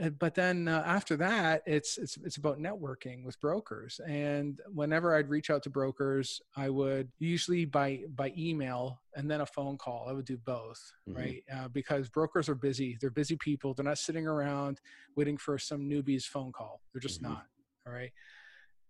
Uh, 0.00 0.10
but 0.10 0.34
then 0.34 0.68
uh, 0.68 0.82
after 0.86 1.16
that 1.16 1.62
it's 1.66 1.98
it's 1.98 2.16
it's 2.24 2.36
about 2.36 2.58
networking 2.58 3.24
with 3.24 3.40
brokers 3.40 4.00
and 4.06 4.60
whenever 4.72 5.16
i'd 5.16 5.28
reach 5.28 5.50
out 5.50 5.62
to 5.62 5.70
brokers 5.70 6.40
i 6.56 6.68
would 6.68 7.08
usually 7.18 7.64
by 7.64 8.00
by 8.14 8.32
email 8.36 9.00
and 9.16 9.30
then 9.30 9.40
a 9.40 9.46
phone 9.46 9.76
call 9.76 10.06
i 10.08 10.12
would 10.12 10.24
do 10.24 10.36
both 10.38 10.92
mm-hmm. 11.08 11.18
right 11.18 11.44
uh, 11.54 11.68
because 11.68 12.08
brokers 12.08 12.48
are 12.48 12.54
busy 12.54 12.96
they're 13.00 13.10
busy 13.10 13.36
people 13.36 13.74
they're 13.74 13.84
not 13.84 13.98
sitting 13.98 14.26
around 14.26 14.80
waiting 15.16 15.36
for 15.36 15.58
some 15.58 15.88
newbie's 15.88 16.26
phone 16.26 16.52
call 16.52 16.80
they're 16.92 17.00
just 17.00 17.22
mm-hmm. 17.22 17.32
not 17.32 17.46
all 17.86 17.92
right 17.92 18.12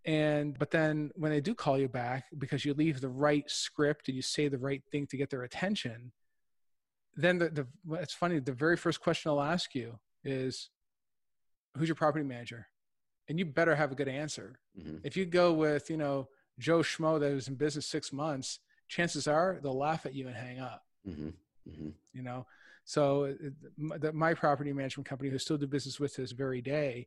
and 0.04 0.58
but 0.58 0.70
then 0.70 1.10
when 1.14 1.30
they 1.30 1.40
do 1.40 1.54
call 1.54 1.78
you 1.78 1.88
back 1.88 2.24
because 2.38 2.64
you 2.64 2.72
leave 2.72 3.00
the 3.00 3.08
right 3.08 3.50
script 3.50 4.08
and 4.08 4.16
you 4.16 4.22
say 4.22 4.48
the 4.48 4.58
right 4.58 4.82
thing 4.90 5.06
to 5.06 5.16
get 5.16 5.30
their 5.30 5.42
attention 5.42 6.12
then 7.16 7.38
the, 7.38 7.48
the 7.50 7.66
it's 7.98 8.14
funny 8.14 8.38
the 8.38 8.52
very 8.52 8.76
first 8.76 9.00
question 9.00 9.30
i'll 9.30 9.42
ask 9.42 9.74
you 9.74 9.98
is 10.24 10.70
who's 11.76 11.88
your 11.88 11.96
property 11.96 12.24
manager? 12.24 12.66
And 13.28 13.38
you 13.38 13.44
better 13.44 13.74
have 13.74 13.92
a 13.92 13.94
good 13.94 14.08
answer. 14.08 14.58
Mm-hmm. 14.78 14.98
If 15.04 15.16
you 15.16 15.24
go 15.24 15.52
with, 15.52 15.88
you 15.90 15.96
know, 15.96 16.28
Joe 16.58 16.80
Schmo 16.80 17.20
that 17.20 17.32
was 17.32 17.48
in 17.48 17.54
business 17.54 17.86
six 17.86 18.12
months, 18.12 18.58
chances 18.88 19.28
are 19.28 19.60
they'll 19.62 19.78
laugh 19.78 20.04
at 20.04 20.14
you 20.14 20.26
and 20.26 20.36
hang 20.36 20.58
up. 20.58 20.82
Mm-hmm. 21.08 21.28
Mm-hmm. 21.68 21.88
You 22.12 22.22
know, 22.22 22.46
so 22.84 23.34
the, 23.78 24.12
my 24.12 24.34
property 24.34 24.72
management 24.72 25.08
company, 25.08 25.30
who 25.30 25.38
still 25.38 25.58
do 25.58 25.66
business 25.66 26.00
with 26.00 26.16
this 26.16 26.32
very 26.32 26.60
day, 26.60 27.06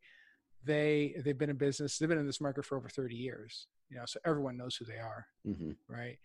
they 0.66 1.16
they've 1.24 1.38
been 1.38 1.50
in 1.50 1.58
business. 1.58 1.98
They've 1.98 2.10
been 2.10 2.18
in 2.18 2.28
this 2.28 2.42
market 2.42 2.66
for 2.66 2.78
over 2.78 2.90
thirty 2.90 3.16
years. 3.16 3.68
You 3.90 3.98
know, 3.98 4.06
so 4.06 4.20
everyone 4.26 4.58
knows 4.58 4.76
who 4.76 4.86
they 4.86 4.98
are, 4.98 5.28
mm-hmm. 5.48 5.72
right? 5.88 6.18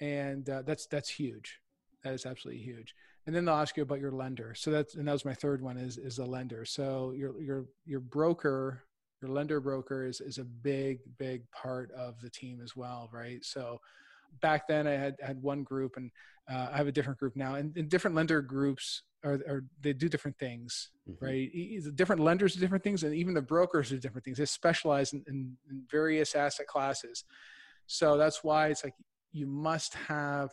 And 0.00 0.48
uh, 0.48 0.62
that's 0.62 0.86
that's 0.86 1.08
huge. 1.08 1.60
That 2.04 2.14
is 2.14 2.26
absolutely 2.26 2.62
huge 2.62 2.94
and 3.28 3.36
then 3.36 3.44
they'll 3.44 3.56
ask 3.56 3.76
you 3.76 3.82
about 3.82 4.00
your 4.00 4.10
lender. 4.10 4.54
So 4.54 4.70
that's 4.70 4.94
and 4.94 5.06
that 5.06 5.12
was 5.12 5.26
my 5.26 5.34
third 5.34 5.60
one 5.60 5.76
is 5.76 5.98
is 5.98 6.18
a 6.18 6.24
lender. 6.24 6.64
So 6.64 7.12
your 7.14 7.38
your 7.42 7.66
your 7.84 8.00
broker, 8.00 8.84
your 9.20 9.30
lender 9.30 9.60
broker 9.60 10.06
is 10.06 10.22
is 10.22 10.38
a 10.38 10.44
big 10.44 11.00
big 11.18 11.42
part 11.50 11.92
of 11.92 12.18
the 12.22 12.30
team 12.30 12.62
as 12.64 12.74
well, 12.74 13.10
right? 13.12 13.44
So 13.44 13.82
back 14.40 14.68
then 14.68 14.86
I 14.86 14.92
had 14.92 15.16
had 15.20 15.42
one 15.42 15.62
group 15.62 15.96
and 15.96 16.10
uh, 16.50 16.68
I 16.72 16.76
have 16.76 16.86
a 16.86 16.92
different 16.92 17.18
group 17.18 17.36
now, 17.36 17.56
and, 17.56 17.76
and 17.76 17.88
different 17.88 18.16
lender 18.16 18.40
groups 18.40 19.02
are, 19.24 19.34
are 19.48 19.64
they 19.82 19.92
do 19.92 20.08
different 20.08 20.38
things, 20.38 20.90
mm-hmm. 21.08 21.24
right? 21.24 21.96
Different 21.96 22.22
lenders 22.22 22.54
do 22.54 22.60
different 22.60 22.84
things, 22.84 23.02
and 23.02 23.14
even 23.14 23.34
the 23.34 23.42
brokers 23.42 23.90
do 23.90 23.98
different 23.98 24.24
things. 24.24 24.38
They 24.38 24.46
specialize 24.46 25.12
in, 25.12 25.22
in, 25.28 25.56
in 25.70 25.82
various 25.90 26.34
asset 26.34 26.66
classes, 26.66 27.24
so 27.86 28.16
that's 28.16 28.42
why 28.42 28.68
it's 28.68 28.82
like 28.82 28.94
you 29.32 29.46
must 29.46 29.94
have 29.94 30.50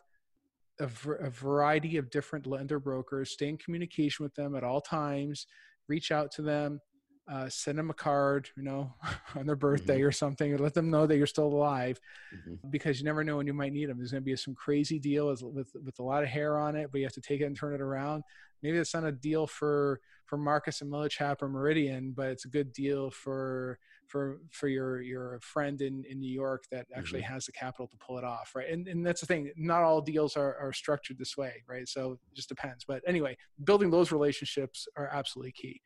a, 0.79 0.89
a 1.21 1.29
variety 1.29 1.95
of 1.95 2.09
different 2.09 2.45
lender 2.45 2.79
brokers, 2.79 3.31
stay 3.31 3.47
in 3.47 3.57
communication 3.57 4.23
with 4.23 4.35
them 4.35 4.55
at 4.55 4.63
all 4.63 4.81
times, 4.81 5.47
reach 5.87 6.11
out 6.11 6.31
to 6.31 6.41
them, 6.41 6.81
uh, 7.27 7.49
send 7.49 7.77
them 7.77 7.89
a 7.89 7.93
card, 7.93 8.49
you 8.55 8.63
know, 8.63 8.93
on 9.35 9.45
their 9.45 9.55
birthday 9.55 9.97
mm-hmm. 9.97 10.07
or 10.07 10.11
something, 10.11 10.53
or 10.53 10.57
let 10.57 10.73
them 10.73 10.89
know 10.89 11.07
that 11.07 11.17
you're 11.17 11.25
still 11.25 11.47
alive, 11.47 11.99
mm-hmm. 12.33 12.69
because 12.69 12.99
you 12.99 13.05
never 13.05 13.23
know 13.23 13.37
when 13.37 13.47
you 13.47 13.53
might 13.53 13.73
need 13.73 13.89
them. 13.89 13.97
There's 13.97 14.11
going 14.11 14.23
to 14.23 14.25
be 14.25 14.35
some 14.35 14.55
crazy 14.55 14.99
deal 14.99 15.27
with, 15.27 15.41
with 15.41 15.71
with 15.83 15.99
a 15.99 16.03
lot 16.03 16.23
of 16.23 16.29
hair 16.29 16.57
on 16.57 16.75
it, 16.75 16.89
but 16.91 16.99
you 16.99 17.05
have 17.05 17.13
to 17.13 17.21
take 17.21 17.41
it 17.41 17.45
and 17.45 17.55
turn 17.55 17.73
it 17.73 17.81
around. 17.81 18.23
Maybe 18.61 18.77
it's 18.77 18.93
not 18.93 19.03
a 19.03 19.11
deal 19.11 19.47
for 19.47 19.99
for 20.25 20.37
Marcus 20.37 20.81
and 20.81 20.91
Millichap 20.91 21.41
or 21.41 21.49
Meridian, 21.49 22.11
but 22.11 22.29
it's 22.29 22.45
a 22.45 22.49
good 22.49 22.73
deal 22.73 23.11
for 23.11 23.79
for 24.07 24.39
for 24.51 24.67
your 24.67 25.01
your 25.01 25.39
friend 25.41 25.81
in 25.81 26.03
in 26.09 26.19
New 26.19 26.31
York 26.31 26.65
that 26.71 26.85
actually 26.95 27.21
mm-hmm. 27.21 27.33
has 27.33 27.45
the 27.45 27.51
capital 27.51 27.87
to 27.87 27.97
pull 27.97 28.17
it 28.17 28.23
off, 28.23 28.51
right? 28.55 28.69
And 28.69 28.87
and 28.87 29.05
that's 29.05 29.21
the 29.21 29.27
thing. 29.27 29.51
Not 29.55 29.83
all 29.83 30.01
deals 30.01 30.35
are 30.35 30.55
are 30.57 30.73
structured 30.73 31.17
this 31.17 31.37
way, 31.37 31.63
right? 31.67 31.87
So 31.87 32.13
it 32.13 32.35
just 32.35 32.49
depends. 32.49 32.85
But 32.85 33.01
anyway, 33.07 33.37
building 33.63 33.89
those 33.89 34.11
relationships 34.11 34.87
are 34.95 35.09
absolutely 35.11 35.53
key. 35.53 35.81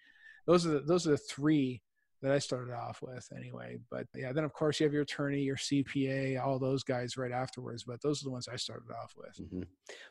Those 0.50 0.66
are 0.66 0.72
the, 0.72 0.80
those 0.80 1.06
are 1.06 1.12
the 1.12 1.18
three 1.18 1.80
that 2.24 2.32
I 2.32 2.40
started 2.40 2.74
off 2.74 3.04
with 3.04 3.30
anyway. 3.38 3.78
But 3.92 4.08
yeah, 4.16 4.34
then 4.34 4.44
of 4.44 4.52
course 4.52 4.80
you 4.80 4.84
have 4.86 4.94
your 4.94 5.04
attorney, 5.04 5.42
your 5.42 5.56
CPA, 5.56 6.44
all 6.44 6.58
those 6.58 6.84
guys 6.84 7.18
right 7.18 7.32
afterwards. 7.32 7.84
But 7.84 8.02
those 8.02 8.24
are 8.24 8.26
the 8.26 8.32
ones 8.32 8.48
I 8.52 8.56
started 8.56 8.90
off 8.92 9.14
with. 9.16 9.40
Mm-hmm. 9.40 9.62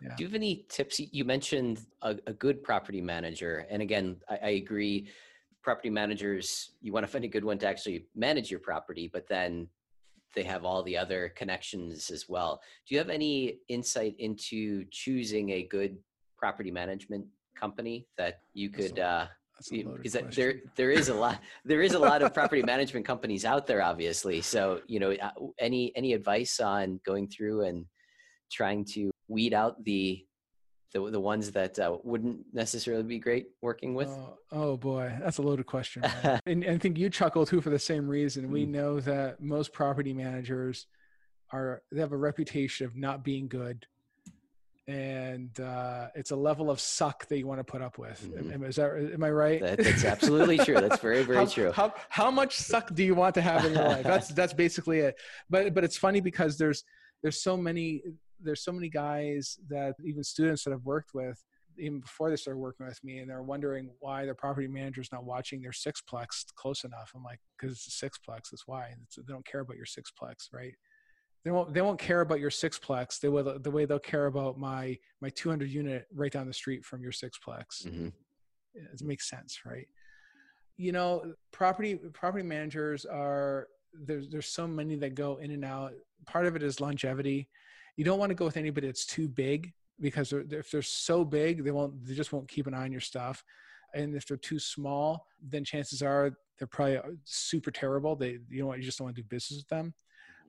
Yeah. 0.00 0.14
Do 0.14 0.22
you 0.22 0.28
have 0.28 0.36
any 0.36 0.64
tips? 0.68 1.00
You 1.00 1.24
mentioned 1.24 1.80
a, 2.02 2.16
a 2.28 2.32
good 2.32 2.62
property 2.62 3.00
manager, 3.00 3.66
and 3.68 3.82
again, 3.82 4.18
I, 4.28 4.36
I, 4.36 4.48
agree. 4.50 5.08
Property 5.60 5.90
managers, 5.90 6.70
you 6.80 6.92
want 6.92 7.04
to 7.04 7.10
find 7.10 7.24
a 7.24 7.28
good 7.28 7.44
one 7.44 7.58
to 7.58 7.66
actually 7.66 8.06
manage 8.14 8.48
your 8.48 8.60
property, 8.60 9.10
but 9.12 9.26
then 9.26 9.66
they 10.36 10.44
have 10.44 10.64
all 10.64 10.84
the 10.84 10.96
other 10.96 11.32
connections 11.36 12.10
as 12.10 12.28
well. 12.28 12.62
Do 12.86 12.94
you 12.94 13.00
have 13.00 13.10
any 13.10 13.58
insight 13.68 14.14
into 14.20 14.84
choosing 14.92 15.50
a 15.50 15.64
good 15.64 15.98
property 16.38 16.70
management 16.70 17.26
company 17.56 18.06
that 18.16 18.42
you 18.54 18.70
could? 18.70 19.00
Uh, 19.00 19.26
because 19.70 20.12
there 20.34 20.54
there 20.76 20.90
is 20.90 21.08
a 21.08 21.14
lot 21.14 21.40
there 21.64 21.82
is 21.82 21.94
a 21.94 21.98
lot 21.98 22.22
of 22.22 22.32
property 22.32 22.62
management 22.62 23.04
companies 23.04 23.44
out 23.44 23.66
there 23.66 23.82
obviously. 23.82 24.40
So 24.40 24.80
you 24.86 25.00
know 25.00 25.12
uh, 25.12 25.30
any 25.58 25.92
any 25.96 26.12
advice 26.12 26.60
on 26.60 27.00
going 27.04 27.28
through 27.28 27.64
and 27.64 27.86
trying 28.50 28.84
to 28.92 29.10
weed 29.28 29.54
out 29.54 29.82
the 29.84 30.24
the, 30.92 31.10
the 31.10 31.20
ones 31.20 31.50
that 31.52 31.78
uh, 31.78 31.98
wouldn't 32.02 32.40
necessarily 32.52 33.02
be 33.02 33.18
great 33.18 33.48
working 33.60 33.94
with? 33.94 34.08
Oh, 34.08 34.38
oh 34.52 34.76
boy. 34.76 35.12
That's 35.20 35.38
a 35.38 35.42
loaded 35.42 35.66
question 35.66 36.02
and, 36.22 36.40
and, 36.46 36.64
i 36.64 36.78
think 36.78 36.96
you 36.96 37.10
chuckle 37.10 37.44
too 37.44 37.60
for 37.60 37.70
the 37.70 37.78
same 37.78 38.08
reason. 38.08 38.50
We 38.50 38.64
mm. 38.64 38.70
know 38.70 39.00
that 39.00 39.42
most 39.42 39.72
property 39.72 40.12
managers 40.12 40.86
are 41.52 41.82
they 41.92 42.00
have 42.00 42.12
a 42.12 42.16
reputation 42.16 42.86
of 42.86 42.96
not 42.96 43.24
being 43.24 43.48
good 43.48 43.86
and 44.88 45.60
uh, 45.60 46.08
it's 46.14 46.30
a 46.30 46.36
level 46.36 46.70
of 46.70 46.80
suck 46.80 47.28
that 47.28 47.38
you 47.38 47.46
want 47.46 47.60
to 47.60 47.64
put 47.64 47.82
up 47.82 47.98
with. 47.98 48.26
Mm-hmm. 48.26 48.64
Is 48.64 48.76
that 48.76 49.10
am 49.14 49.22
I 49.22 49.30
right? 49.30 49.60
That, 49.60 49.78
that's 49.78 50.04
absolutely 50.04 50.56
true. 50.56 50.76
That's 50.76 50.98
very 50.98 51.22
very 51.22 51.38
how, 51.44 51.44
true. 51.44 51.72
How 51.72 51.94
how 52.08 52.30
much 52.30 52.56
suck 52.56 52.94
do 52.94 53.04
you 53.04 53.14
want 53.14 53.34
to 53.34 53.42
have 53.42 53.66
in 53.66 53.74
your 53.74 53.84
life? 53.84 54.04
That's 54.04 54.28
that's 54.40 54.54
basically 54.54 55.00
it. 55.00 55.16
But 55.50 55.74
but 55.74 55.84
it's 55.84 55.98
funny 55.98 56.20
because 56.20 56.56
there's 56.56 56.84
there's 57.22 57.42
so 57.42 57.54
many 57.54 58.02
there's 58.40 58.64
so 58.64 58.72
many 58.72 58.88
guys 58.88 59.58
that 59.68 59.94
even 60.02 60.24
students 60.24 60.64
that 60.64 60.72
I've 60.72 60.84
worked 60.84 61.12
with 61.12 61.38
even 61.78 62.00
before 62.00 62.30
they 62.30 62.36
started 62.36 62.58
working 62.58 62.86
with 62.86 62.98
me 63.04 63.18
and 63.18 63.30
they're 63.30 63.42
wondering 63.42 63.90
why 64.00 64.24
their 64.24 64.34
property 64.34 64.66
manager 64.66 65.00
is 65.00 65.12
not 65.12 65.24
watching 65.24 65.60
their 65.62 65.70
sixplex 65.70 66.44
close 66.56 66.82
enough. 66.82 67.12
I'm 67.14 67.22
like, 67.22 67.38
because 67.58 67.76
it's 67.76 68.02
a 68.02 68.06
sixplex. 68.06 68.50
That's 68.50 68.66
why. 68.66 68.94
It's, 69.04 69.16
they 69.16 69.32
don't 69.32 69.46
care 69.46 69.60
about 69.60 69.76
your 69.76 69.86
sixplex, 69.86 70.52
right? 70.52 70.74
They 71.48 71.52
won't 71.52 71.72
they 71.72 71.80
won't 71.80 71.98
care 71.98 72.20
about 72.20 72.40
your 72.40 72.50
sixplex 72.50 73.20
the 73.20 73.30
way 73.30 73.42
the 73.42 73.70
way 73.70 73.86
they'll 73.86 73.98
care 73.98 74.26
about 74.26 74.58
my 74.58 74.98
my 75.22 75.30
200 75.30 75.70
unit 75.70 76.06
right 76.14 76.30
down 76.30 76.46
the 76.46 76.52
street 76.52 76.84
from 76.84 77.00
your 77.02 77.10
sixplex. 77.10 77.86
Mm-hmm. 77.86 78.08
It 78.74 79.02
makes 79.02 79.30
sense, 79.30 79.60
right? 79.64 79.88
You 80.76 80.92
know, 80.92 81.32
property 81.50 81.94
property 82.12 82.44
managers 82.44 83.06
are 83.06 83.68
there's 83.94 84.28
there's 84.28 84.48
so 84.48 84.66
many 84.66 84.96
that 84.96 85.14
go 85.14 85.38
in 85.38 85.50
and 85.52 85.64
out. 85.64 85.92
Part 86.26 86.44
of 86.44 86.54
it 86.54 86.62
is 86.62 86.82
longevity. 86.82 87.48
You 87.96 88.04
don't 88.04 88.18
want 88.18 88.28
to 88.28 88.34
go 88.34 88.44
with 88.44 88.58
anybody 88.58 88.86
that's 88.86 89.06
too 89.06 89.26
big 89.26 89.72
because 90.00 90.28
they're, 90.28 90.44
if 90.50 90.70
they're 90.70 90.82
so 90.82 91.24
big, 91.24 91.64
they 91.64 91.70
won't 91.70 92.04
they 92.04 92.12
just 92.12 92.30
won't 92.30 92.46
keep 92.46 92.66
an 92.66 92.74
eye 92.74 92.84
on 92.84 92.92
your 92.92 93.00
stuff. 93.00 93.42
And 93.94 94.14
if 94.14 94.26
they're 94.26 94.36
too 94.36 94.58
small, 94.58 95.28
then 95.42 95.64
chances 95.64 96.02
are 96.02 96.36
they're 96.58 96.68
probably 96.68 97.00
super 97.24 97.70
terrible. 97.70 98.16
They 98.16 98.36
you 98.50 98.60
know 98.60 98.66
what 98.66 98.80
you 98.80 98.84
just 98.84 98.98
don't 98.98 99.06
want 99.06 99.16
to 99.16 99.22
do 99.22 99.28
business 99.28 99.60
with 99.60 99.68
them 99.68 99.94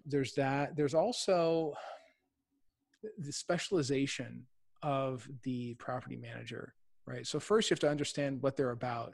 there's 0.06 0.34
that. 0.34 0.76
There's 0.76 0.94
also 0.94 1.74
the 3.18 3.32
specialization 3.32 4.46
of 4.82 5.28
the 5.44 5.74
property 5.76 6.16
manager, 6.16 6.74
right? 7.06 7.26
So 7.26 7.40
first 7.40 7.70
you 7.70 7.74
have 7.74 7.80
to 7.82 7.90
understand 7.90 8.42
what 8.42 8.58
they're 8.58 8.72
about. 8.72 9.14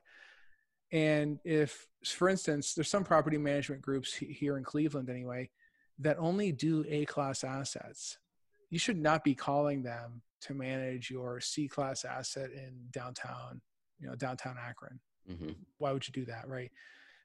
And 0.91 1.39
if, 1.43 1.87
for 2.05 2.29
instance, 2.29 2.73
there's 2.73 2.89
some 2.89 3.03
property 3.03 3.37
management 3.37 3.81
groups 3.81 4.13
here 4.13 4.57
in 4.57 4.63
Cleveland 4.63 5.09
anyway 5.09 5.49
that 5.99 6.17
only 6.19 6.51
do 6.51 6.85
A 6.87 7.05
class 7.05 7.43
assets, 7.43 8.17
you 8.69 8.79
should 8.79 8.97
not 8.97 9.23
be 9.23 9.33
calling 9.33 9.83
them 9.83 10.21
to 10.41 10.53
manage 10.53 11.09
your 11.09 11.39
C 11.39 11.67
class 11.67 12.05
asset 12.05 12.51
in 12.51 12.73
downtown, 12.91 13.61
you 13.99 14.07
know, 14.07 14.15
downtown 14.15 14.57
Akron. 14.61 14.99
Mm-hmm. 15.29 15.51
Why 15.79 15.91
would 15.91 16.07
you 16.07 16.11
do 16.11 16.25
that, 16.25 16.47
right? 16.47 16.71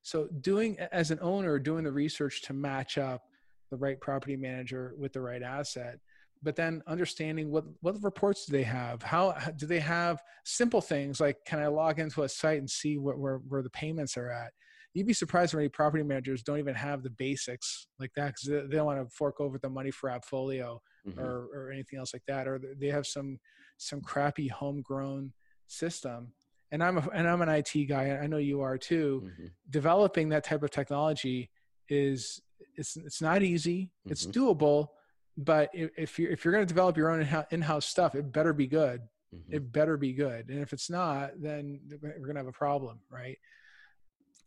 So 0.02 0.28
doing 0.40 0.78
as 0.78 1.10
an 1.10 1.18
owner, 1.20 1.58
doing 1.58 1.84
the 1.84 1.92
research 1.92 2.42
to 2.42 2.54
match 2.54 2.96
up 2.96 3.24
the 3.70 3.76
right 3.76 4.00
property 4.00 4.36
manager 4.36 4.94
with 4.98 5.12
the 5.12 5.20
right 5.20 5.42
asset. 5.42 5.98
But 6.42 6.56
then 6.56 6.82
understanding 6.86 7.50
what 7.50 7.64
what 7.80 8.02
reports 8.02 8.46
do 8.46 8.52
they 8.52 8.62
have? 8.62 9.02
How 9.02 9.32
do 9.56 9.66
they 9.66 9.80
have 9.80 10.22
simple 10.44 10.80
things 10.80 11.20
like 11.20 11.36
can 11.46 11.58
i 11.58 11.66
log 11.66 11.98
into 11.98 12.22
a 12.22 12.28
site 12.28 12.58
and 12.58 12.68
see 12.68 12.96
what, 12.96 13.18
where, 13.18 13.38
where 13.48 13.62
the 13.62 13.70
payments 13.70 14.16
are 14.16 14.30
at? 14.30 14.52
You'd 14.94 15.06
be 15.06 15.12
surprised 15.12 15.52
how 15.52 15.58
many 15.58 15.68
property 15.68 16.02
managers 16.02 16.42
don't 16.42 16.58
even 16.58 16.74
have 16.74 17.02
the 17.02 17.10
basics 17.10 17.86
like 18.00 18.10
that 18.16 18.34
because 18.34 18.68
they, 18.68 18.76
don't 18.76 18.86
want 18.86 18.98
to 19.06 19.14
fork 19.14 19.40
over 19.40 19.58
the 19.58 19.68
money 19.68 19.90
for 19.92 20.10
appfolio 20.10 20.78
mm-hmm. 21.06 21.20
or, 21.20 21.46
or 21.54 21.70
anything 21.70 21.98
else 21.98 22.12
like 22.12 22.24
that 22.26 22.48
or 22.48 22.60
they 22.78 22.88
have 22.88 23.06
some 23.06 23.38
some 23.76 24.00
crappy 24.00 24.48
homegrown 24.48 25.32
system. 25.66 26.32
And 26.72 26.82
i'm 26.82 26.98
a, 26.98 27.08
and 27.12 27.28
i'm 27.28 27.42
an 27.42 27.48
it 27.50 27.88
guy 27.88 28.18
i 28.22 28.26
know 28.26 28.38
you 28.38 28.62
are 28.62 28.78
too. 28.78 29.24
Mm-hmm. 29.24 29.46
developing 29.68 30.30
that 30.30 30.44
type 30.44 30.62
of 30.62 30.70
technology 30.70 31.50
is 31.90 32.40
it's 32.76 32.96
it's 32.96 33.20
not 33.22 33.42
easy. 33.42 33.90
It's 34.06 34.26
mm-hmm. 34.26 34.40
doable, 34.40 34.88
but 35.36 35.70
if 35.74 36.18
you're 36.18 36.30
if 36.30 36.44
you're 36.44 36.52
going 36.52 36.64
to 36.64 36.68
develop 36.68 36.96
your 36.96 37.10
own 37.10 37.26
in-house 37.50 37.86
stuff, 37.86 38.14
it 38.14 38.32
better 38.32 38.52
be 38.52 38.66
good 38.66 39.02
Mm-hmm. 39.34 39.54
It 39.54 39.72
better 39.72 39.96
be 39.96 40.12
good. 40.12 40.48
And 40.48 40.60
if 40.60 40.72
it's 40.72 40.90
not, 40.90 41.32
then 41.40 41.80
we're 42.02 42.18
going 42.18 42.34
to 42.34 42.40
have 42.40 42.46
a 42.46 42.52
problem, 42.52 43.00
right? 43.10 43.38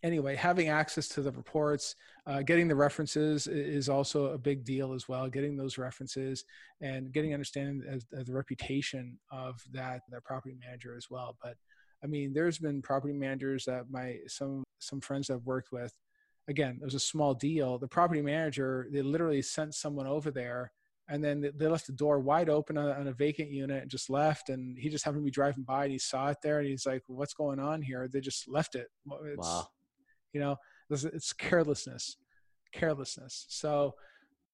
Anyway, 0.04 0.36
having 0.36 0.68
access 0.68 1.08
to 1.08 1.22
the 1.22 1.32
reports, 1.32 1.96
uh, 2.28 2.42
getting 2.42 2.68
the 2.68 2.76
references 2.76 3.48
is 3.48 3.88
also 3.88 4.34
a 4.34 4.38
big 4.38 4.66
deal 4.66 4.92
as 4.92 5.08
well. 5.08 5.30
Getting 5.30 5.56
those 5.56 5.78
references 5.78 6.44
and 6.82 7.14
getting 7.14 7.34
understanding 7.34 7.82
of, 7.88 8.04
of 8.20 8.26
the 8.26 8.34
reputation 8.34 9.18
of 9.32 9.64
that 9.72 10.02
that 10.10 10.26
property 10.26 10.58
manager 10.60 10.98
as 10.98 11.10
well. 11.10 11.38
But 11.42 11.56
I 12.04 12.08
mean, 12.08 12.34
there's 12.34 12.58
been 12.58 12.82
property 12.82 13.14
managers 13.14 13.64
that 13.64 13.90
my 13.90 14.18
some 14.28 14.66
some 14.80 15.00
friends 15.00 15.30
I've 15.30 15.46
worked 15.46 15.72
with. 15.72 15.94
Again, 16.48 16.80
it 16.82 16.86
was 16.86 16.96
a 16.96 17.00
small 17.00 17.34
deal. 17.34 17.78
The 17.78 17.88
property 17.88 18.22
manager 18.22 18.88
they 18.92 19.02
literally 19.02 19.42
sent 19.42 19.76
someone 19.76 20.08
over 20.08 20.32
there 20.32 20.72
and 21.10 21.24
then 21.24 21.52
they 21.56 21.68
left 21.68 21.88
the 21.88 21.94
door 21.94 22.20
wide 22.20 22.50
open 22.50 22.78
on, 22.78 22.90
on, 22.90 23.08
a 23.08 23.14
vacant 23.14 23.50
unit 23.50 23.82
and 23.82 23.92
just 23.92 24.10
left 24.10 24.50
and 24.50 24.78
he 24.78 24.90
just 24.90 25.04
happened 25.04 25.22
to 25.22 25.26
be 25.26 25.32
driving 25.32 25.64
by 25.64 25.84
and 25.84 25.92
he 25.92 26.00
saw 26.00 26.30
it 26.30 26.38
there 26.42 26.60
and 26.60 26.68
he's 26.68 26.86
like 26.86 27.04
what's 27.08 27.34
going 27.34 27.60
on 27.60 27.82
here 27.82 28.08
they 28.08 28.20
just 28.20 28.48
left 28.48 28.76
it 28.76 28.88
it's, 29.26 29.48
wow. 29.48 29.68
you 30.34 30.40
know 30.40 30.56
it's, 30.90 31.04
it's 31.04 31.34
carelessness 31.34 32.18
carelessness 32.72 33.46
so 33.50 33.94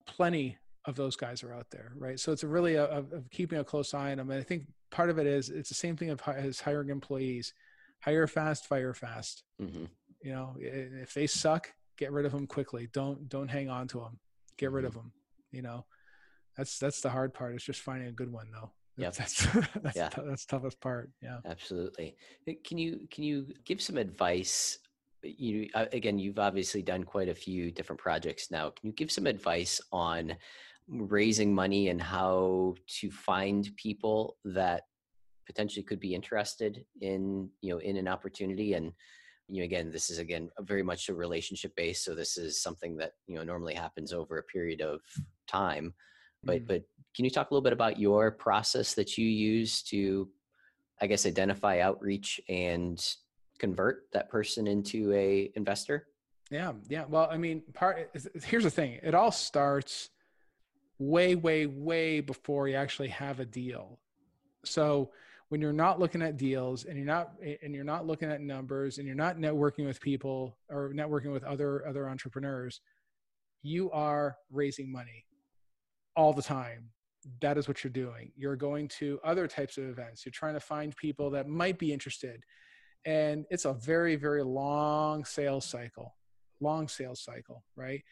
plenty 0.08 0.58
of 0.86 0.96
those 0.96 1.16
guys 1.16 1.44
are 1.44 1.54
out 1.54 1.70
there 1.72 1.92
right 1.98 2.20
so 2.20 2.32
it's 2.32 2.44
a 2.44 2.48
really 2.48 2.76
a, 2.76 2.86
of, 2.86 3.12
of 3.14 3.30
keeping 3.30 3.60
a 3.60 3.64
close 3.64 3.94
eye 3.94 4.12
on 4.12 4.18
them 4.18 4.32
and 4.32 4.40
i 4.40 4.44
think 4.44 4.64
part 4.92 5.10
of 5.10 5.20
it 5.20 5.28
is 5.28 5.50
it's 5.50 5.70
the 5.70 5.76
same 5.76 5.96
thing 5.96 6.10
of, 6.10 6.22
as 6.28 6.60
hiring 6.60 6.90
employees 6.90 7.54
hire 8.02 8.28
fast 8.28 8.66
fire 8.66 8.94
fast 8.94 9.44
mm-hmm. 9.62 9.86
you 10.24 10.32
know 10.32 10.56
if 10.60 11.14
they 11.14 11.28
suck 11.28 11.72
get 12.00 12.12
rid 12.12 12.26
of 12.26 12.32
them 12.32 12.48
quickly 12.48 12.88
don't 12.92 13.30
don't 13.30 13.50
hang 13.50 13.70
on 13.70 13.88
to 13.88 14.00
them 14.00 14.18
get 14.58 14.72
rid 14.72 14.82
mm-hmm. 14.82 14.88
of 14.88 14.94
them 14.96 15.12
you 15.52 15.62
know 15.62 15.86
that's 16.60 16.78
that's 16.78 17.00
the 17.00 17.10
hard 17.10 17.34
part. 17.34 17.56
It's 17.56 17.64
just 17.64 17.80
finding 17.80 18.10
a 18.10 18.12
good 18.12 18.32
one 18.32 18.50
though. 18.52 18.72
Yeah, 18.98 19.10
that's 19.18 19.48
that's, 19.82 19.96
yeah. 19.96 20.10
T- 20.10 20.22
that's 20.26 20.46
toughest 20.46 20.82
part. 20.82 21.10
Yeah, 21.22 21.38
absolutely. 21.46 22.18
Can 22.66 22.78
you 22.78 23.08
can 23.10 23.24
you 23.24 23.48
give 23.64 23.82
some 23.82 23.98
advice? 23.98 24.78
You 25.24 25.70
uh, 25.74 25.86
again, 25.94 26.20
you've 26.20 26.38
obviously 26.38 26.82
done 26.82 27.04
quite 27.06 27.30
a 27.30 27.34
few 27.34 27.72
different 27.72 28.02
projects 28.02 28.52
now. 28.52 28.72
Can 28.72 28.88
you 28.88 28.92
give 28.92 29.10
some 29.10 29.26
advice 29.26 29.80
on 29.94 30.36
raising 30.90 31.56
money 31.56 31.88
and 31.88 32.02
how 32.02 32.76
to 33.00 33.10
find 33.10 33.70
people 33.78 34.36
that 34.44 34.84
potentially 35.46 35.84
could 35.84 36.00
be 36.00 36.14
interested 36.14 36.84
in 37.00 37.50
you 37.62 37.74
know 37.74 37.80
in 37.80 37.96
an 37.96 38.08
opportunity 38.08 38.74
and 38.74 38.92
you 39.50 39.60
know 39.60 39.66
again 39.66 39.92
this 39.92 40.10
is 40.10 40.20
again 40.20 40.50
very 40.62 40.84
much 40.84 41.10
a 41.10 41.14
relationship 41.14 41.76
based 41.76 42.04
so 42.04 42.14
this 42.14 42.38
is 42.38 42.62
something 42.62 42.96
that 42.98 43.14
you 43.28 43.36
know 43.36 43.44
normally 43.44 43.74
happens 43.74 44.14
over 44.14 44.38
a 44.38 44.44
period 44.44 44.82
of 44.82 45.02
time 45.48 45.94
but 46.44 46.58
mm-hmm. 46.58 46.68
but 46.68 46.84
can 47.16 47.26
you 47.26 47.32
talk 47.32 47.50
a 47.50 47.54
little 47.54 47.64
bit 47.64 47.74
about 47.74 48.00
your 48.00 48.32
process 48.32 48.94
that 48.94 49.18
you 49.18 49.26
use 49.26 49.82
to 49.82 50.30
i 51.02 51.08
guess 51.08 51.26
identify 51.26 51.80
outreach 51.80 52.40
and 52.48 53.16
convert 53.58 54.04
that 54.14 54.30
person 54.30 54.68
into 54.68 55.12
a 55.14 55.52
investor 55.56 56.08
yeah 56.52 56.74
yeah 56.88 57.06
well 57.10 57.28
i 57.32 57.38
mean 57.38 57.62
part 57.74 58.10
here's 58.44 58.64
the 58.64 58.70
thing 58.70 59.00
it 59.04 59.16
all 59.16 59.32
starts 59.32 60.10
way 61.00 61.36
way 61.36 61.66
way 61.66 62.20
before 62.20 62.68
you 62.68 62.76
actually 62.76 63.08
have 63.08 63.40
a 63.40 63.46
deal 63.46 64.00
so 64.64 65.10
when 65.50 65.62
you're 65.62 65.74
not 65.74 66.00
looking 66.00 66.22
at 66.22 66.38
deals 66.38 66.86
and 66.86 66.96
you're 66.96 67.06
not 67.06 67.34
and 67.64 67.74
you're 67.74 67.84
not 67.84 68.06
looking 68.06 68.32
at 68.32 68.42
numbers 68.42 68.98
and 68.98 69.08
you're 69.08 69.16
not 69.16 69.38
networking 69.38 69.86
with 69.86 70.00
people 70.00 70.58
or 70.70 70.92
networking 70.94 71.34
with 71.34 71.44
other 71.44 71.86
other 71.88 72.08
entrepreneurs 72.08 72.82
you 73.62 73.92
are 73.92 74.38
raising 74.52 74.90
money 74.90 75.26
all 76.16 76.32
the 76.32 76.42
time. 76.42 76.90
That 77.42 77.58
is 77.58 77.68
what 77.68 77.84
you're 77.84 77.92
doing. 77.92 78.32
You're 78.38 78.56
going 78.56 78.88
to 79.00 79.20
other 79.24 79.48
types 79.48 79.78
of 79.78 79.84
events. 79.84 80.26
You're 80.26 80.32
trying 80.32 80.54
to 80.54 80.62
find 80.62 80.96
people 80.96 81.30
that 81.32 81.48
might 81.48 81.78
be 81.78 81.92
interested. 81.92 82.46
And 83.06 83.46
it's 83.50 83.66
a 83.66 83.74
very 83.74 84.16
very 84.16 84.44
long 84.44 85.26
sales 85.26 85.66
cycle 85.66 86.16
long 86.62 86.90
sales 86.90 87.22
cycle 87.22 87.64
right? 87.76 88.04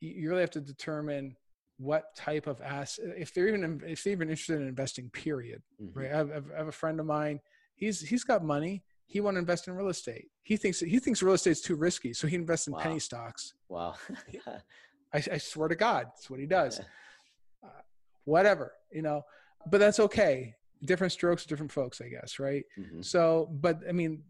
You 0.00 0.28
really 0.28 0.42
have 0.42 0.50
to 0.50 0.60
determine 0.60 1.36
what 1.78 2.14
type 2.16 2.46
of 2.46 2.60
asset 2.60 3.04
if 3.18 3.34
they're 3.34 3.48
even 3.48 3.82
if 3.86 4.02
they're 4.02 4.12
even 4.12 4.30
interested 4.30 4.60
in 4.60 4.66
investing 4.66 5.10
period 5.10 5.62
mm-hmm. 5.82 5.98
right 5.98 6.12
I 6.12 6.16
have, 6.16 6.30
I 6.30 6.58
have, 6.58 6.68
a 6.68 6.72
friend 6.72 6.98
of 7.00 7.06
mine 7.06 7.40
he's 7.74 8.00
he's 8.00 8.24
got 8.24 8.42
money 8.42 8.82
he 9.06 9.20
want 9.20 9.34
to 9.34 9.38
invest 9.38 9.68
in 9.68 9.74
real 9.74 9.88
estate 9.88 10.28
he 10.42 10.56
thinks 10.56 10.80
he 10.80 10.98
thinks 10.98 11.22
real 11.22 11.34
estate's 11.34 11.60
too 11.60 11.76
risky 11.76 12.12
so 12.12 12.26
he 12.26 12.36
invests 12.36 12.66
in 12.66 12.72
wow. 12.72 12.80
penny 12.80 12.98
stocks 12.98 13.54
wow 13.68 13.94
I, 15.12 15.22
I, 15.32 15.38
swear 15.38 15.68
to 15.68 15.76
god 15.76 16.06
that's 16.14 16.30
what 16.30 16.40
he 16.40 16.46
does 16.58 16.80
whatever, 18.26 18.72
you 18.92 19.00
know, 19.00 19.22
but 19.70 19.78
that's 19.78 19.98
okay. 19.98 20.54
Different 20.84 21.12
strokes, 21.12 21.46
different 21.46 21.72
folks, 21.72 22.02
I 22.02 22.08
guess, 22.08 22.38
right? 22.38 22.64
Mm-hmm. 22.78 23.00
So, 23.00 23.48
but 23.50 23.80
I 23.88 23.92
mean, 23.92 24.22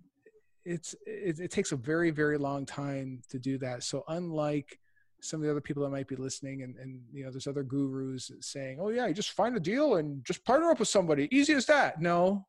it's 0.64 0.94
it, 1.05 1.40
it 1.40 1.51
takes 1.51 1.72
a 1.72 1.76
very 1.76 2.11
very 2.11 2.38
long 2.38 2.64
time 2.64 3.20
to 3.30 3.38
do 3.38 3.59
that. 3.59 3.82
So 3.82 4.05
unlike 4.09 4.78
some 5.27 5.41
of 5.41 5.45
the 5.45 5.51
other 5.51 5.61
people 5.61 5.83
that 5.83 5.91
might 5.91 6.09
be 6.09 6.16
listening 6.16 6.62
and, 6.62 6.77
and 6.77 7.01
you 7.12 7.24
know 7.24 7.31
there's 7.31 7.47
other 7.47 7.62
gurus 7.62 8.31
saying 8.41 8.79
oh 8.81 8.89
yeah 8.89 9.07
you 9.07 9.14
just 9.14 9.33
find 9.33 9.57
a 9.57 9.61
deal 9.61 9.97
and 9.97 10.24
just 10.24 10.45
partner 10.45 10.70
up 10.70 10.79
with 10.79 10.89
somebody. 10.89 11.29
Easy 11.31 11.53
as 11.53 11.66
that. 11.66 12.01
No. 12.01 12.47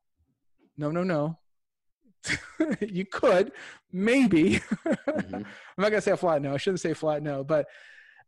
No 0.76 0.90
no 0.90 1.02
no. 1.02 1.38
You 2.80 3.04
could. 3.06 3.52
Maybe. 3.92 4.60
Mm-hmm. 4.86 5.34
i'm 5.36 5.44
not 5.78 5.90
gonna 5.90 6.00
say 6.00 6.12
a 6.12 6.16
flat 6.16 6.42
no. 6.42 6.54
I 6.54 6.56
shouldn't 6.56 6.80
say 6.80 6.94
flat 6.94 7.22
no 7.22 7.44
but 7.44 7.66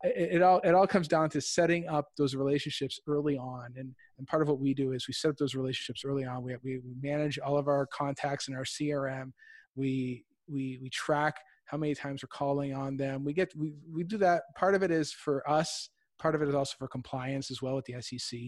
it, 0.03 0.35
it, 0.35 0.41
all 0.41 0.59
it 0.63 0.73
all 0.73 0.87
comes 0.87 1.07
down 1.07 1.29
to 1.29 1.41
setting 1.41 1.87
up 1.87 2.09
those 2.17 2.35
relationships 2.35 2.99
early 3.07 3.37
on. 3.37 3.73
And 3.77 3.93
and 4.17 4.27
part 4.27 4.41
of 4.41 4.47
what 4.47 4.59
we 4.59 4.73
do 4.73 4.93
is 4.93 5.07
we 5.07 5.13
set 5.13 5.29
up 5.29 5.37
those 5.37 5.55
relationships 5.55 6.03
early 6.05 6.25
on. 6.25 6.43
We, 6.43 6.55
we, 6.63 6.79
we 6.79 6.93
manage 7.01 7.39
all 7.39 7.57
of 7.57 7.67
our 7.67 7.87
contacts 7.87 8.47
in 8.47 8.55
our 8.55 8.63
crm 8.63 9.31
we 9.75 10.25
we 10.47 10.79
we 10.81 10.89
track 10.89 11.35
how 11.71 11.77
many 11.77 11.95
times 11.95 12.21
we're 12.21 12.27
calling 12.27 12.73
on 12.73 12.97
them 12.97 13.23
we 13.23 13.33
get 13.33 13.55
we, 13.55 13.73
we 13.91 14.03
do 14.03 14.17
that 14.17 14.43
part 14.55 14.75
of 14.75 14.83
it 14.83 14.91
is 14.91 15.11
for 15.11 15.49
us 15.49 15.89
part 16.19 16.35
of 16.35 16.41
it 16.41 16.49
is 16.49 16.55
also 16.55 16.75
for 16.77 16.87
compliance 16.87 17.49
as 17.49 17.61
well 17.61 17.75
with 17.75 17.85
the 17.85 17.93
sec 17.93 18.39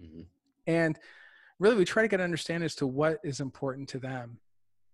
mm-hmm. 0.00 0.22
and 0.66 0.98
really 1.58 1.76
we 1.76 1.84
try 1.84 2.02
to 2.02 2.08
get 2.08 2.20
an 2.20 2.24
understanding 2.24 2.66
as 2.66 2.74
to 2.74 2.86
what 2.86 3.18
is 3.24 3.40
important 3.40 3.88
to 3.88 3.98
them 3.98 4.38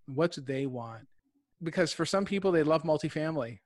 what 0.06 0.32
do 0.32 0.40
they 0.40 0.66
want 0.66 1.06
because 1.62 1.92
for 1.92 2.06
some 2.06 2.24
people 2.24 2.52
they 2.52 2.62
love 2.62 2.82
multifamily 2.84 3.58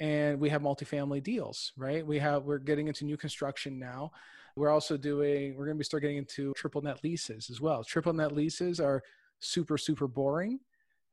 and 0.00 0.38
we 0.38 0.48
have 0.50 0.62
multifamily 0.62 1.22
deals, 1.22 1.72
right? 1.76 2.06
We 2.06 2.18
have 2.18 2.44
we're 2.44 2.58
getting 2.58 2.88
into 2.88 3.04
new 3.04 3.16
construction 3.16 3.78
now. 3.78 4.12
We're 4.56 4.70
also 4.70 4.96
doing 4.96 5.56
we're 5.56 5.66
going 5.66 5.76
to 5.76 5.78
be 5.78 5.84
start 5.84 6.02
getting 6.02 6.18
into 6.18 6.52
triple 6.54 6.82
net 6.82 7.02
leases 7.02 7.50
as 7.50 7.60
well. 7.60 7.84
Triple 7.84 8.12
net 8.12 8.32
leases 8.32 8.80
are 8.80 9.02
super 9.38 9.78
super 9.78 10.06
boring. 10.06 10.60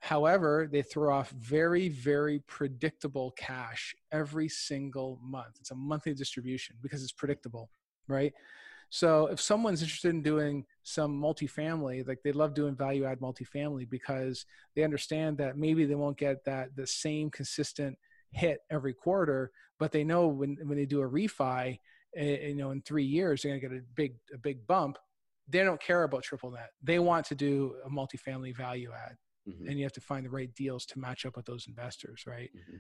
However, 0.04 0.68
they 0.70 0.82
throw 0.82 1.16
off 1.16 1.30
very 1.30 1.88
very 1.88 2.40
predictable 2.40 3.32
cash 3.38 3.96
every 4.12 4.50
single 4.50 5.18
month. 5.24 5.56
It's 5.62 5.72
a 5.72 5.76
monthly 5.76 6.14
distribution 6.14 6.76
because 6.82 7.04
it's 7.04 7.14
predictable, 7.14 7.70
right? 8.10 8.34
So 8.90 9.28
if 9.28 9.40
someone's 9.40 9.82
interested 9.82 10.10
in 10.10 10.22
doing 10.22 10.66
some 10.84 11.18
multifamily, 11.20 12.06
like 12.06 12.20
they 12.22 12.34
love 12.34 12.54
doing 12.54 12.76
value 12.76 13.06
add 13.06 13.22
multifamily 13.22 13.90
because 13.90 14.46
they 14.76 14.84
understand 14.84 15.38
that 15.38 15.58
maybe 15.58 15.86
they 15.86 15.96
won't 15.96 16.18
get 16.18 16.44
that 16.44 16.76
the 16.76 16.86
same 16.86 17.32
consistent 17.32 17.98
hit 18.32 18.60
every 18.70 18.94
quarter, 18.94 19.52
but 19.80 19.94
they 19.94 20.04
know 20.04 20.28
when 20.28 20.58
when 20.66 20.78
they 20.78 20.86
do 20.86 21.02
a 21.02 21.10
refi, 21.10 21.80
eh, 22.18 22.48
you 22.48 22.56
know, 22.56 22.72
in 22.72 22.82
three 22.82 23.06
years 23.06 23.42
they're 23.42 23.54
to 23.54 23.62
get 23.62 23.72
a 23.72 23.82
big 23.96 24.16
a 24.34 24.38
big 24.38 24.68
bump. 24.68 24.98
They 25.48 25.64
don't 25.64 25.82
care 25.82 26.04
about 26.04 26.24
triple 26.24 26.52
net. 26.52 26.72
They 26.84 27.00
want 27.00 27.26
to 27.28 27.36
do 27.36 27.76
a 27.86 27.90
multifamily 27.90 28.54
value 28.54 28.92
add, 28.92 29.16
mm-hmm. 29.48 29.68
and 29.68 29.78
you 29.78 29.86
have 29.86 29.94
to 29.94 30.02
find 30.02 30.26
the 30.26 30.30
right 30.30 30.54
deals 30.56 30.86
to 30.88 31.00
match 31.00 31.26
up 31.26 31.36
with 31.36 31.46
those 31.46 31.68
investors, 31.68 32.24
right? 32.28 32.50
Mm-hmm. 32.56 32.78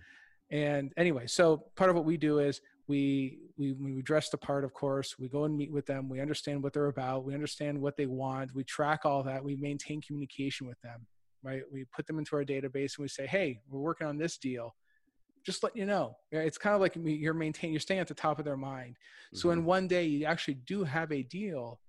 And 0.55 0.93
anyway, 0.97 1.25
so 1.27 1.65
part 1.75 1.89
of 1.89 1.95
what 1.95 2.05
we 2.05 2.17
do 2.17 2.39
is 2.39 2.61
we 2.87 3.39
we 3.57 3.73
we 3.73 4.01
dress 4.01 4.29
the 4.29 4.37
part, 4.37 4.63
of 4.63 4.73
course. 4.73 5.17
We 5.17 5.29
go 5.29 5.45
and 5.45 5.57
meet 5.57 5.71
with 5.71 5.85
them. 5.85 6.09
We 6.09 6.19
understand 6.19 6.61
what 6.61 6.73
they're 6.73 6.87
about. 6.87 7.23
We 7.23 7.33
understand 7.33 7.79
what 7.79 7.97
they 7.97 8.05
want. 8.05 8.53
We 8.53 8.63
track 8.63 9.01
all 9.05 9.23
that. 9.23 9.43
We 9.43 9.55
maintain 9.55 10.01
communication 10.01 10.67
with 10.67 10.79
them, 10.81 11.07
right? 11.41 11.63
We 11.71 11.85
put 11.85 12.05
them 12.07 12.19
into 12.19 12.35
our 12.35 12.43
database 12.43 12.97
and 12.97 13.03
we 13.03 13.07
say, 13.07 13.25
hey, 13.25 13.61
we're 13.69 13.79
working 13.79 14.05
on 14.05 14.17
this 14.17 14.37
deal 14.37 14.75
just 15.43 15.63
let 15.63 15.75
you 15.75 15.85
know. 15.85 16.15
It's 16.31 16.57
kind 16.57 16.73
of 16.73 16.81
like 16.81 16.97
you're 17.03 17.33
maintaining, 17.33 17.73
you're 17.73 17.79
staying 17.79 17.99
at 17.99 18.07
the 18.07 18.13
top 18.13 18.39
of 18.39 18.45
their 18.45 18.57
mind. 18.57 18.95
So 19.33 19.49
mm-hmm. 19.49 19.65
one 19.65 19.87
day 19.87 20.05
you 20.05 20.25
actually 20.25 20.55
do 20.65 20.83
have 20.83 21.11
a 21.11 21.23
deal 21.23 21.79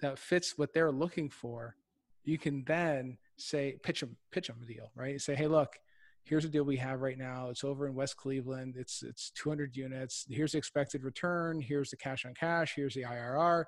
that 0.00 0.18
fits 0.18 0.56
what 0.56 0.72
they're 0.72 0.90
looking 0.90 1.28
for, 1.28 1.76
you 2.24 2.38
can 2.38 2.64
then 2.64 3.18
say, 3.36 3.76
pitch 3.82 4.00
them, 4.00 4.16
pitch 4.30 4.48
them 4.48 4.58
a 4.62 4.66
deal, 4.66 4.90
right? 4.94 5.20
Say, 5.20 5.34
hey, 5.34 5.46
look, 5.46 5.78
here's 6.24 6.44
a 6.44 6.48
deal 6.48 6.64
we 6.64 6.76
have 6.76 7.00
right 7.00 7.18
now. 7.18 7.48
It's 7.50 7.64
over 7.64 7.86
in 7.86 7.94
West 7.94 8.16
Cleveland. 8.16 8.76
It's 8.78 9.02
it's 9.02 9.30
200 9.32 9.76
units. 9.76 10.26
Here's 10.28 10.52
the 10.52 10.58
expected 10.58 11.02
return. 11.02 11.60
Here's 11.60 11.90
the 11.90 11.96
cash 11.96 12.24
on 12.24 12.34
cash. 12.34 12.74
Here's 12.74 12.94
the 12.94 13.02
IRR. 13.02 13.64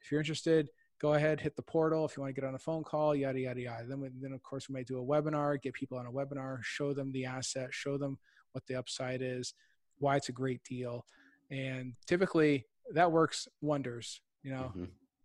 If 0.00 0.10
you're 0.10 0.20
interested, 0.20 0.68
go 1.00 1.14
ahead, 1.14 1.40
hit 1.40 1.56
the 1.56 1.62
portal. 1.62 2.04
If 2.04 2.16
you 2.16 2.22
want 2.22 2.34
to 2.34 2.40
get 2.40 2.46
on 2.46 2.54
a 2.54 2.58
phone 2.58 2.84
call, 2.84 3.14
yada 3.14 3.40
yada 3.40 3.60
yada. 3.60 3.86
Then 3.86 4.00
we, 4.00 4.08
then 4.20 4.32
of 4.32 4.42
course 4.42 4.68
we 4.68 4.74
might 4.74 4.86
do 4.86 4.98
a 4.98 5.04
webinar, 5.04 5.60
get 5.60 5.74
people 5.74 5.98
on 5.98 6.06
a 6.06 6.12
webinar, 6.12 6.58
show 6.62 6.92
them 6.92 7.10
the 7.12 7.24
asset, 7.24 7.68
show 7.72 7.96
them 7.96 8.18
what 8.52 8.66
the 8.66 8.76
upside 8.76 9.22
is, 9.22 9.54
why 9.98 10.16
it's 10.16 10.28
a 10.28 10.32
great 10.32 10.62
deal. 10.64 11.04
And 11.50 11.94
typically 12.06 12.66
that 12.92 13.10
works 13.10 13.48
wonders. 13.60 14.20
You 14.42 14.52
know, 14.52 14.72
mm-hmm. 14.76 14.84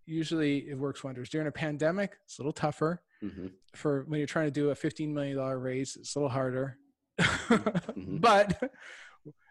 Usually 0.10 0.70
it 0.70 0.78
works 0.78 1.04
wonders. 1.04 1.30
During 1.30 1.48
a 1.48 1.52
pandemic, 1.52 2.18
it's 2.26 2.40
a 2.40 2.42
little 2.42 2.54
tougher. 2.54 3.02
Mm-hmm. 3.24 3.48
For 3.76 4.06
when 4.08 4.20
you're 4.20 4.28
trying 4.28 4.48
to 4.48 4.52
do 4.52 4.72
a 4.72 4.76
$15 4.76 5.10
million 5.10 5.38
raise, 5.38 5.96
it's 5.96 6.16
a 6.16 6.20
little 6.20 6.30
harder. 6.30 6.78
mm-hmm. 7.20 8.18
But 8.22 8.72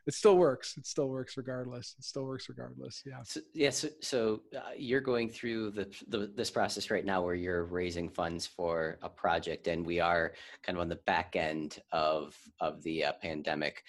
it 0.08 0.14
still 0.14 0.38
works. 0.38 0.78
It 0.78 0.86
still 0.86 1.10
works 1.10 1.36
regardless. 1.36 1.94
It 1.98 2.04
still 2.04 2.24
works 2.24 2.48
regardless. 2.48 3.02
Yeah. 3.04 3.22
So, 3.24 3.40
yes. 3.52 3.84
Yeah, 3.84 3.90
so, 3.90 3.94
so 4.00 4.58
uh, 4.58 4.70
you're 4.74 5.02
going 5.02 5.28
through 5.28 5.72
the, 5.72 5.86
the, 6.08 6.32
this 6.34 6.50
process 6.50 6.90
right 6.90 7.04
now 7.04 7.20
where 7.20 7.34
you're 7.34 7.66
raising 7.66 8.08
funds 8.08 8.46
for 8.46 8.98
a 9.02 9.08
project, 9.10 9.68
and 9.68 9.84
we 9.84 10.00
are 10.00 10.32
kind 10.62 10.78
of 10.78 10.80
on 10.80 10.88
the 10.88 11.00
back 11.06 11.36
end 11.36 11.80
of 11.92 12.34
of 12.60 12.82
the 12.84 13.04
uh, 13.04 13.12
pandemic. 13.20 13.82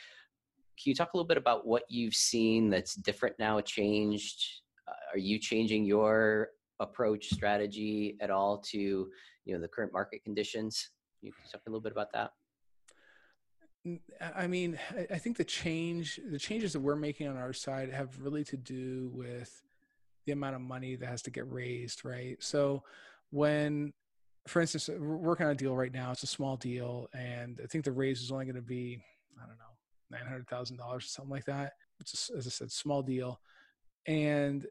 Can 0.81 0.89
you 0.89 0.95
talk 0.95 1.13
a 1.13 1.17
little 1.17 1.27
bit 1.27 1.37
about 1.37 1.65
what 1.65 1.83
you've 1.87 2.15
seen 2.15 2.69
that's 2.69 2.95
different 2.95 3.39
now, 3.39 3.61
changed? 3.61 4.43
Uh, 4.89 5.15
are 5.15 5.19
you 5.19 5.39
changing 5.39 5.85
your 5.85 6.49
approach, 6.79 7.29
strategy 7.29 8.17
at 8.21 8.29
all 8.29 8.57
to 8.57 9.09
you 9.45 9.53
know 9.53 9.59
the 9.59 9.67
current 9.67 9.93
market 9.93 10.23
conditions? 10.23 10.89
You 11.21 11.31
can 11.31 11.43
talk 11.51 11.61
a 11.67 11.69
little 11.69 11.81
bit 11.81 11.91
about 11.91 12.11
that? 12.13 12.31
I 14.35 14.47
mean, 14.47 14.77
I 15.09 15.17
think 15.17 15.37
the 15.37 15.43
change, 15.43 16.19
the 16.29 16.37
changes 16.37 16.73
that 16.73 16.81
we're 16.81 16.97
making 16.97 17.27
on 17.27 17.37
our 17.37 17.53
side 17.53 17.91
have 17.91 18.19
really 18.21 18.43
to 18.45 18.57
do 18.57 19.09
with 19.13 19.63
the 20.25 20.33
amount 20.33 20.55
of 20.55 20.61
money 20.61 20.95
that 20.95 21.07
has 21.07 21.21
to 21.23 21.31
get 21.31 21.51
raised, 21.51 22.03
right? 22.03 22.35
So 22.43 22.83
when, 23.31 23.93
for 24.47 24.61
instance, 24.61 24.89
we're 24.89 25.15
working 25.15 25.45
on 25.45 25.53
a 25.53 25.55
deal 25.55 25.75
right 25.75 25.93
now, 25.93 26.11
it's 26.11 26.23
a 26.23 26.27
small 26.27 26.57
deal, 26.57 27.07
and 27.13 27.59
I 27.63 27.67
think 27.67 27.85
the 27.85 27.91
raise 27.91 28.21
is 28.21 28.31
only 28.31 28.45
going 28.45 28.55
to 28.55 28.61
be, 28.61 29.01
I 29.41 29.47
don't 29.47 29.57
know, 29.57 29.63
nine 30.11 30.27
hundred 30.27 30.47
thousand 30.49 30.77
dollars 30.77 31.05
or 31.05 31.07
something 31.07 31.31
like 31.31 31.45
that. 31.45 31.73
It's 32.01 32.29
a, 32.29 32.37
as 32.37 32.47
I 32.47 32.49
said, 32.49 32.71
small 32.71 33.01
deal, 33.01 33.39
and 34.05 34.65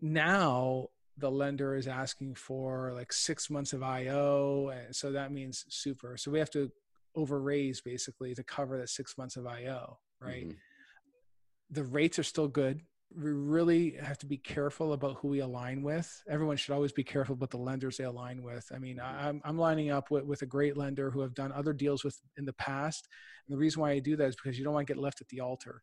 now 0.00 0.88
the 1.16 1.30
lender 1.30 1.76
is 1.76 1.86
asking 1.86 2.34
for 2.34 2.92
like 2.94 3.12
six 3.12 3.48
months 3.48 3.72
of 3.72 3.82
IO, 3.82 4.68
and 4.68 4.94
so 4.94 5.12
that 5.12 5.32
means 5.32 5.64
super. 5.68 6.16
So 6.16 6.30
we 6.30 6.38
have 6.38 6.50
to 6.50 6.70
overraise 7.16 7.82
basically 7.84 8.34
to 8.34 8.42
cover 8.42 8.78
that 8.78 8.88
six 8.88 9.16
months 9.16 9.36
of 9.36 9.46
IO, 9.46 9.98
right? 10.20 10.46
Mm-hmm. 10.48 10.56
The 11.70 11.84
rates 11.84 12.18
are 12.18 12.24
still 12.24 12.48
good. 12.48 12.80
We 13.16 13.30
really 13.30 13.92
have 14.02 14.18
to 14.18 14.26
be 14.26 14.38
careful 14.38 14.92
about 14.92 15.18
who 15.18 15.28
we 15.28 15.38
align 15.38 15.82
with. 15.82 16.22
Everyone 16.28 16.56
should 16.56 16.74
always 16.74 16.92
be 16.92 17.04
careful 17.04 17.34
about 17.34 17.50
the 17.50 17.58
lenders 17.58 17.96
they 17.96 18.04
align 18.04 18.42
with. 18.42 18.66
I 18.74 18.78
mean. 18.78 18.98
I'm, 19.00 19.40
I'm 19.44 19.56
lining 19.56 19.90
up 19.90 20.10
with, 20.10 20.24
with 20.24 20.42
a 20.42 20.46
great 20.46 20.76
lender 20.76 21.10
who 21.12 21.20
have 21.20 21.34
done 21.34 21.52
other 21.52 21.72
deals 21.72 22.02
with 22.02 22.18
in 22.36 22.44
the 22.44 22.52
past. 22.54 23.06
And 23.46 23.54
the 23.54 23.58
reason 23.58 23.82
why 23.82 23.92
I 23.92 24.00
do 24.00 24.16
that 24.16 24.28
is 24.28 24.36
because 24.36 24.58
you 24.58 24.64
don't 24.64 24.74
want 24.74 24.88
to 24.88 24.92
get 24.92 25.00
left 25.00 25.20
at 25.20 25.28
the 25.28 25.40
altar. 25.40 25.82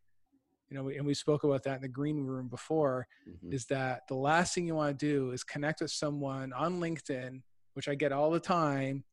You 0.71 0.77
know, 0.77 0.87
and 0.87 1.05
we 1.05 1.13
spoke 1.13 1.43
about 1.43 1.63
that 1.63 1.75
in 1.75 1.81
the 1.81 1.89
green 1.89 2.21
room 2.21 2.47
before, 2.47 3.05
mm-hmm. 3.29 3.53
is 3.53 3.65
that 3.65 4.03
the 4.07 4.15
last 4.15 4.55
thing 4.55 4.65
you 4.65 4.75
want 4.75 4.97
to 4.97 5.05
do 5.05 5.31
is 5.31 5.43
connect 5.43 5.81
with 5.81 5.91
someone 5.91 6.53
on 6.53 6.79
LinkedIn, 6.79 7.41
which 7.73 7.89
I 7.89 7.95
get 7.95 8.13
all 8.13 8.31
the 8.31 8.39
time, 8.39 9.03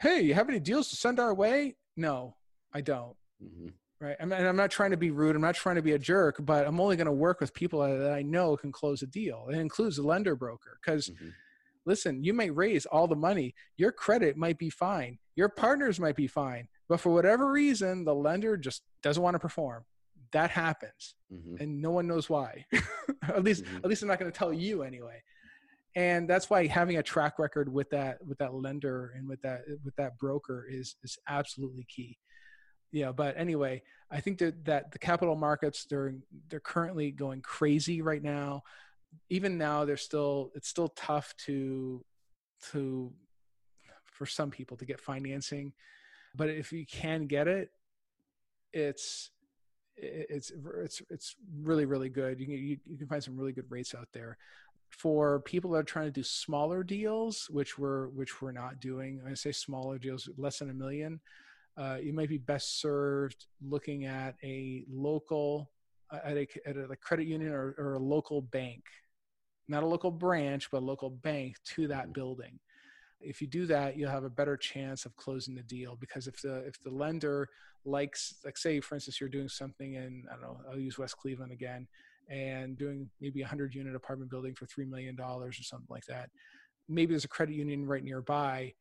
hey, 0.00 0.22
you 0.22 0.32
have 0.32 0.48
any 0.48 0.60
deals 0.60 0.88
to 0.90 0.96
send 0.96 1.20
our 1.20 1.34
way? 1.34 1.76
No, 1.94 2.36
I 2.72 2.80
don't. 2.80 3.16
Mm-hmm. 3.42 3.68
Right. 4.00 4.16
I 4.20 4.24
mean, 4.24 4.44
I'm 4.44 4.56
not 4.56 4.70
trying 4.70 4.90
to 4.90 4.96
be 4.96 5.10
rude. 5.10 5.36
I'm 5.36 5.42
not 5.42 5.54
trying 5.54 5.76
to 5.76 5.82
be 5.82 5.92
a 5.92 5.98
jerk, 5.98 6.36
but 6.40 6.66
I'm 6.66 6.80
only 6.80 6.96
going 6.96 7.06
to 7.06 7.12
work 7.12 7.40
with 7.40 7.54
people 7.54 7.80
that 7.80 8.12
I 8.12 8.22
know 8.22 8.56
can 8.56 8.72
close 8.72 9.02
a 9.02 9.06
deal. 9.06 9.46
It 9.50 9.56
includes 9.56 9.98
a 9.98 10.02
lender 10.02 10.36
broker 10.36 10.78
because 10.82 11.10
mm-hmm. 11.10 11.28
listen, 11.86 12.24
you 12.24 12.32
may 12.32 12.50
raise 12.50 12.86
all 12.86 13.06
the 13.06 13.14
money. 13.14 13.54
Your 13.76 13.92
credit 13.92 14.36
might 14.36 14.58
be 14.58 14.68
fine. 14.70 15.18
Your 15.36 15.48
partners 15.48 16.00
might 16.00 16.16
be 16.16 16.26
fine. 16.26 16.68
But 16.88 17.00
for 17.00 17.12
whatever 17.12 17.50
reason, 17.50 18.04
the 18.04 18.14
lender 18.14 18.56
just 18.56 18.82
doesn't 19.02 19.22
want 19.22 19.34
to 19.34 19.38
perform. 19.38 19.84
That 20.34 20.50
happens. 20.50 21.14
Mm-hmm. 21.32 21.56
And 21.60 21.80
no 21.80 21.90
one 21.90 22.06
knows 22.06 22.28
why. 22.28 22.66
at 23.22 23.42
least, 23.42 23.64
mm-hmm. 23.64 23.78
at 23.78 23.86
least 23.86 24.02
I'm 24.02 24.08
not 24.08 24.20
going 24.20 24.30
to 24.30 24.38
tell 24.38 24.52
you 24.52 24.82
anyway 24.82 25.22
and 25.96 26.28
that's 26.28 26.50
why 26.50 26.66
having 26.66 26.96
a 26.96 27.02
track 27.02 27.38
record 27.38 27.72
with 27.72 27.88
that 27.90 28.18
with 28.26 28.38
that 28.38 28.54
lender 28.54 29.12
and 29.16 29.28
with 29.28 29.40
that 29.42 29.62
with 29.84 29.94
that 29.96 30.18
broker 30.18 30.66
is 30.68 30.96
is 31.02 31.18
absolutely 31.28 31.84
key 31.84 32.18
yeah 32.92 33.12
but 33.12 33.34
anyway 33.36 33.80
i 34.10 34.20
think 34.20 34.38
that 34.38 34.64
that 34.64 34.90
the 34.90 34.98
capital 34.98 35.36
markets 35.36 35.86
they're 35.88 36.14
they're 36.48 36.60
currently 36.60 37.10
going 37.10 37.40
crazy 37.40 38.02
right 38.02 38.22
now 38.22 38.62
even 39.30 39.56
now 39.56 39.84
they're 39.84 39.96
still 39.96 40.50
it's 40.54 40.68
still 40.68 40.88
tough 40.88 41.34
to 41.36 42.04
to 42.72 43.12
for 44.04 44.26
some 44.26 44.50
people 44.50 44.76
to 44.76 44.84
get 44.84 45.00
financing 45.00 45.72
but 46.34 46.48
if 46.48 46.72
you 46.72 46.84
can 46.86 47.26
get 47.26 47.46
it 47.46 47.70
it's 48.72 49.30
it's 49.96 50.50
it's 50.82 51.02
it's 51.08 51.36
really 51.62 51.84
really 51.84 52.08
good 52.08 52.40
you 52.40 52.46
can 52.46 52.54
you, 52.56 52.76
you 52.84 52.98
can 52.98 53.06
find 53.06 53.22
some 53.22 53.36
really 53.36 53.52
good 53.52 53.70
rates 53.70 53.94
out 53.94 54.08
there 54.12 54.36
for 54.98 55.40
people 55.40 55.70
that 55.72 55.78
are 55.78 55.82
trying 55.82 56.06
to 56.06 56.12
do 56.12 56.22
smaller 56.22 56.82
deals, 56.82 57.48
which 57.50 57.78
we're 57.78 58.08
which 58.08 58.40
we're 58.40 58.52
not 58.52 58.80
doing. 58.80 59.20
I 59.28 59.34
say 59.34 59.52
smaller 59.52 59.98
deals, 59.98 60.28
less 60.36 60.58
than 60.58 60.70
a 60.70 60.74
million. 60.74 61.20
Uh, 61.76 61.98
you 62.00 62.12
might 62.12 62.28
be 62.28 62.38
best 62.38 62.80
served 62.80 63.46
looking 63.60 64.04
at 64.04 64.36
a 64.44 64.84
local, 64.88 65.68
uh, 66.12 66.20
at 66.22 66.36
a, 66.36 66.46
at 66.66 66.76
a 66.76 66.96
credit 66.96 67.26
union 67.26 67.52
or, 67.52 67.74
or, 67.78 67.94
a 67.94 67.98
local 67.98 68.40
bank, 68.40 68.84
not 69.66 69.82
a 69.82 69.86
local 69.86 70.12
branch, 70.12 70.70
but 70.70 70.78
a 70.78 70.86
local 70.86 71.10
bank 71.10 71.56
to 71.64 71.88
that 71.88 72.04
mm-hmm. 72.04 72.12
building. 72.12 72.60
If 73.24 73.40
you 73.40 73.46
do 73.46 73.66
that, 73.66 73.96
you'll 73.96 74.10
have 74.10 74.24
a 74.24 74.30
better 74.30 74.56
chance 74.56 75.06
of 75.06 75.16
closing 75.16 75.54
the 75.54 75.62
deal 75.62 75.96
because 76.00 76.26
if 76.26 76.40
the 76.42 76.58
if 76.66 76.82
the 76.82 76.90
lender 76.90 77.48
likes, 77.84 78.34
like 78.44 78.56
say 78.56 78.80
for 78.80 78.94
instance, 78.94 79.20
you're 79.20 79.28
doing 79.28 79.48
something 79.48 79.94
in 79.94 80.24
I 80.30 80.34
don't 80.34 80.42
know, 80.42 80.60
I'll 80.70 80.78
use 80.78 80.98
West 80.98 81.16
Cleveland 81.16 81.52
again 81.52 81.86
and 82.30 82.78
doing 82.78 83.10
maybe 83.20 83.40
a 83.40 83.44
100 83.44 83.74
unit 83.74 83.94
apartment 83.94 84.30
building 84.30 84.54
for 84.54 84.66
$3 84.66 84.88
million 84.88 85.18
or 85.20 85.52
something 85.52 85.86
like 85.90 86.06
that. 86.06 86.30
Maybe 86.88 87.12
there's 87.12 87.24
a 87.24 87.28
credit 87.28 87.54
union 87.54 87.86
right 87.86 88.02
nearby 88.02 88.72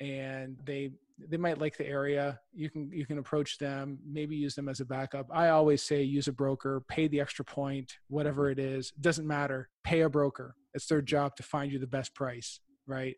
and 0.00 0.56
they 0.64 0.90
they 1.28 1.36
might 1.36 1.58
like 1.58 1.76
the 1.76 1.86
area 1.86 2.38
you 2.52 2.70
can 2.70 2.88
you 2.92 3.04
can 3.04 3.18
approach 3.18 3.58
them 3.58 3.98
maybe 4.06 4.36
use 4.36 4.54
them 4.54 4.68
as 4.68 4.80
a 4.80 4.84
backup. 4.84 5.26
I 5.32 5.48
always 5.48 5.82
say 5.82 6.02
use 6.02 6.28
a 6.28 6.32
broker 6.32 6.82
pay 6.88 7.08
the 7.08 7.20
extra 7.20 7.44
point 7.44 7.94
whatever 8.08 8.42
mm-hmm. 8.44 8.60
it 8.60 8.64
is 8.64 8.92
doesn't 9.00 9.26
matter 9.26 9.68
pay 9.82 10.02
a 10.02 10.08
broker. 10.08 10.54
It's 10.74 10.86
their 10.86 10.98
mm-hmm. 10.98 11.06
job 11.06 11.36
to 11.36 11.42
find 11.42 11.72
you 11.72 11.78
the 11.78 11.86
best 11.86 12.14
price 12.14 12.60
right 12.86 13.16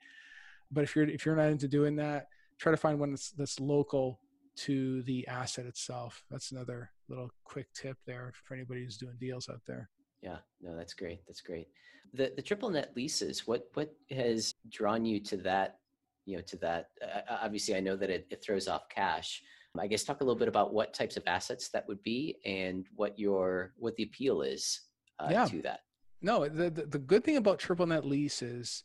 but 0.70 0.84
if 0.84 0.94
you're 0.94 1.08
if 1.08 1.24
you're 1.24 1.36
not 1.36 1.48
into 1.48 1.68
doing 1.68 1.96
that 1.96 2.26
try 2.60 2.70
to 2.70 2.76
find 2.76 3.00
one 3.00 3.10
that's 3.10 3.30
that's 3.32 3.58
local 3.58 4.20
to 4.56 5.02
the 5.02 5.26
asset 5.26 5.66
itself. 5.66 6.22
That's 6.30 6.52
another 6.52 6.90
little 7.08 7.30
quick 7.44 7.72
tip 7.72 7.96
there 8.06 8.32
for 8.44 8.54
anybody 8.54 8.84
who's 8.84 8.98
doing 8.98 9.16
deals 9.18 9.48
out 9.48 9.62
there. 9.66 9.88
Yeah, 10.22 10.36
no, 10.60 10.76
that's 10.76 10.92
great. 10.92 11.20
That's 11.26 11.40
great. 11.40 11.68
The 12.12 12.32
the 12.36 12.42
triple 12.42 12.70
net 12.70 12.92
leases. 12.94 13.46
What 13.46 13.68
what 13.74 13.94
has 14.10 14.54
drawn 14.68 15.04
you 15.04 15.18
to 15.20 15.38
that? 15.38 15.78
You 16.26 16.36
know, 16.36 16.42
to 16.42 16.56
that. 16.58 16.90
Uh, 17.02 17.20
obviously, 17.42 17.74
I 17.74 17.80
know 17.80 17.96
that 17.96 18.10
it, 18.10 18.26
it 18.30 18.44
throws 18.44 18.68
off 18.68 18.88
cash. 18.88 19.42
I 19.78 19.86
guess 19.86 20.02
talk 20.02 20.20
a 20.20 20.24
little 20.24 20.38
bit 20.38 20.48
about 20.48 20.74
what 20.74 20.92
types 20.92 21.16
of 21.16 21.22
assets 21.28 21.68
that 21.68 21.86
would 21.86 22.02
be 22.02 22.36
and 22.44 22.86
what 22.96 23.18
your 23.18 23.72
what 23.78 23.96
the 23.96 24.02
appeal 24.02 24.42
is 24.42 24.82
uh, 25.20 25.28
yeah. 25.30 25.44
to 25.46 25.62
that. 25.62 25.80
No, 26.20 26.46
the, 26.48 26.68
the 26.68 26.86
the 26.86 26.98
good 26.98 27.24
thing 27.24 27.36
about 27.36 27.60
triple 27.60 27.86
net 27.86 28.04
leases 28.04 28.84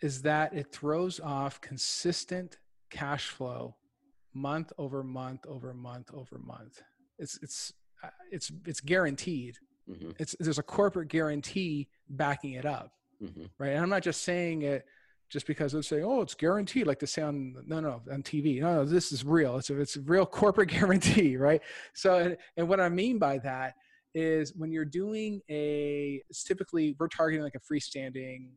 is 0.00 0.22
that 0.22 0.54
it 0.54 0.72
throws 0.72 1.20
off 1.20 1.60
consistent 1.60 2.58
cash 2.90 3.28
flow 3.28 3.76
month 4.34 4.72
over 4.78 5.02
month 5.02 5.46
over 5.46 5.74
month 5.74 6.10
over 6.14 6.38
month. 6.38 6.82
It's 7.18 7.38
it's 7.42 7.72
uh, 8.02 8.08
it's 8.30 8.52
it's 8.66 8.80
guaranteed. 8.80 9.56
Mm-hmm. 9.90 10.10
It's 10.18 10.36
there's 10.38 10.58
a 10.58 10.62
corporate 10.62 11.08
guarantee 11.08 11.88
backing 12.08 12.52
it 12.52 12.66
up, 12.66 12.92
mm-hmm. 13.22 13.44
right? 13.58 13.70
And 13.70 13.82
I'm 13.82 13.88
not 13.88 14.02
just 14.02 14.22
saying 14.22 14.62
it 14.62 14.84
just 15.30 15.46
because 15.46 15.72
they're 15.72 15.82
saying, 15.82 16.04
"Oh, 16.04 16.22
it's 16.22 16.34
guaranteed," 16.34 16.86
like 16.86 17.00
they 17.00 17.06
say 17.06 17.22
on 17.22 17.54
no, 17.66 17.80
no, 17.80 18.02
on 18.10 18.22
TV. 18.22 18.60
No, 18.60 18.76
no, 18.76 18.84
this 18.84 19.12
is 19.12 19.24
real. 19.24 19.56
It's 19.58 19.70
a, 19.70 19.80
it's 19.80 19.96
a 19.96 20.00
real 20.02 20.26
corporate 20.26 20.68
guarantee, 20.78 21.36
right? 21.36 21.60
So, 21.94 22.16
and, 22.16 22.36
and 22.56 22.68
what 22.68 22.80
I 22.80 22.88
mean 22.88 23.18
by 23.18 23.38
that 23.38 23.74
is 24.14 24.54
when 24.56 24.72
you're 24.72 24.84
doing 24.84 25.40
a, 25.50 26.22
it's 26.30 26.42
typically 26.42 26.96
we're 26.98 27.08
targeting 27.08 27.44
like 27.44 27.54
a 27.54 27.60
freestanding 27.60 28.48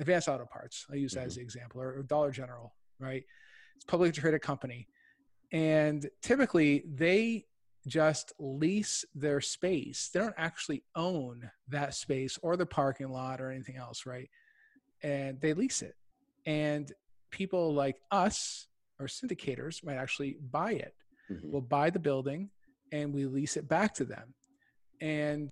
Advance 0.00 0.26
Auto 0.26 0.46
Parts. 0.46 0.86
I 0.90 0.96
use 0.96 1.12
that 1.12 1.20
mm-hmm. 1.20 1.26
as 1.26 1.36
an 1.36 1.42
example, 1.42 1.80
or, 1.80 2.02
Dollar 2.02 2.30
General, 2.32 2.74
right? 2.98 3.22
It's 3.76 3.84
a 3.84 3.86
publicly 3.86 4.20
traded 4.20 4.42
company. 4.42 4.88
And 5.52 6.08
typically 6.22 6.84
they 6.92 7.44
just 7.86 8.32
lease 8.38 9.04
their 9.14 9.40
space. 9.40 10.10
They 10.12 10.20
don't 10.20 10.34
actually 10.36 10.84
own 10.96 11.50
that 11.68 11.94
space 11.94 12.38
or 12.42 12.56
the 12.56 12.66
parking 12.66 13.10
lot 13.10 13.40
or 13.40 13.50
anything 13.50 13.76
else, 13.76 14.06
right? 14.06 14.28
And 15.02 15.40
they 15.40 15.54
lease 15.54 15.82
it. 15.82 15.94
And 16.46 16.90
people 17.30 17.74
like 17.74 18.00
us 18.10 18.68
or 18.98 19.06
syndicators 19.06 19.84
might 19.84 19.96
actually 19.96 20.36
buy 20.50 20.72
it. 20.72 20.94
Mm-hmm. 21.30 21.50
We'll 21.50 21.62
buy 21.62 21.90
the 21.90 21.98
building 21.98 22.50
and 22.92 23.14
we 23.14 23.26
lease 23.26 23.56
it 23.56 23.68
back 23.68 23.94
to 23.94 24.04
them. 24.04 24.34
And 25.00 25.50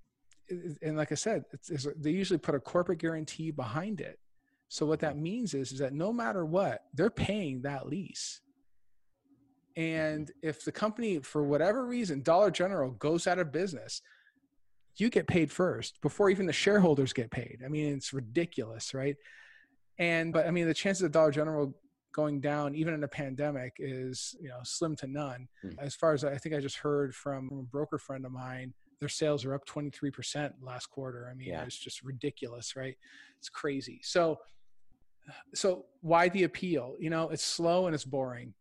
and 0.81 0.97
like 0.97 1.13
I 1.13 1.15
said, 1.15 1.45
it's, 1.53 1.69
it's, 1.69 1.87
they 1.99 2.11
usually 2.11 2.39
put 2.39 2.55
a 2.55 2.61
corporate 2.61 3.01
guarantee 3.01 3.51
behind 3.51 4.01
it. 4.01 4.19
So 4.69 4.85
what 4.87 5.01
that 5.01 5.17
means 5.17 5.55
is, 5.55 5.73
is 5.73 5.79
that 5.79 5.93
no 5.93 6.13
matter 6.13 6.45
what, 6.45 6.83
they're 6.95 7.11
paying 7.11 7.63
that 7.63 7.87
lease. 7.87 8.41
And 9.77 10.31
if 10.43 10.65
the 10.65 10.73
company, 10.73 11.21
for 11.21 11.43
whatever 11.45 11.87
reason, 11.87 12.23
Dollar 12.23 12.51
General 12.51 12.91
goes 12.93 13.27
out 13.27 13.39
of 13.39 13.53
business, 13.53 14.03
you 14.97 15.09
get 15.09 15.27
paid 15.27 15.51
first 15.51 16.01
before 16.03 16.29
even 16.31 16.47
the 16.47 16.53
shareholders 16.53 17.13
get 17.13 17.31
paid. 17.31 17.61
I 17.65 17.69
mean, 17.69 17.95
it's 17.95 18.13
ridiculous, 18.13 18.93
right? 18.93 19.17
And 19.99 20.33
but 20.33 20.47
I 20.47 20.51
mean, 20.51 20.67
the 20.67 20.75
chances 20.75 21.03
of 21.03 21.13
Dollar 21.13 21.31
General 21.31 21.75
going 22.13 22.41
down 22.41 22.75
even 22.75 22.95
in 22.95 23.05
a 23.05 23.09
pandemic 23.09 23.77
is 23.79 24.35
you 24.41 24.49
know 24.49 24.59
slim 24.65 24.97
to 24.97 25.07
none. 25.07 25.49
Mm-hmm. 25.65 25.79
As 25.79 25.95
far 25.95 26.13
as 26.13 26.25
I 26.25 26.37
think 26.37 26.55
I 26.55 26.61
just 26.61 26.77
heard 26.77 27.15
from 27.15 27.49
a 27.53 27.63
broker 27.63 27.99
friend 27.99 28.27
of 28.27 28.33
mine, 28.33 28.75
their 29.01 29.09
sales 29.09 29.45
are 29.45 29.55
up 29.55 29.65
23% 29.67 30.53
last 30.61 30.87
quarter. 30.87 31.29
I 31.31 31.35
mean, 31.35 31.49
yeah. 31.49 31.63
it's 31.63 31.79
just 31.79 32.03
ridiculous, 32.03 32.75
right? 32.75 32.97
It's 33.39 33.49
crazy. 33.49 34.01
So 34.03 34.39
so 35.55 35.87
why 36.01 36.29
the 36.29 36.45
appeal? 36.45 36.97
You 36.99 37.11
know, 37.11 37.29
it's 37.31 37.45
slow 37.45 37.87
and 37.87 37.95
it's 37.95 38.05
boring. 38.05 38.55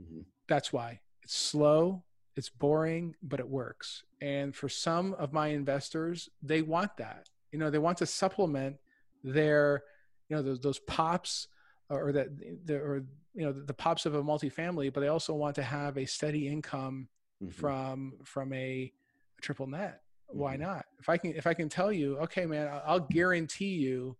Mm-hmm. 0.00 0.20
That's 0.48 0.72
why. 0.72 1.00
It's 1.22 1.36
slow, 1.36 2.04
it's 2.36 2.48
boring, 2.48 3.14
but 3.22 3.40
it 3.40 3.48
works. 3.48 4.04
And 4.20 4.54
for 4.54 4.68
some 4.68 5.14
of 5.14 5.32
my 5.32 5.48
investors, 5.48 6.28
they 6.42 6.62
want 6.62 6.96
that. 6.96 7.28
You 7.52 7.58
know, 7.58 7.70
they 7.70 7.78
want 7.78 7.98
to 7.98 8.06
supplement 8.06 8.76
their, 9.22 9.82
you 10.28 10.36
know, 10.36 10.42
those, 10.42 10.60
those 10.60 10.78
pops 10.80 11.48
or 11.90 12.12
that, 12.12 12.28
or, 12.70 13.04
you 13.34 13.44
know, 13.44 13.52
the, 13.52 13.62
the 13.62 13.74
pops 13.74 14.06
of 14.06 14.14
a 14.14 14.22
multifamily, 14.22 14.92
but 14.92 15.00
they 15.00 15.08
also 15.08 15.34
want 15.34 15.54
to 15.56 15.62
have 15.62 15.96
a 15.96 16.06
steady 16.06 16.48
income 16.48 17.08
mm-hmm. 17.42 17.50
from, 17.52 18.14
from 18.24 18.52
a, 18.52 18.92
a 19.36 19.40
triple 19.40 19.66
net. 19.66 20.02
Why 20.28 20.54
mm-hmm. 20.54 20.62
not? 20.62 20.86
If 20.98 21.08
I 21.08 21.16
can, 21.16 21.34
if 21.34 21.46
I 21.46 21.54
can 21.54 21.68
tell 21.68 21.92
you, 21.92 22.18
okay, 22.18 22.46
man, 22.46 22.68
I'll 22.86 23.00
guarantee 23.00 23.74
you 23.74 24.16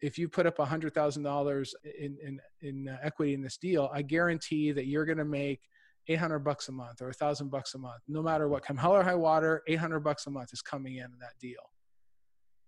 if 0.00 0.18
you 0.18 0.28
put 0.28 0.46
up 0.46 0.58
hundred 0.58 0.94
thousand 0.94 1.22
dollars 1.22 1.74
in 1.98 2.16
in 2.22 2.40
in 2.62 2.88
uh, 2.88 2.98
equity 3.02 3.34
in 3.34 3.42
this 3.42 3.56
deal, 3.56 3.90
I 3.92 4.02
guarantee 4.02 4.72
that 4.72 4.86
you're 4.86 5.04
going 5.04 5.18
to 5.18 5.24
make 5.24 5.60
800 6.08 6.40
bucks 6.40 6.68
a 6.68 6.72
month 6.72 7.02
or 7.02 7.10
a 7.10 7.12
thousand 7.12 7.50
bucks 7.50 7.74
a 7.74 7.78
month, 7.78 8.02
no 8.08 8.22
matter 8.22 8.48
what. 8.48 8.64
Come 8.64 8.76
hell 8.76 8.92
or 8.96 9.02
high 9.02 9.14
water, 9.14 9.62
800 9.66 10.00
bucks 10.00 10.26
a 10.26 10.30
month 10.30 10.52
is 10.52 10.62
coming 10.62 10.96
in 10.96 11.04
in 11.04 11.18
that 11.20 11.38
deal. 11.40 11.60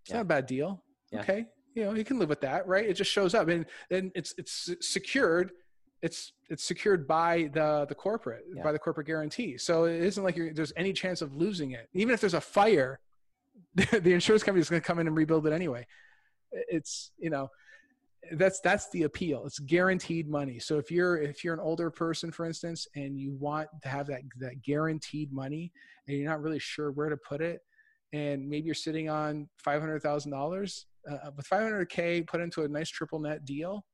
It's 0.03 0.11
yeah. 0.11 0.17
not 0.17 0.23
a 0.23 0.27
bad 0.27 0.47
deal. 0.47 0.83
Yeah. 1.11 1.21
Okay. 1.21 1.47
You 1.75 1.85
know, 1.85 1.95
you 1.95 2.05
can 2.05 2.19
live 2.19 2.29
with 2.29 2.41
that, 2.43 2.67
right? 2.67 2.87
It 2.87 2.95
just 2.95 3.11
shows 3.11 3.35
up 3.35 3.49
and 3.49 3.67
then 3.89 4.13
it's, 4.15 4.35
it's 4.37 4.75
secured. 4.81 5.53
It's, 6.03 6.33
it's 6.51 6.65
secured 6.65 7.09
by 7.09 7.51
the, 7.53 7.87
the 7.89 7.95
corporate, 7.95 8.45
yeah. 8.55 8.63
by 8.63 8.73
the 8.73 8.79
corporate 8.79 9.07
guarantee. 9.07 9.57
So 9.57 9.85
it 9.85 10.03
isn't 10.03 10.23
like 10.23 10.37
there's 10.55 10.73
any 10.77 10.93
chance 10.93 11.23
of 11.23 11.35
losing 11.35 11.73
it. 11.73 11.89
Even 11.95 12.13
if 12.13 12.21
there's 12.21 12.35
a 12.35 12.41
fire, 12.41 13.01
the 13.75 14.13
insurance 14.13 14.43
company 14.43 14.61
is 14.61 14.69
going 14.69 14.83
to 14.83 14.87
come 14.87 14.99
in 14.99 15.07
and 15.07 15.17
rebuild 15.17 15.47
it 15.47 15.53
anyway. 15.53 15.87
It's, 16.53 17.13
you 17.19 17.31
know, 17.31 17.49
that's 18.33 18.61
that's 18.61 18.89
the 18.91 19.03
appeal. 19.03 19.45
It's 19.47 19.59
guaranteed 19.59 20.29
money. 20.29 20.59
So 20.59 20.79
if 20.79 20.91
you're 20.91 21.17
if 21.17 21.43
you're 21.43 21.55
an 21.55 21.61
older 21.61 21.91
person 21.91 22.31
for 22.31 22.47
instance 22.47 22.87
and 22.95 23.19
you 23.19 23.33
want 23.33 23.69
to 23.83 23.89
have 23.89 24.07
that 24.07 24.23
that 24.39 24.63
guaranteed 24.63 25.33
money 25.33 25.73
and 26.07 26.17
you're 26.17 26.29
not 26.29 26.41
really 26.41 26.59
sure 26.59 26.93
where 26.93 27.09
to 27.09 27.17
put 27.17 27.41
it 27.41 27.61
and 28.13 28.49
maybe 28.49 28.67
you're 28.67 28.75
sitting 28.75 29.09
on 29.09 29.49
$500000 29.67 30.85
uh, 31.11 31.31
with 31.37 31.49
500k 31.49 32.27
put 32.27 32.41
into 32.41 32.63
a 32.63 32.69
nice 32.69 32.91
triple 32.91 33.19
net 33.19 33.45
deal 33.45 33.85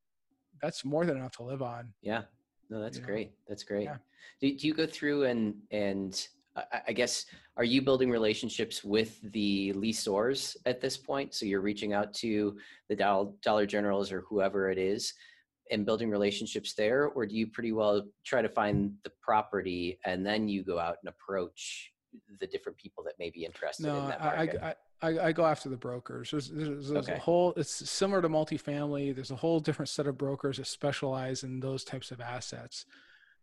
that's 0.61 0.85
more 0.85 1.07
than 1.07 1.17
enough 1.17 1.33
to 1.33 1.45
live 1.45 1.63
on. 1.63 1.93
Yeah. 2.03 2.23
No 2.69 2.83
that's 2.83 2.99
great 2.99 3.29
know? 3.29 3.35
that's 3.49 3.63
great. 3.63 3.85
Yeah. 3.85 3.97
do, 4.41 4.55
do 4.55 4.67
you 4.67 4.75
go 4.75 4.87
through 4.87 5.25
and 5.25 5.55
and 5.71 6.29
I 6.87 6.93
guess, 6.93 7.27
are 7.57 7.65
you 7.65 7.83
building 7.83 8.11
relationships 8.11 8.85
with 8.85 9.21
the 9.33 9.73
lessors 9.75 10.57
at 10.67 10.81
this 10.81 10.97
point? 10.97 11.35
So 11.35 11.47
you're 11.47 11.61
reaching 11.61 11.93
out 11.93 12.13
to 12.15 12.57
the 12.89 12.97
Dollar 13.43 13.67
Generals 13.67 14.13
or 14.13 14.23
whoever 14.23 14.71
it 14.71 14.79
is 14.79 15.15
and 15.71 15.85
building 15.85 16.11
relationships 16.11 16.75
there? 16.75 17.07
Or 17.07 17.27
do 17.27 17.35
you 17.35 17.47
pretty 17.47 17.73
well 17.73 18.07
try 18.25 18.43
to 18.43 18.49
find 18.49 18.95
the 19.05 19.13
property 19.21 19.99
and 20.05 20.25
then 20.25 20.49
you 20.49 20.63
go 20.63 20.79
out 20.79 20.97
and 21.03 21.09
approach 21.09 21.93
the 22.41 22.47
different 22.47 22.79
people 22.79 23.05
that 23.05 23.19
may 23.19 23.31
be 23.31 23.45
interested 23.45 23.87
no, 23.87 23.99
in 23.99 24.09
that 24.09 24.21
market? 24.21 24.63
I, 24.63 24.75
I, 25.01 25.29
I, 25.29 25.33
go 25.33 25.45
after 25.45 25.69
the 25.69 25.77
brokers. 25.77 26.31
There's, 26.31 26.49
there's, 26.49 26.89
there's 26.89 27.09
okay. 27.09 27.15
a 27.15 27.19
whole, 27.19 27.53
it's 27.57 27.89
similar 27.89 28.23
to 28.23 28.29
multifamily. 28.29 29.15
There's 29.15 29.31
a 29.31 29.37
whole 29.37 29.61
different 29.61 29.89
set 29.89 30.07
of 30.07 30.19
brokers 30.19 30.57
that 30.57 30.67
specialize 30.67 31.45
in 31.45 31.61
those 31.61 31.85
types 31.85 32.11
of 32.11 32.21
assets. 32.21 32.85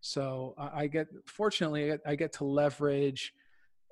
So 0.02 0.54
I 0.58 0.88
get, 0.88 1.08
fortunately, 1.26 1.94
I 2.06 2.16
get 2.16 2.34
to 2.34 2.46
leverage 2.46 3.34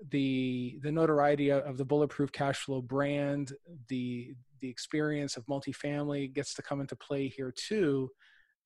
the 0.09 0.79
the 0.81 0.91
notoriety 0.91 1.49
of 1.51 1.77
the 1.77 1.85
bulletproof 1.85 2.31
cash 2.31 2.59
flow 2.59 2.81
brand. 2.81 3.53
The 3.87 4.33
the 4.59 4.69
experience 4.69 5.37
of 5.37 5.45
multifamily 5.45 6.33
gets 6.33 6.53
to 6.55 6.61
come 6.61 6.81
into 6.81 6.95
play 6.95 7.27
here 7.27 7.53
too. 7.55 8.09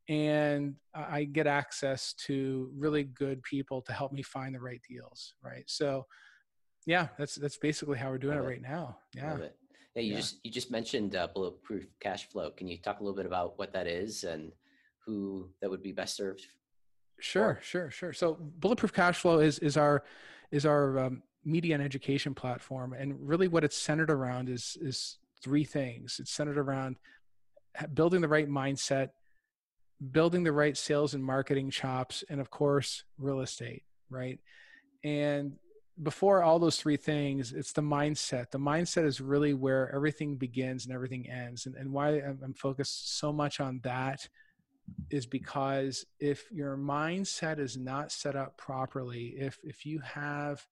And 0.10 0.76
i 0.94 1.26
get 1.26 1.48
access 1.48 2.14
to 2.14 2.72
really 2.74 3.04
good 3.04 3.44
people 3.44 3.82
to 3.82 3.92
help 3.92 4.14
me 4.14 4.22
find 4.22 4.56
the 4.56 4.60
right 4.60 4.82
deals 4.88 5.34
right? 5.44 5.66
So 5.68 6.06
yeah 6.86 7.10
that's 7.18 7.36
that's 7.36 7.58
basically 7.58 7.98
how 7.98 8.10
we're 8.10 8.18
doing 8.18 8.38
it, 8.38 8.42
it, 8.42 8.48
right 8.48 8.62
now. 8.62 8.98
Yeah. 9.14 9.38
Yeah 9.38 9.48
you 10.02 10.12
yeah. 10.12 10.18
just 10.18 10.40
you 10.44 10.52
just 10.52 10.72
mentioned 10.72 11.16
uh, 11.16 11.28
bulletproof 11.34 11.86
cash 12.00 12.30
flow. 12.30 12.52
Can 12.52 12.68
you 12.68 12.78
talk 12.78 13.00
a 13.00 13.04
little 13.04 13.16
bit 13.16 13.26
about 13.26 13.58
what 13.58 13.74
that 13.74 13.88
is 13.88 14.24
and 14.24 14.52
who 15.06 15.50
that 15.62 15.70
would 15.70 15.82
be 15.82 15.92
best 15.92 16.16
served 16.16 16.46
Sure, 17.20 17.60
sure, 17.62 17.90
sure. 17.90 18.14
So 18.14 18.38
Bulletproof 18.60 18.94
Cash 18.94 19.20
Flow 19.20 19.40
is 19.40 19.60
is 19.60 19.76
our 19.78 20.04
is 20.52 20.66
our 20.66 21.00
um, 21.00 21.24
media 21.44 21.74
and 21.76 21.84
education 21.84 22.34
platform, 22.36 22.94
and 22.94 23.16
really 23.28 23.48
what 23.48 23.64
it's 23.64 23.78
centered 23.78 24.12
around 24.12 24.50
is 24.50 24.78
is 24.82 25.18
three 25.42 25.64
things. 25.64 26.18
It's 26.20 26.32
centered 26.32 26.58
around 26.58 26.98
building 27.94 28.22
the 28.22 28.28
right 28.28 28.48
mindset, 28.48 29.10
building 30.12 30.44
the 30.44 30.52
right 30.52 30.78
sales 30.78 31.14
and 31.14 31.24
marketing 31.24 31.72
chops, 31.72 32.24
and 32.30 32.40
of 32.40 32.52
course, 32.52 33.04
real 33.18 33.42
estate. 33.42 33.84
Right, 34.10 34.40
and 35.04 35.54
before 36.04 36.44
all 36.44 36.60
those 36.60 36.78
three 36.78 36.98
things, 36.98 37.52
it's 37.52 37.74
the 37.74 37.82
mindset. 37.82 38.52
The 38.52 38.60
mindset 38.60 39.06
is 39.06 39.20
really 39.20 39.56
where 39.56 39.94
everything 39.94 40.36
begins 40.36 40.86
and 40.86 40.94
everything 40.94 41.28
ends, 41.28 41.66
and 41.66 41.76
and 41.76 41.92
why 41.92 42.20
I'm 42.20 42.54
focused 42.54 43.18
so 43.18 43.34
much 43.34 43.60
on 43.60 43.80
that 43.84 44.28
is 45.10 45.26
because 45.26 46.06
if 46.20 46.52
your 46.52 46.78
mindset 46.78 47.60
is 47.60 47.78
not 47.78 48.12
set 48.12 48.36
up 48.36 48.58
properly, 48.58 49.36
if 49.38 49.60
if 49.64 49.86
you 49.86 50.00
have 50.00 50.66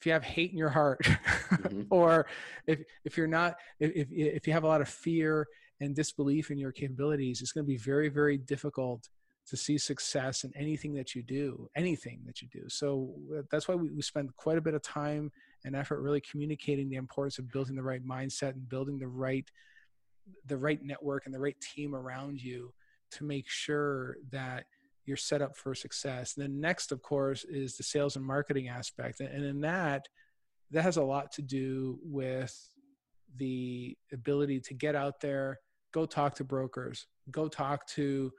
if 0.00 0.06
you 0.06 0.12
have 0.12 0.24
hate 0.24 0.50
in 0.52 0.58
your 0.58 0.70
heart 0.70 1.02
mm-hmm. 1.02 1.82
or 1.90 2.26
if 2.66 2.80
if 3.04 3.16
you're 3.16 3.26
not 3.26 3.56
if 3.78 4.08
if 4.10 4.46
you 4.46 4.52
have 4.52 4.64
a 4.64 4.68
lot 4.68 4.80
of 4.80 4.88
fear 4.88 5.46
and 5.80 5.94
disbelief 5.94 6.50
in 6.50 6.58
your 6.58 6.72
capabilities, 6.72 7.40
it's 7.40 7.52
going 7.52 7.64
to 7.64 7.68
be 7.68 7.76
very 7.76 8.08
very 8.08 8.38
difficult 8.38 9.08
to 9.48 9.56
see 9.56 9.78
success 9.78 10.44
in 10.44 10.52
anything 10.54 10.94
that 10.94 11.14
you 11.14 11.22
do, 11.22 11.68
anything 11.74 12.20
that 12.24 12.40
you 12.40 12.46
do. 12.52 12.68
So 12.68 13.12
uh, 13.36 13.42
that's 13.50 13.66
why 13.66 13.74
we, 13.74 13.90
we 13.90 14.02
spend 14.02 14.34
quite 14.36 14.58
a 14.58 14.60
bit 14.60 14.74
of 14.74 14.82
time 14.82 15.32
and 15.64 15.74
effort 15.74 16.02
really 16.02 16.20
communicating 16.20 16.88
the 16.88 16.96
importance 16.96 17.38
of 17.38 17.50
building 17.50 17.74
the 17.74 17.82
right 17.82 18.06
mindset 18.06 18.50
and 18.50 18.68
building 18.68 18.98
the 18.98 19.08
right 19.08 19.50
the 20.46 20.56
right 20.56 20.80
network 20.84 21.26
and 21.26 21.34
the 21.34 21.40
right 21.40 21.60
team 21.60 21.94
around 21.94 22.40
you 22.40 22.72
to 23.12 23.24
make 23.24 23.48
sure 23.48 24.16
that 24.30 24.64
you're 25.06 25.16
set 25.16 25.42
up 25.42 25.56
for 25.56 25.74
success. 25.74 26.36
And 26.36 26.44
then 26.44 26.60
next, 26.60 26.92
of 26.92 27.02
course, 27.02 27.44
is 27.44 27.76
the 27.76 27.82
sales 27.82 28.16
and 28.16 28.24
marketing 28.24 28.68
aspect. 28.68 29.20
And 29.20 29.44
in 29.44 29.60
that, 29.62 30.06
that 30.70 30.82
has 30.82 30.96
a 30.96 31.02
lot 31.02 31.32
to 31.32 31.42
do 31.42 31.98
with 32.02 32.56
the 33.36 33.96
ability 34.12 34.60
to 34.60 34.74
get 34.74 34.94
out 34.94 35.20
there, 35.20 35.58
go 35.92 36.06
talk 36.06 36.34
to 36.36 36.44
brokers, 36.44 37.06
go 37.30 37.48
talk 37.48 37.86
to 37.88 38.32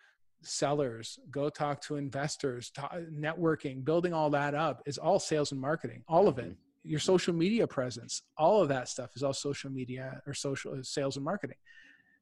sellers, 0.43 1.19
go 1.29 1.49
talk 1.49 1.81
to 1.81 1.95
investors, 1.97 2.71
talk, 2.71 2.95
networking, 3.11 3.83
building 3.83 4.13
all 4.13 4.29
that 4.29 4.55
up 4.55 4.81
is 4.85 4.97
all 4.97 5.19
sales 5.19 5.51
and 5.51 5.61
marketing, 5.61 6.03
all 6.07 6.27
of 6.27 6.39
it. 6.39 6.45
Mm-hmm. 6.45 6.89
Your 6.89 6.99
social 6.99 7.33
media 7.33 7.67
presence, 7.67 8.23
all 8.37 8.61
of 8.61 8.69
that 8.69 8.87
stuff 8.87 9.11
is 9.15 9.23
all 9.23 9.33
social 9.33 9.69
media 9.69 10.21
or 10.25 10.33
social 10.33 10.75
sales 10.83 11.15
and 11.15 11.23
marketing. 11.23 11.57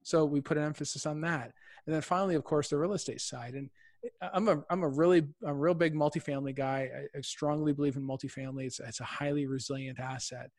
So 0.03 0.25
we 0.25 0.41
put 0.41 0.57
an 0.57 0.63
emphasis 0.63 1.05
on 1.05 1.21
that. 1.21 1.53
And 1.89 1.95
then 1.95 2.03
finally, 2.03 2.35
of 2.35 2.43
course, 2.43 2.69
the 2.69 2.77
real 2.77 2.93
estate 2.93 3.19
side. 3.19 3.55
And 3.55 3.67
I'm 4.21 4.47
a 4.47 4.63
I'm 4.69 4.83
a 4.83 4.87
really 4.87 5.27
a 5.43 5.51
real 5.51 5.73
big 5.73 5.95
multifamily 5.95 6.55
guy. 6.55 6.87
I, 6.95 7.17
I 7.17 7.21
strongly 7.21 7.73
believe 7.73 7.95
in 7.95 8.03
multifamily. 8.03 8.67
It's 8.67 8.79
it's 8.79 8.99
a 8.99 9.05
highly 9.05 9.47
resilient 9.47 9.99
asset, 9.99 10.51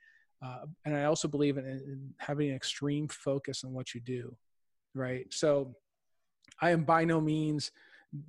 uh, 0.44 0.66
and 0.84 0.96
I 0.96 1.04
also 1.04 1.28
believe 1.28 1.56
in, 1.56 1.64
in 1.66 2.14
having 2.18 2.50
an 2.50 2.56
extreme 2.56 3.06
focus 3.06 3.62
on 3.62 3.72
what 3.72 3.94
you 3.94 4.00
do, 4.00 4.36
right? 4.92 5.24
So, 5.30 5.76
I 6.60 6.70
am 6.70 6.82
by 6.82 7.04
no 7.04 7.20
means 7.20 7.70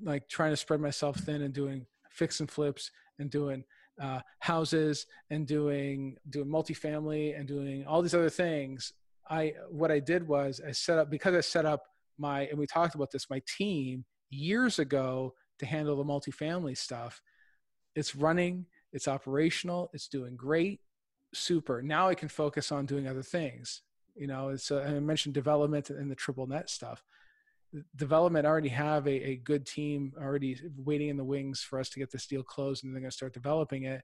like 0.03 0.29
trying 0.29 0.51
to 0.51 0.57
spread 0.57 0.79
myself 0.79 1.15
thin 1.15 1.41
and 1.41 1.55
doing 1.55 1.87
fix 2.11 2.39
and 2.39 2.51
flips 2.51 2.91
and 3.17 3.31
doing 3.31 3.63
uh, 3.99 4.19
houses 4.41 5.07
and 5.31 5.47
doing 5.47 6.17
doing 6.29 6.49
multifamily 6.49 7.35
and 7.35 7.47
doing 7.47 7.83
all 7.87 8.03
these 8.03 8.13
other 8.13 8.29
things. 8.29 8.93
I 9.27 9.55
what 9.71 9.89
I 9.89 9.97
did 9.97 10.27
was 10.27 10.61
I 10.63 10.71
set 10.71 10.99
up 10.99 11.09
because 11.09 11.33
I 11.33 11.41
set 11.41 11.65
up 11.65 11.87
my 12.21 12.41
and 12.43 12.57
we 12.57 12.67
talked 12.67 12.95
about 12.95 13.11
this 13.11 13.29
my 13.29 13.41
team 13.57 14.05
years 14.29 14.79
ago 14.79 15.33
to 15.59 15.65
handle 15.65 15.97
the 15.97 16.05
multifamily 16.05 16.77
stuff. 16.77 17.21
It's 17.95 18.15
running, 18.15 18.65
it's 18.93 19.07
operational, 19.07 19.89
it's 19.93 20.07
doing 20.07 20.35
great, 20.37 20.79
super. 21.33 21.81
Now 21.81 22.07
I 22.07 22.15
can 22.15 22.29
focus 22.29 22.71
on 22.71 22.85
doing 22.85 23.07
other 23.07 23.23
things. 23.23 23.81
You 24.15 24.27
know, 24.27 24.49
it's 24.49 24.71
I 24.71 24.99
mentioned 24.99 25.33
development 25.33 25.89
and 25.89 26.09
the 26.09 26.15
triple 26.15 26.47
net 26.47 26.69
stuff. 26.69 27.03
Development 27.95 28.45
already 28.45 28.69
have 28.69 29.07
a, 29.07 29.29
a 29.29 29.35
good 29.37 29.65
team 29.65 30.13
already 30.19 30.57
waiting 30.77 31.09
in 31.09 31.17
the 31.17 31.23
wings 31.23 31.61
for 31.61 31.79
us 31.79 31.89
to 31.89 31.99
get 31.99 32.11
this 32.11 32.27
deal 32.27 32.43
closed, 32.43 32.83
and 32.83 32.93
they're 32.93 33.01
going 33.01 33.09
to 33.09 33.15
start 33.15 33.33
developing 33.33 33.83
it. 33.83 34.01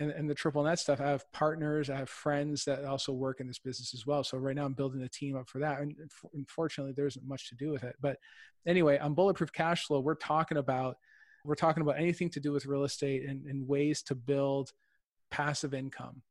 And, 0.00 0.10
and 0.10 0.28
the 0.28 0.34
triple 0.34 0.64
net 0.64 0.78
stuff, 0.78 1.00
I 1.00 1.08
have 1.08 1.30
partners, 1.32 1.88
I 1.88 1.96
have 1.96 2.08
friends 2.08 2.64
that 2.64 2.84
also 2.84 3.12
work 3.12 3.40
in 3.40 3.46
this 3.46 3.58
business 3.58 3.94
as 3.94 4.06
well. 4.06 4.24
So 4.24 4.38
right 4.38 4.56
now 4.56 4.64
I'm 4.64 4.72
building 4.72 5.02
a 5.02 5.08
team 5.08 5.36
up 5.36 5.48
for 5.48 5.60
that. 5.60 5.80
And 5.80 5.94
unfortunately, 6.34 6.92
there 6.96 7.06
isn't 7.06 7.26
much 7.26 7.48
to 7.50 7.54
do 7.54 7.70
with 7.70 7.84
it. 7.84 7.94
But 8.00 8.18
anyway, 8.66 8.98
on 8.98 9.14
Bulletproof 9.14 9.52
Cash 9.52 9.86
Flow, 9.86 10.00
we're 10.00 10.16
talking 10.16 10.58
about 10.58 10.96
we're 11.44 11.54
talking 11.54 11.82
about 11.82 11.98
anything 11.98 12.30
to 12.30 12.40
do 12.40 12.52
with 12.52 12.64
real 12.64 12.84
estate 12.84 13.28
and, 13.28 13.44
and 13.44 13.68
ways 13.68 14.02
to 14.04 14.14
build 14.14 14.72
passive 15.30 15.74
income, 15.74 16.22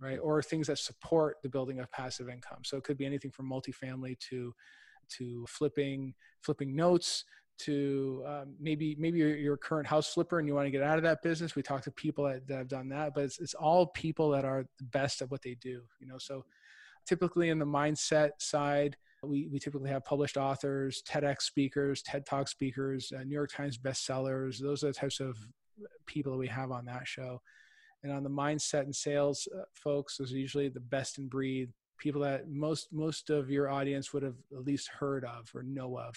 right? 0.00 0.20
Or 0.22 0.40
things 0.40 0.68
that 0.68 0.78
support 0.78 1.38
the 1.42 1.48
building 1.48 1.80
of 1.80 1.90
passive 1.90 2.28
income. 2.28 2.58
So 2.62 2.76
it 2.76 2.84
could 2.84 2.96
be 2.96 3.06
anything 3.06 3.32
from 3.32 3.50
multifamily 3.50 4.18
to 4.30 4.54
to 5.08 5.46
flipping 5.48 6.14
flipping 6.42 6.74
notes 6.74 7.24
to 7.58 8.22
um, 8.26 8.54
maybe 8.60 8.96
maybe 8.98 9.46
a 9.46 9.56
current 9.56 9.86
house 9.86 10.12
flipper 10.12 10.38
and 10.38 10.46
you 10.46 10.54
want 10.54 10.66
to 10.66 10.70
get 10.70 10.82
out 10.82 10.98
of 10.98 11.04
that 11.04 11.22
business. 11.22 11.56
We 11.56 11.62
talk 11.62 11.82
to 11.82 11.90
people 11.90 12.24
that, 12.24 12.46
that 12.48 12.58
have 12.58 12.68
done 12.68 12.88
that 12.90 13.14
but 13.14 13.24
it's, 13.24 13.38
it's 13.38 13.54
all 13.54 13.86
people 13.86 14.30
that 14.30 14.44
are 14.44 14.64
the 14.78 14.84
best 14.84 15.22
at 15.22 15.30
what 15.30 15.42
they 15.42 15.54
do 15.54 15.82
you 16.00 16.06
know? 16.06 16.18
So 16.18 16.44
typically 17.06 17.50
in 17.50 17.58
the 17.58 17.66
mindset 17.66 18.30
side 18.38 18.96
we, 19.22 19.48
we 19.50 19.58
typically 19.58 19.90
have 19.90 20.04
published 20.04 20.36
authors 20.36 21.02
tedx 21.08 21.42
speakers 21.42 22.02
ted 22.02 22.26
talk 22.26 22.48
speakers 22.48 23.12
uh, 23.16 23.22
new 23.24 23.34
york 23.34 23.50
times 23.52 23.78
bestsellers. 23.78 24.58
Those 24.58 24.84
are 24.84 24.88
the 24.88 24.92
types 24.92 25.20
of 25.20 25.36
people 26.06 26.32
that 26.32 26.38
we 26.38 26.48
have 26.48 26.70
on 26.70 26.84
that 26.86 27.06
show. 27.06 27.40
And 28.02 28.12
on 28.12 28.22
the 28.22 28.30
mindset 28.30 28.82
and 28.82 28.94
sales 28.94 29.48
uh, 29.56 29.62
folks 29.72 30.18
those 30.18 30.32
are 30.32 30.38
usually 30.38 30.68
the 30.68 30.80
best 30.80 31.18
in 31.18 31.28
breed 31.28 31.70
people 31.98 32.20
that 32.22 32.48
most 32.48 32.92
most 32.92 33.30
of 33.30 33.50
your 33.50 33.70
audience 33.70 34.12
would 34.12 34.22
have 34.22 34.36
at 34.52 34.64
least 34.64 34.88
heard 34.88 35.24
of 35.24 35.50
or 35.54 35.62
know 35.62 35.98
of 35.98 36.14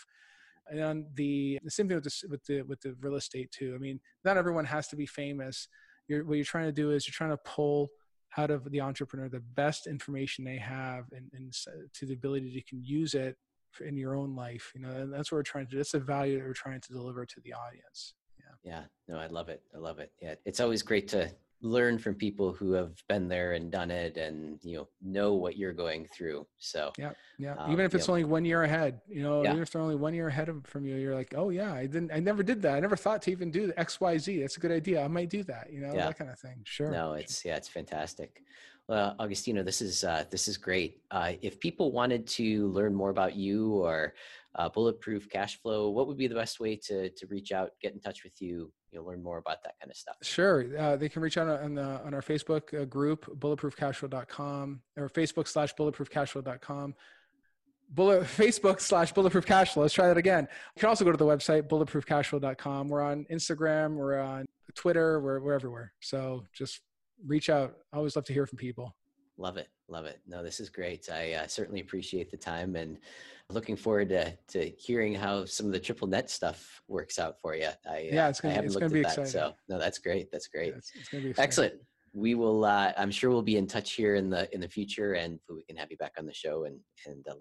and 0.70 1.05
the 1.15 1.59
the 1.63 1.72
same 1.72 1.88
thing 1.88 1.95
with 1.95 2.03
the 2.03 2.28
with 2.30 2.43
the 2.45 2.61
with 2.63 2.82
the 2.82 2.95
real 3.01 3.15
estate 3.15 3.51
too. 3.51 3.74
I 3.76 3.78
mean, 3.78 3.99
not 4.24 4.38
everyone 4.38 4.65
has 4.65 4.88
to 4.89 4.95
be 4.95 5.05
famous. 5.05 5.67
You're, 6.07 6.26
what 6.26 6.36
you're 6.36 6.45
trying 6.45 6.65
to 6.65 6.72
do 6.72 6.91
is 6.91 7.07
you're 7.07 7.13
trying 7.13 7.30
to 7.30 7.38
pull 7.38 7.89
out 8.38 8.51
of 8.51 8.70
the 8.72 8.82
entrepreneur 8.82 9.30
the 9.30 9.39
best 9.39 9.88
information 9.88 10.43
they 10.43 10.57
have 10.57 11.05
and, 11.11 11.30
and 11.34 11.53
to 11.93 12.05
the 12.05 12.13
ability 12.13 12.53
to 12.53 12.61
can 12.63 12.84
use 12.84 13.13
it 13.13 13.36
in 13.82 13.95
your 13.97 14.15
own 14.15 14.36
life 14.36 14.72
you 14.74 14.82
know 14.82 14.89
and 14.89 15.13
that's 15.13 15.32
what 15.32 15.38
we're 15.38 15.43
trying 15.43 15.65
to 15.65 15.72
do. 15.72 15.78
That's 15.78 15.91
the 15.91 15.99
value 15.99 16.38
that 16.38 16.45
we're 16.45 16.53
trying 16.53 16.82
to 16.82 16.93
deliver 16.93 17.26
to 17.26 17.41
the 17.43 17.53
audience. 17.53 18.13
Yeah. 18.63 18.72
Yeah. 18.72 18.84
No 19.13 19.20
i 19.20 19.28
love 19.28 19.49
it. 19.49 19.61
I 19.76 19.78
love 19.78 19.99
it. 19.99 20.11
Yeah. 20.22 20.36
It's 20.45 20.59
always 20.59 20.82
great 20.82 21.07
to 21.09 21.30
learn 21.62 21.97
from 21.97 22.16
people 22.16 22.53
who 22.53 22.72
have 22.72 22.91
been 23.10 23.28
there 23.28 23.53
and 23.53 23.70
done 23.72 23.91
it 23.91 24.16
and 24.16 24.60
you 24.64 24.78
know 24.78 24.88
know 25.01 25.34
what 25.34 25.57
you're 25.57 25.74
going 25.74 26.05
through 26.05 26.47
so 26.57 26.91
yeah 26.97 27.12
yeah 27.38 27.55
um, 27.55 27.72
even 27.72 27.84
if 27.84 27.93
it's 27.93 28.07
only 28.07 28.24
one 28.24 28.45
year 28.45 28.64
ahead 28.64 29.01
you 29.10 29.22
know 29.22 29.43
yeah. 29.43 29.49
even 29.51 29.62
if 29.62 29.70
they're 29.70 29.82
only 29.82 29.95
one 29.95 30.14
year 30.14 30.28
ahead 30.28 30.47
of, 30.47 30.66
from 30.66 30.86
you 30.86 30.95
you're 30.95 31.16
like 31.16 31.34
oh 31.36 31.49
yeah 31.49 31.74
i 31.74 31.86
didn't 31.86 32.12
i 32.14 32.20
never 32.20 32.43
did 32.43 32.62
that 32.62 32.76
i 32.76 32.80
never 32.80 32.95
thought 32.95 33.22
to 33.22 33.32
even 33.32 33.51
do 33.51 33.68
the 33.68 33.74
xyz 33.74 34.39
that's 34.39 34.55
a 34.55 34.60
good 34.60 34.72
idea 34.72 35.03
i 35.03 35.07
might 35.07 35.30
do 35.30 35.43
that 35.43 35.72
you 35.72 35.82
know 35.82 35.93
yeah. 35.93 36.05
that 36.05 36.18
kind 36.18 36.32
of 36.32 36.39
thing 36.39 36.62
sure 36.64 36.91
no 36.91 37.14
it's 37.14 37.43
yeah 37.43 37.57
it's 37.57 37.68
fantastic 37.68 38.41
well 38.88 39.16
Agostino 39.20 39.62
this 39.62 39.82
is 39.82 40.03
uh, 40.03 40.24
this 40.32 40.47
is 40.47 40.57
great 40.57 41.01
uh, 41.12 41.34
if 41.41 41.60
people 41.60 41.91
wanted 41.91 42.26
to 42.26 42.70
learn 42.70 42.95
more 42.95 43.10
about 43.10 43.36
you 43.36 43.74
or 43.74 44.14
uh, 44.55 44.70
bulletproof 44.70 45.30
cash 45.30 45.62
flow 45.62 45.89
what 45.89 46.07
would 46.07 46.18
be 46.18 46.28
the 46.28 46.36
best 46.36 46.62
way 46.62 46.76
to 46.76 47.10
to 47.10 47.28
reach 47.28 47.51
out 47.51 47.72
get 47.82 47.93
in 47.93 47.99
touch 47.99 48.24
with 48.24 48.41
you 48.41 48.72
you 48.91 48.99
know, 48.99 49.05
learn 49.05 49.21
more 49.21 49.37
about 49.37 49.63
that 49.63 49.75
kind 49.79 49.91
of 49.91 49.97
stuff. 49.97 50.15
Sure 50.21 50.65
uh, 50.77 50.95
they 50.95 51.09
can 51.09 51.21
reach 51.21 51.37
out 51.37 51.47
on 51.47 51.75
the 51.75 51.83
on 52.05 52.13
our 52.13 52.21
facebook 52.21 52.79
uh, 52.79 52.85
group 52.85 53.25
bulletproofcashflow.com 53.39 54.81
or 54.97 55.09
facebook 55.09 55.47
slash 55.47 55.73
bulletproofcashflow.com 55.75 56.95
bullet 57.89 58.23
facebook 58.37 58.79
slash 58.79 59.11
bulletproof 59.13 59.49
let's 59.77 59.93
try 59.93 60.07
that 60.07 60.17
again. 60.17 60.47
You 60.75 60.79
can 60.79 60.89
also 60.89 61.05
go 61.05 61.11
to 61.11 61.17
the 61.17 61.25
website 61.25 61.63
bulletproofcashflow.com 61.63 62.87
we're 62.87 63.01
on 63.01 63.25
instagram 63.31 63.95
we're 63.95 64.19
on 64.19 64.45
twitter 64.75 65.19
we're, 65.19 65.39
we're 65.39 65.53
everywhere. 65.53 65.93
So 65.99 66.45
just 66.53 66.81
reach 67.25 67.49
out. 67.49 67.75
I 67.91 67.97
always 67.97 68.15
love 68.15 68.25
to 68.25 68.33
hear 68.33 68.45
from 68.45 68.57
people 68.57 68.95
love 69.39 69.57
it 69.57 69.69
love 69.87 70.05
it 70.05 70.19
no 70.27 70.43
this 70.43 70.59
is 70.59 70.69
great 70.69 71.09
i 71.11 71.33
uh, 71.33 71.47
certainly 71.47 71.81
appreciate 71.81 72.29
the 72.29 72.37
time 72.37 72.75
and 72.75 72.99
looking 73.51 73.75
forward 73.75 74.09
to, 74.09 74.33
to 74.47 74.69
hearing 74.77 75.13
how 75.13 75.45
some 75.45 75.65
of 75.65 75.71
the 75.71 75.79
triple 75.79 76.07
net 76.07 76.29
stuff 76.29 76.81
works 76.87 77.17
out 77.17 77.39
for 77.41 77.55
you. 77.55 77.69
I, 77.87 77.89
uh, 77.89 77.99
yeah, 78.01 78.29
it's 78.29 78.41
gonna, 78.41 78.61
it's 78.61 78.75
gonna 78.75 78.89
be 78.89 79.01
that, 79.01 79.09
exciting. 79.09 79.31
So 79.31 79.53
no, 79.67 79.79
that's 79.79 79.97
great. 79.97 80.31
That's 80.31 80.47
great. 80.47 80.71
Yeah, 80.71 80.77
it's, 80.77 80.91
it's 80.95 81.09
gonna 81.09 81.23
be 81.23 81.29
exciting. 81.31 81.47
excellent. 81.47 81.73
We 82.13 82.35
will. 82.35 82.65
Uh, 82.65 82.91
I'm 82.97 83.11
sure 83.11 83.29
we'll 83.29 83.41
be 83.41 83.57
in 83.57 83.67
touch 83.67 83.93
here 83.93 84.15
in 84.15 84.29
the 84.29 84.53
in 84.53 84.61
the 84.61 84.67
future, 84.67 85.13
and 85.13 85.39
we 85.49 85.63
can 85.63 85.75
have 85.77 85.91
you 85.91 85.97
back 85.97 86.13
on 86.17 86.25
the 86.25 86.33
show 86.33 86.65
and 86.65 86.79
and 87.05 87.25
uh, 87.27 87.33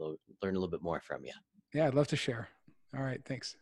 learn 0.42 0.56
a 0.56 0.58
little 0.58 0.68
bit 0.68 0.82
more 0.82 1.00
from 1.00 1.24
you. 1.24 1.32
Yeah, 1.72 1.86
I'd 1.86 1.94
love 1.94 2.08
to 2.08 2.16
share. 2.16 2.48
All 2.96 3.02
right, 3.02 3.20
thanks. 3.24 3.56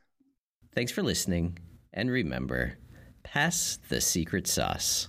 Thanks 0.74 0.90
for 0.90 1.02
listening, 1.02 1.58
and 1.92 2.10
remember, 2.10 2.76
pass 3.22 3.78
the 3.88 4.00
secret 4.00 4.46
sauce. 4.48 5.08